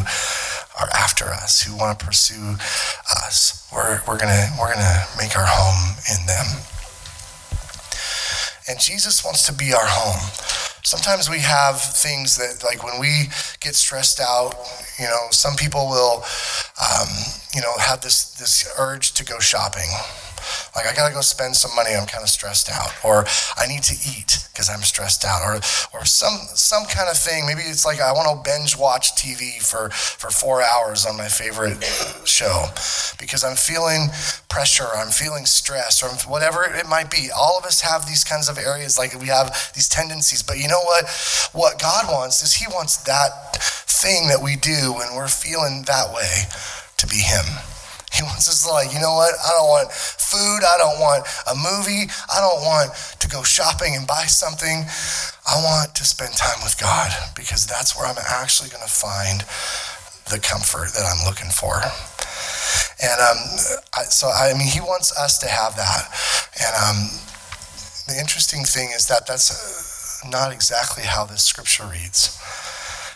are 0.80 0.88
after 0.94 1.26
us, 1.26 1.62
who 1.62 1.76
want 1.76 1.98
to 1.98 2.04
pursue 2.04 2.56
us. 3.24 3.68
We're, 3.72 4.00
we're 4.06 4.18
going 4.18 4.32
we're 4.58 4.72
gonna 4.72 5.04
make 5.16 5.36
our 5.36 5.46
home 5.46 5.96
in 6.10 6.26
them. 6.26 6.46
And 8.68 8.80
Jesus 8.80 9.24
wants 9.24 9.46
to 9.46 9.52
be 9.52 9.72
our 9.72 9.86
home. 9.86 10.71
Sometimes 10.84 11.30
we 11.30 11.38
have 11.38 11.80
things 11.80 12.36
that, 12.36 12.64
like 12.64 12.82
when 12.82 12.98
we 13.00 13.28
get 13.60 13.74
stressed 13.74 14.20
out, 14.20 14.54
you 14.98 15.06
know, 15.06 15.28
some 15.30 15.54
people 15.54 15.88
will, 15.88 16.24
um, 16.80 17.08
you 17.54 17.60
know, 17.60 17.72
have 17.78 18.00
this, 18.00 18.32
this 18.34 18.68
urge 18.78 19.12
to 19.12 19.24
go 19.24 19.38
shopping. 19.38 19.88
Like 20.74 20.86
I 20.86 20.94
gotta 20.94 21.12
go 21.12 21.20
spend 21.20 21.54
some 21.54 21.74
money. 21.76 21.90
I'm 21.94 22.06
kind 22.06 22.22
of 22.22 22.30
stressed 22.30 22.70
out, 22.70 22.92
or 23.04 23.26
I 23.58 23.66
need 23.66 23.82
to 23.84 23.94
eat 23.94 24.48
because 24.52 24.70
I'm 24.70 24.80
stressed 24.80 25.22
out, 25.22 25.42
or 25.42 25.56
or 25.92 26.04
some 26.06 26.32
some 26.54 26.86
kind 26.86 27.10
of 27.10 27.18
thing. 27.18 27.46
Maybe 27.46 27.60
it's 27.60 27.84
like 27.84 28.00
I 28.00 28.12
want 28.12 28.28
to 28.32 28.50
binge 28.50 28.78
watch 28.78 29.14
TV 29.14 29.60
for 29.60 29.90
for 29.90 30.30
four 30.30 30.62
hours 30.62 31.04
on 31.04 31.18
my 31.18 31.28
favorite 31.28 31.84
show 32.24 32.64
because 33.20 33.44
I'm 33.44 33.56
feeling 33.56 34.08
pressure, 34.48 34.88
I'm 34.96 35.10
feeling 35.10 35.44
stress, 35.44 36.02
or 36.02 36.08
whatever 36.30 36.64
it 36.64 36.88
might 36.88 37.10
be. 37.10 37.28
All 37.36 37.58
of 37.58 37.66
us 37.66 37.82
have 37.82 38.06
these 38.06 38.24
kinds 38.24 38.48
of 38.48 38.56
areas, 38.56 38.96
like 38.96 39.12
we 39.20 39.26
have 39.26 39.72
these 39.74 39.90
tendencies. 39.90 40.42
But 40.42 40.58
you 40.58 40.68
know 40.68 40.82
what? 40.84 41.04
What 41.52 41.80
God 41.80 42.06
wants 42.08 42.42
is 42.42 42.54
He 42.54 42.66
wants 42.66 42.96
that 43.04 43.56
thing 43.60 44.28
that 44.28 44.40
we 44.42 44.56
do 44.56 44.94
when 44.94 45.14
we're 45.14 45.28
feeling 45.28 45.84
that 45.86 46.14
way 46.14 46.48
to 46.96 47.06
be 47.06 47.16
Him. 47.16 47.44
He 48.12 48.22
wants 48.22 48.44
us 48.44 48.62
to 48.64 48.70
like, 48.70 48.92
you 48.92 49.00
know 49.00 49.16
what? 49.16 49.32
I 49.40 49.56
don't 49.56 49.72
want 49.72 49.90
food. 49.90 50.60
I 50.60 50.76
don't 50.76 51.00
want 51.00 51.24
a 51.48 51.56
movie. 51.56 52.12
I 52.28 52.44
don't 52.44 52.60
want 52.60 52.92
to 53.20 53.26
go 53.28 53.42
shopping 53.42 53.96
and 53.96 54.06
buy 54.06 54.28
something. 54.28 54.84
I 55.48 55.56
want 55.64 55.96
to 55.96 56.04
spend 56.04 56.36
time 56.36 56.60
with 56.62 56.76
God 56.76 57.08
because 57.34 57.66
that's 57.66 57.96
where 57.96 58.06
I'm 58.06 58.20
actually 58.20 58.68
going 58.68 58.84
to 58.84 58.92
find 58.92 59.40
the 60.28 60.38
comfort 60.44 60.92
that 60.92 61.08
I'm 61.08 61.24
looking 61.24 61.48
for. 61.48 61.80
And 63.00 63.18
um, 63.18 63.40
I, 63.96 64.04
so, 64.12 64.28
I 64.28 64.52
mean, 64.52 64.68
he 64.68 64.80
wants 64.80 65.16
us 65.16 65.38
to 65.40 65.48
have 65.48 65.74
that. 65.76 66.04
And 66.60 66.72
um, 66.84 66.98
the 68.12 68.20
interesting 68.20 68.64
thing 68.64 68.92
is 68.94 69.08
that 69.08 69.26
that's 69.26 69.48
uh, 69.48 70.28
not 70.28 70.52
exactly 70.52 71.04
how 71.04 71.24
this 71.24 71.42
scripture 71.42 71.88
reads. 71.88 72.36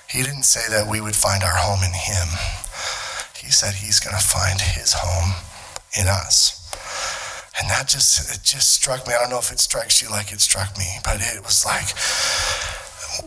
He 0.09 0.23
didn't 0.23 0.49
say 0.49 0.65
that 0.73 0.89
we 0.89 1.01
would 1.01 1.17
find 1.17 1.45
our 1.45 1.57
home 1.57 1.85
in 1.85 1.93
him 1.93 2.29
he 3.47 3.53
said 3.53 3.75
he's 3.75 4.01
going 4.01 4.17
to 4.17 4.23
find 4.23 4.61
his 4.61 4.93
home 4.93 5.31
in 5.99 6.09
us. 6.09 6.67
And 7.61 7.71
that 7.71 7.87
just, 7.87 8.35
it 8.35 8.43
just 8.43 8.75
struck 8.75 9.07
me. 9.07 9.15
I 9.15 9.21
don't 9.21 9.31
know 9.31 9.39
if 9.39 9.53
it 9.53 9.61
strikes 9.61 10.03
you 10.03 10.11
like 10.11 10.33
it 10.33 10.41
struck 10.41 10.77
me, 10.77 10.99
but 11.05 11.21
it 11.23 11.43
was 11.43 11.65
like, 11.65 11.95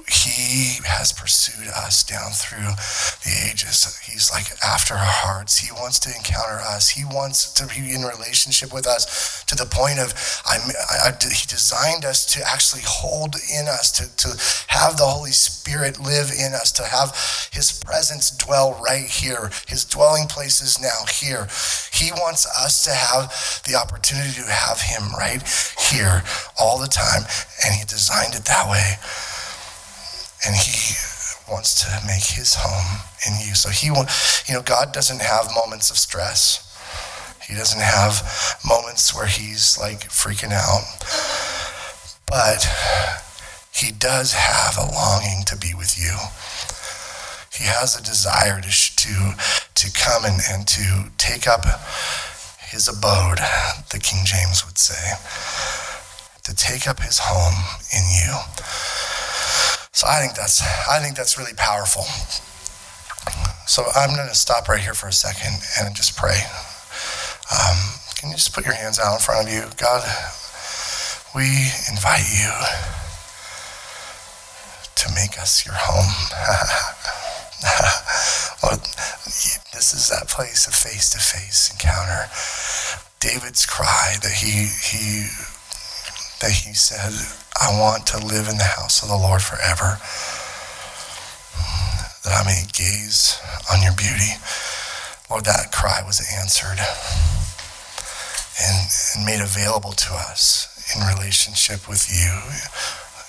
he 0.08 0.82
has 0.86 1.14
pursued 1.14 1.68
us 1.68 2.04
down 2.04 2.32
through 2.32 2.76
the 3.24 3.50
ages. 3.50 4.00
He's 4.00 4.32
like 4.32 4.48
after 4.64 4.94
our 4.94 5.00
hearts. 5.00 5.60
He 5.60 5.72
wants 5.72 6.00
to 6.00 6.10
encounter 6.16 6.60
us. 6.60 6.90
He 6.90 7.06
wants 7.06 7.54
to 7.54 7.68
be 7.68 7.94
in 7.94 8.02
relationship 8.02 8.74
with 8.74 8.88
us 8.88 9.44
to 9.46 9.56
the 9.56 9.66
point 9.66 10.00
of 10.00 10.14
I, 10.46 10.58
I, 11.06 11.12
he 11.22 11.46
designed 11.48 12.06
us 12.06 12.26
to 12.34 12.44
actually 12.46 12.84
hold 12.86 13.36
in 13.36 13.68
us, 13.68 13.92
to, 13.94 14.06
to 14.28 14.30
have 14.68 14.98
the 14.98 15.06
Holy 15.06 15.32
Spirit 15.32 16.00
live 16.00 16.32
in 16.32 16.54
us, 16.54 16.72
to 16.74 16.84
have 16.84 17.16
his 17.54 17.72
presence 17.84 18.32
dwell 18.32 18.80
right 18.84 19.06
here. 19.06 19.52
His 19.68 19.86
dwelling 19.86 20.28
place 20.28 20.62
is 20.62 20.82
now 20.82 21.06
here. 21.10 21.48
He 21.94 22.12
wants 22.12 22.46
us 22.48 22.84
to 22.86 22.92
have 22.92 23.30
the 23.68 23.76
opportunity 23.76 24.42
to 24.42 24.52
have 24.52 24.82
him 24.82 25.14
right 25.18 25.44
here 25.92 26.24
all 26.60 26.80
the 26.80 26.88
time, 26.88 27.24
and 27.66 27.76
he 27.76 27.86
designed 27.86 28.36
it 28.36 28.46
that 28.46 28.70
way 28.70 28.98
and 30.46 30.56
he 30.56 30.96
wants 31.52 31.82
to 31.84 32.08
make 32.08 32.24
his 32.24 32.56
home 32.56 33.02
in 33.28 33.46
you. 33.46 33.56
So 33.56 33.70
he, 33.70 33.88
you 33.88 34.54
know, 34.54 34.62
God 34.62 34.94
doesn't 34.94 35.22
have 35.22 35.50
moments 35.56 35.90
of 35.90 35.98
stress. 35.98 36.66
He 37.48 37.56
doesn't 37.56 37.82
have 37.82 38.22
moments 38.68 39.16
where 39.16 39.26
he's 39.26 39.78
like 39.80 40.10
freaking 40.10 40.54
out. 40.54 40.86
But 42.28 42.68
he 43.74 43.92
does 43.92 44.34
have 44.34 44.78
a 44.78 44.92
longing 44.94 45.44
to 45.46 45.58
be 45.58 45.74
with 45.74 45.98
you. 45.98 46.14
He 47.52 47.66
has 47.66 47.98
a 47.98 48.04
desire 48.04 48.62
to, 48.62 48.70
to, 48.70 49.36
to 49.76 49.92
come 49.92 50.26
and, 50.26 50.40
and 50.50 50.68
to 50.68 51.12
take 51.18 51.48
up 51.48 51.66
his 52.70 52.88
abode, 52.88 53.40
the 53.90 54.00
King 54.00 54.26
James 54.26 54.66
would 54.66 54.78
say, 54.78 55.18
to 56.44 56.56
take 56.56 56.88
up 56.88 57.00
his 57.02 57.20
home 57.20 57.58
in 57.92 58.06
you. 58.14 58.38
So 59.92 60.08
I 60.08 60.20
think 60.22 60.36
that's 60.36 60.62
I 60.88 61.00
think 61.00 61.16
that's 61.16 61.38
really 61.38 61.54
powerful. 61.56 62.04
So 63.68 63.84
I'm 63.96 64.16
going 64.16 64.28
to 64.28 64.36
stop 64.36 64.68
right 64.68 64.82
here 64.82 64.96
for 64.96 65.08
a 65.08 65.14
second 65.14 65.62
and 65.80 65.96
just 65.96 66.18
pray. 66.18 66.40
Um, 67.54 67.78
can 68.16 68.30
you 68.30 68.36
just 68.36 68.54
put 68.54 68.66
your 68.66 68.74
hands 68.74 69.00
out 69.00 69.14
in 69.14 69.20
front 69.20 69.48
of 69.48 69.54
you, 69.54 69.64
God? 69.78 70.04
We 71.36 71.70
invite 71.90 72.26
you 72.34 72.50
to 74.96 75.14
make 75.14 75.40
us 75.40 75.66
your 75.66 75.76
home. 75.78 76.10
Lord, 78.64 78.80
this 79.74 79.94
is 79.94 80.10
that 80.10 80.28
place 80.28 80.66
of 80.66 80.74
face-to-face 80.74 81.72
encounter. 81.72 82.26
David's 83.20 83.66
cry 83.66 84.16
that 84.24 84.32
he 84.32 84.68
he 84.82 85.28
that 86.40 86.52
he 86.52 86.74
said, 86.74 87.12
I 87.60 87.78
want 87.78 88.08
to 88.08 88.18
live 88.18 88.48
in 88.48 88.58
the 88.58 88.64
house 88.80 89.04
of 89.04 89.10
the 89.10 89.18
Lord 89.18 89.42
forever, 89.42 90.00
that 92.24 92.34
I 92.34 92.44
may 92.46 92.64
gaze 92.72 93.40
on 93.72 93.82
your 93.82 93.94
beauty. 93.94 94.40
Lord, 95.30 95.46
that 95.46 95.72
cry 95.72 96.02
was 96.06 96.26
answered 96.40 96.80
and, 98.60 98.78
and 99.16 99.26
made 99.26 99.42
available 99.42 99.92
to 99.92 100.14
us 100.14 100.68
in 100.96 101.06
relationship 101.06 101.88
with 101.88 102.10
you 102.10 102.34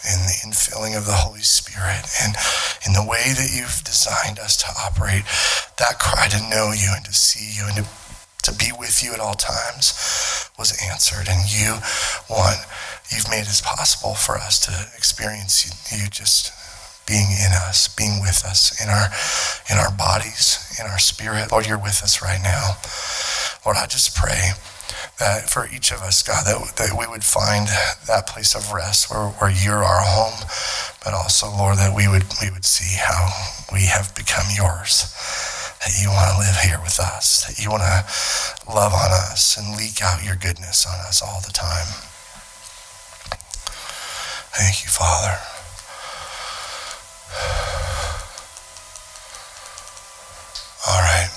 in 0.01 0.19
the 0.25 0.41
infilling 0.49 0.97
of 0.97 1.05
the 1.05 1.13
Holy 1.13 1.45
Spirit 1.45 2.09
and 2.23 2.35
in 2.87 2.95
the 2.95 3.05
way 3.05 3.37
that 3.37 3.53
you've 3.53 3.85
designed 3.85 4.39
us 4.39 4.57
to 4.57 4.67
operate, 4.81 5.25
that 5.77 5.99
cry 5.99 6.29
to 6.29 6.41
know 6.49 6.73
you 6.73 6.89
and 6.97 7.05
to 7.05 7.13
see 7.13 7.53
you 7.53 7.69
and 7.69 7.77
to, 7.77 7.85
to 8.49 8.57
be 8.57 8.73
with 8.73 9.05
you 9.05 9.13
at 9.13 9.21
all 9.21 9.35
times 9.35 9.93
was 10.59 10.77
answered. 10.89 11.29
And 11.29 11.45
you 11.53 11.77
want, 12.29 12.61
you've 13.11 13.31
made 13.31 13.47
it 13.47 13.63
possible 13.65 14.15
for 14.15 14.37
us 14.37 14.59
to 14.67 14.73
experience 14.97 15.65
you, 15.67 15.99
you 15.99 16.09
just 16.09 16.53
being 17.07 17.31
in 17.33 17.53
us, 17.53 17.89
being 17.89 18.21
with 18.21 18.45
us 18.45 18.79
in 18.79 18.89
our 18.89 19.11
in 19.71 19.77
our 19.77 19.91
bodies, 19.97 20.77
in 20.79 20.87
our 20.87 20.99
spirit. 20.99 21.51
Lord, 21.51 21.67
you're 21.67 21.79
with 21.79 22.03
us 22.03 22.23
right 22.23 22.41
now. 22.43 22.79
Lord, 23.67 23.77
I 23.77 23.87
just 23.87 24.15
pray 24.15 24.55
that 25.19 25.51
for 25.51 25.69
each 25.69 25.93
of 25.93 26.01
us, 26.01 26.23
God, 26.23 26.47
that, 26.47 26.77
that 26.77 26.97
we 26.99 27.07
would 27.07 27.25
find 27.25 27.69
that 28.07 28.27
place 28.27 28.55
of 28.55 28.73
rest 28.73 29.11
where, 29.11 29.29
where 29.39 29.51
you're 29.51 29.85
our 29.85 30.01
home, 30.01 30.49
but 31.05 31.13
also, 31.13 31.47
Lord, 31.51 31.77
that 31.77 31.95
we 31.95 32.09
would 32.09 32.25
we 32.41 32.51
would 32.51 32.65
see 32.65 32.97
how 32.97 33.29
we 33.73 33.87
have 33.87 34.15
become 34.15 34.47
yours. 34.55 35.13
That 35.81 35.97
you 35.97 36.11
want 36.11 36.31
to 36.33 36.39
live 36.39 36.57
here 36.61 36.81
with 36.83 37.01
us, 37.01 37.47
that 37.49 37.63
you 37.63 37.71
want 37.71 37.83
to 37.83 38.05
love 38.69 38.93
on 38.93 39.11
us 39.11 39.57
and 39.57 39.77
leak 39.77 40.03
out 40.03 40.23
your 40.23 40.37
goodness 40.37 40.87
on 40.87 41.01
us 41.09 41.23
all 41.23 41.41
the 41.41 41.53
time. 41.53 41.89
Thank 44.53 44.83
you, 44.83 44.91
Father. 44.91 45.39
All 50.89 50.99
right. 51.01 51.31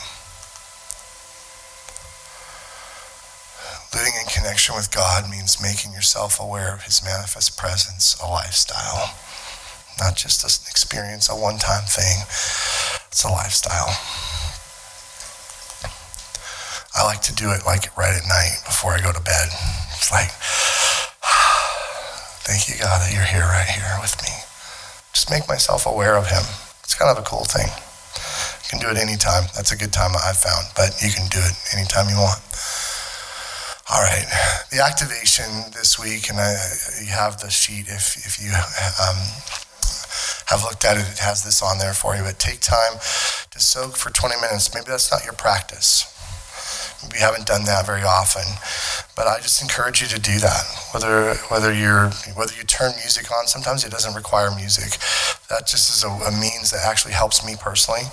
Living 3.93 4.13
in 4.19 4.25
connection 4.27 4.75
with 4.75 4.91
God 4.91 5.29
means 5.29 5.61
making 5.61 5.93
yourself 5.93 6.39
aware 6.39 6.73
of 6.73 6.83
His 6.83 7.03
manifest 7.03 7.57
presence, 7.57 8.15
a 8.21 8.27
lifestyle, 8.27 9.13
not 9.99 10.15
just 10.15 10.43
an 10.43 10.49
experience, 10.69 11.29
a 11.29 11.35
one 11.35 11.59
time 11.59 11.83
thing. 11.85 12.23
It's 13.07 13.23
a 13.23 13.29
lifestyle. 13.29 13.93
I 16.95 17.05
like 17.05 17.21
to 17.23 17.35
do 17.35 17.51
it 17.51 17.65
like 17.65 17.95
right 17.97 18.13
at 18.15 18.27
night 18.27 18.61
before 18.65 18.93
I 18.93 19.01
go 19.01 19.11
to 19.11 19.21
bed. 19.21 19.49
It's 19.97 20.11
like, 20.11 20.29
thank 22.43 22.67
you, 22.67 22.75
God, 22.79 23.01
that 23.01 23.11
you're 23.13 23.25
here, 23.25 23.47
right 23.47 23.67
here 23.67 23.97
with 24.01 24.15
me. 24.21 24.31
Just 25.13 25.29
make 25.29 25.47
myself 25.47 25.85
aware 25.85 26.15
of 26.17 26.27
Him. 26.27 26.43
It's 26.83 26.95
kind 26.95 27.09
of 27.09 27.17
a 27.17 27.25
cool 27.25 27.45
thing. 27.45 27.67
You 27.67 28.67
can 28.69 28.79
do 28.79 28.89
it 28.91 29.01
anytime. 29.01 29.47
That's 29.55 29.71
a 29.71 29.77
good 29.77 29.93
time 29.93 30.11
I've 30.15 30.37
found, 30.37 30.67
but 30.75 31.01
you 31.01 31.11
can 31.11 31.27
do 31.29 31.39
it 31.39 31.55
anytime 31.73 32.09
you 32.09 32.17
want. 32.17 32.41
All 33.91 34.01
right, 34.01 34.25
the 34.71 34.79
activation 34.79 35.45
this 35.75 35.99
week, 35.99 36.29
and 36.29 36.39
I, 36.39 36.55
you 37.03 37.11
have 37.11 37.39
the 37.39 37.49
sheet 37.49 37.87
if, 37.87 38.15
if 38.25 38.39
you 38.39 38.51
um, 38.55 39.19
have 40.47 40.63
looked 40.63 40.85
at 40.85 40.97
it, 40.97 41.05
it 41.11 41.19
has 41.19 41.43
this 41.43 41.61
on 41.61 41.79
there 41.79 41.93
for 41.93 42.15
you. 42.15 42.23
But 42.23 42.39
take 42.39 42.59
time 42.61 42.99
to 43.51 43.59
soak 43.59 43.95
for 43.95 44.09
20 44.09 44.35
minutes. 44.41 44.73
Maybe 44.73 44.85
that's 44.87 45.11
not 45.11 45.23
your 45.25 45.33
practice. 45.33 46.12
You 47.13 47.19
haven't 47.19 47.45
done 47.45 47.65
that 47.65 47.85
very 47.85 48.03
often, 48.03 48.43
but 49.15 49.27
I 49.27 49.37
just 49.39 49.61
encourage 49.61 50.01
you 50.01 50.07
to 50.07 50.19
do 50.19 50.39
that. 50.39 50.63
Whether 50.93 51.35
whether 51.49 51.73
you're 51.73 52.09
whether 52.35 52.53
you 52.55 52.63
turn 52.63 52.91
music 53.01 53.31
on, 53.31 53.47
sometimes 53.47 53.83
it 53.83 53.91
doesn't 53.91 54.15
require 54.15 54.49
music. 54.55 54.99
That 55.49 55.67
just 55.67 55.89
is 55.89 56.03
a, 56.03 56.09
a 56.09 56.31
means 56.31 56.71
that 56.71 56.81
actually 56.85 57.13
helps 57.13 57.45
me 57.45 57.55
personally. 57.59 58.05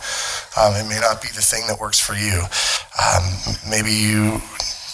Um, 0.58 0.74
it 0.74 0.88
may 0.88 1.00
not 1.00 1.22
be 1.22 1.28
the 1.28 1.42
thing 1.42 1.66
that 1.68 1.78
works 1.80 2.00
for 2.00 2.14
you. 2.14 2.42
Um, 2.98 3.24
maybe 3.68 3.90
you 3.92 4.40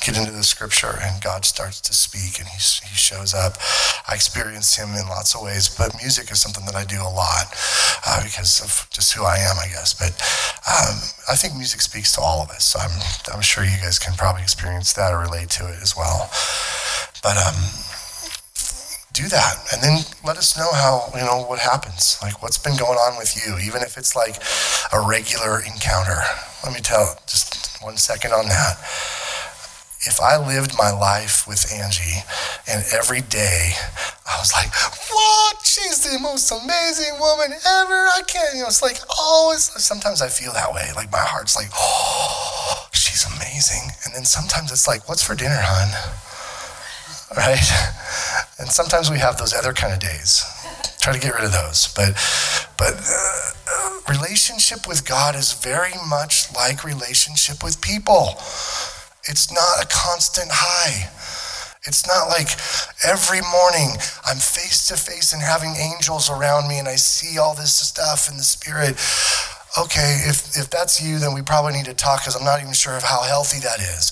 get 0.07 0.17
into 0.17 0.31
the 0.31 0.45
scripture 0.45 0.95
and 1.03 1.21
God 1.21 1.45
starts 1.45 1.81
to 1.81 1.93
speak 1.93 2.39
and 2.39 2.47
he, 2.47 2.59
he 2.87 2.95
shows 2.95 3.35
up. 3.35 3.59
I 4.07 4.15
experience 4.15 4.77
him 4.77 4.95
in 4.95 5.09
lots 5.09 5.35
of 5.35 5.43
ways, 5.43 5.69
but 5.69 5.97
music 5.99 6.31
is 6.31 6.41
something 6.41 6.65
that 6.67 6.77
I 6.77 6.85
do 6.85 7.03
a 7.03 7.11
lot 7.11 7.51
uh, 8.07 8.23
because 8.23 8.63
of 8.63 8.89
just 8.91 9.15
who 9.15 9.25
I 9.25 9.39
am, 9.39 9.59
I 9.59 9.67
guess. 9.67 9.95
But 9.95 10.15
um, 10.63 10.95
I 11.29 11.35
think 11.35 11.57
music 11.57 11.81
speaks 11.81 12.15
to 12.15 12.21
all 12.21 12.41
of 12.41 12.51
us. 12.51 12.65
So 12.65 12.79
I'm, 12.79 12.95
I'm 13.35 13.43
sure 13.43 13.65
you 13.65 13.79
guys 13.83 13.99
can 13.99 14.15
probably 14.15 14.43
experience 14.43 14.93
that 14.93 15.13
or 15.13 15.19
relate 15.19 15.51
to 15.59 15.67
it 15.67 15.83
as 15.83 15.97
well. 15.97 16.31
But 17.23 17.37
um, 17.37 17.59
do 19.11 19.27
that 19.29 19.57
and 19.73 19.83
then 19.83 20.05
let 20.27 20.37
us 20.37 20.59
know 20.59 20.69
how 20.75 21.09
you 21.17 21.25
know 21.25 21.43
what 21.49 21.59
happens 21.59 22.19
like 22.21 22.43
what's 22.43 22.59
been 22.59 22.77
going 22.77 22.99
on 22.99 23.17
with 23.17 23.33
you 23.35 23.57
even 23.65 23.81
if 23.81 23.97
it's 23.97 24.15
like 24.15 24.37
a 24.93 25.09
regular 25.09 25.61
encounter 25.65 26.21
let 26.63 26.75
me 26.75 26.81
tell 26.81 27.17
just 27.27 27.83
one 27.83 27.97
second 27.97 28.33
on 28.33 28.45
that 28.45 28.77
if 30.07 30.21
I 30.21 30.39
lived 30.39 30.79
my 30.79 30.91
life 30.91 31.47
with 31.47 31.71
Angie 31.73 32.23
and 32.69 32.85
every 32.95 33.21
day 33.21 33.73
I 34.27 34.39
was 34.39 34.53
like, 34.53 34.75
what? 35.11 35.65
She's 35.65 36.03
the 36.03 36.19
most 36.19 36.51
amazing 36.51 37.19
woman 37.21 37.53
ever. 37.53 38.01
I 38.15 38.23
can't, 38.27 38.55
you 38.55 38.63
know, 38.63 38.67
it's 38.67 38.83
like 38.83 38.99
always, 39.21 39.65
sometimes 39.83 40.21
I 40.21 40.29
feel 40.29 40.53
that 40.53 40.73
way. 40.73 40.89
Like 40.97 41.13
my 41.13 41.23
heart's 41.23 41.55
like, 41.55 41.69
oh, 41.75 42.89
she's 42.93 43.25
amazing. 43.37 43.91
And 44.05 44.15
then 44.15 44.25
sometimes 44.25 44.73
it's 44.73 44.89
like, 44.89 45.09
what's 45.09 45.23
for 45.23 45.35
dinner, 45.35 45.59
hon? 45.59 45.91
Right? 47.37 47.67
And 48.59 48.69
sometimes 48.69 49.11
we 49.11 49.19
have 49.19 49.37
those 49.39 49.55
other 49.55 49.73
kind 49.73 49.93
of 49.93 50.01
days. 50.01 50.45
Try 50.99 51.13
to 51.13 51.21
get 51.21 51.35
rid 51.35 51.45
of 51.45 51.53
those. 51.53 51.93
But, 51.95 52.15
but 52.79 52.95
uh, 52.99 54.01
relationship 54.09 54.89
with 54.89 55.07
God 55.07 55.37
is 55.37 55.53
very 55.53 55.95
much 56.09 56.53
like 56.55 56.83
relationship 56.83 57.63
with 57.63 57.81
people. 57.81 58.35
It's 59.29 59.53
not 59.53 59.83
a 59.83 59.87
constant 59.87 60.49
high. 60.51 61.11
It's 61.87 62.07
not 62.07 62.29
like 62.29 62.51
every 63.07 63.41
morning 63.43 63.95
I'm 64.27 64.39
face 64.39 64.89
to 64.89 64.97
face 64.97 65.33
and 65.33 65.41
having 65.41 65.75
angels 65.77 66.29
around 66.29 66.69
me 66.69 66.79
and 66.79 66.89
I 66.89 66.97
see 66.97 67.39
all 67.39 67.55
this 67.55 67.75
stuff 67.77 68.29
in 68.29 68.37
the 68.37 68.43
spirit. 68.43 68.99
Okay, 69.79 70.25
if, 70.27 70.57
if 70.57 70.71
that's 70.71 71.03
you, 71.03 71.19
then 71.19 71.35
we 71.35 71.43
probably 71.43 71.75
need 71.75 71.85
to 71.85 71.95
talk 71.95 72.23
because 72.23 72.35
I'm 72.35 72.45
not 72.45 72.61
even 72.61 72.73
sure 72.73 72.97
of 72.97 73.05
how 73.05 73.23
healthy 73.23 73.61
that 73.61 73.79
is. 73.79 74.11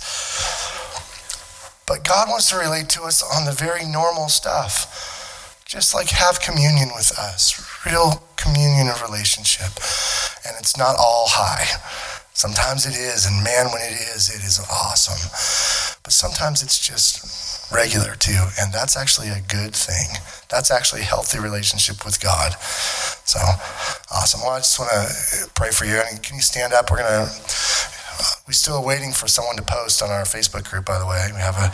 But 1.87 2.05
God 2.05 2.29
wants 2.29 2.51
to 2.51 2.57
relate 2.57 2.89
to 2.91 3.03
us 3.03 3.23
on 3.23 3.45
the 3.45 3.53
very 3.53 3.85
normal 3.85 4.29
stuff. 4.29 5.63
Just 5.65 5.95
like 5.95 6.11
have 6.11 6.41
communion 6.41 6.91
with 6.95 7.11
us, 7.19 7.59
real 7.85 8.23
communion 8.37 8.89
of 8.89 9.03
relationship. 9.03 9.73
And 10.47 10.55
it's 10.59 10.77
not 10.77 10.97
all 10.97 11.27
high. 11.29 11.67
Sometimes 12.35 12.85
it 12.85 12.97
is, 12.99 13.27
and 13.27 13.45
man, 13.45 13.67
when 13.71 13.81
it 13.81 13.95
is, 13.95 14.29
it 14.29 14.43
is 14.43 14.59
awesome. 14.69 15.23
But 16.03 16.13
sometimes 16.13 16.63
it's 16.63 16.85
just 16.85 17.71
regular 17.73 18.17
too, 18.17 18.51
and 18.61 18.73
that's 18.73 18.97
actually 18.97 19.29
a 19.29 19.41
good 19.41 19.75
thing. 19.75 20.19
That's 20.51 20.71
actually 20.71 21.03
a 21.03 21.05
healthy 21.05 21.39
relationship 21.39 22.05
with 22.05 22.21
God. 22.21 22.59
So 23.25 23.39
awesome. 24.11 24.41
Well, 24.43 24.51
I 24.51 24.59
just 24.59 24.79
want 24.79 24.91
to 24.91 25.51
pray 25.55 25.71
for 25.71 25.85
you. 25.85 26.03
Can 26.23 26.35
you 26.37 26.43
stand 26.43 26.73
up? 26.73 26.91
We're 26.91 26.99
gonna. 26.99 27.31
We're 28.47 28.53
still 28.53 28.85
waiting 28.85 29.13
for 29.13 29.27
someone 29.29 29.57
to 29.57 29.63
post 29.63 30.03
on 30.03 30.11
our 30.11 30.25
Facebook 30.25 30.69
group. 30.69 30.87
By 30.87 30.99
the 30.99 31.07
way, 31.07 31.31
we 31.33 31.41
have 31.41 31.57
a 31.57 31.71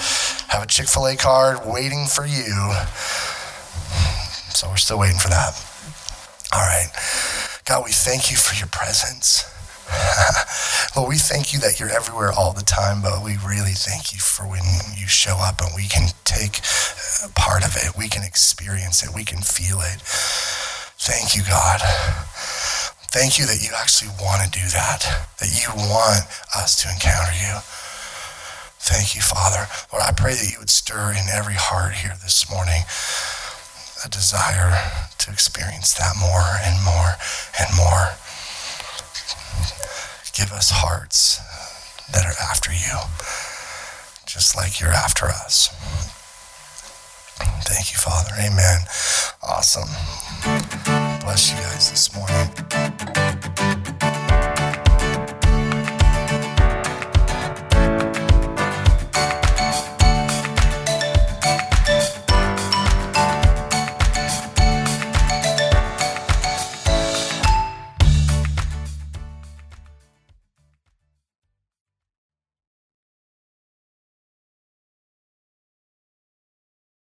have 0.52 0.62
a 0.62 0.66
Chick 0.66 0.88
Fil 0.88 1.06
A 1.06 1.16
card 1.16 1.60
waiting 1.64 2.06
for 2.06 2.26
you. 2.26 2.76
So 4.52 4.68
we're 4.68 4.76
still 4.76 4.98
waiting 4.98 5.18
for 5.18 5.28
that. 5.28 5.56
All 6.52 6.60
right, 6.60 6.88
God, 7.64 7.84
we 7.84 7.92
thank 7.92 8.30
you 8.30 8.36
for 8.36 8.54
your 8.54 8.68
presence. 8.68 9.44
Lord, 10.96 11.08
we 11.08 11.18
thank 11.18 11.52
you 11.52 11.58
that 11.60 11.78
you're 11.78 11.90
everywhere 11.90 12.32
all 12.32 12.52
the 12.52 12.62
time, 12.62 13.02
but 13.02 13.22
we 13.24 13.36
really 13.46 13.74
thank 13.74 14.12
you 14.12 14.20
for 14.20 14.44
when 14.44 14.62
you 14.96 15.06
show 15.06 15.36
up 15.38 15.60
and 15.60 15.70
we 15.74 15.86
can 15.86 16.08
take 16.24 16.60
uh, 17.22 17.28
part 17.34 17.64
of 17.64 17.76
it. 17.76 17.96
We 17.96 18.08
can 18.08 18.22
experience 18.22 19.02
it. 19.02 19.14
We 19.14 19.24
can 19.24 19.42
feel 19.42 19.78
it. 19.80 20.00
Thank 21.00 21.36
you, 21.36 21.42
God. 21.42 21.80
Thank 23.10 23.38
you 23.38 23.46
that 23.46 23.58
you 23.62 23.70
actually 23.74 24.10
want 24.20 24.42
to 24.42 24.50
do 24.50 24.66
that, 24.70 25.02
that 25.40 25.50
you 25.50 25.68
want 25.74 26.22
us 26.54 26.80
to 26.82 26.88
encounter 26.92 27.34
you. 27.34 27.58
Thank 28.78 29.14
you, 29.14 29.20
Father. 29.20 29.66
Lord, 29.92 30.04
I 30.06 30.12
pray 30.12 30.34
that 30.34 30.50
you 30.50 30.58
would 30.58 30.70
stir 30.70 31.10
in 31.12 31.28
every 31.32 31.58
heart 31.58 31.94
here 31.94 32.14
this 32.22 32.48
morning 32.50 32.82
a 34.04 34.08
desire 34.08 34.72
to 35.18 35.30
experience 35.30 35.92
that 35.94 36.14
more 36.18 36.58
and 36.64 36.78
more 36.84 37.18
and 37.58 37.68
more. 37.76 38.14
Give 40.34 40.52
us 40.52 40.70
hearts 40.70 41.40
that 42.12 42.24
are 42.24 42.34
after 42.40 42.72
you, 42.72 42.98
just 44.26 44.56
like 44.56 44.80
you're 44.80 44.90
after 44.90 45.26
us. 45.26 45.68
Thank 47.64 47.92
you, 47.92 47.98
Father. 47.98 48.32
Amen. 48.38 48.80
Awesome. 49.42 49.88
Bless 51.20 51.50
you 51.50 51.56
guys 51.58 51.90
this 51.90 52.14
morning. 52.14 53.19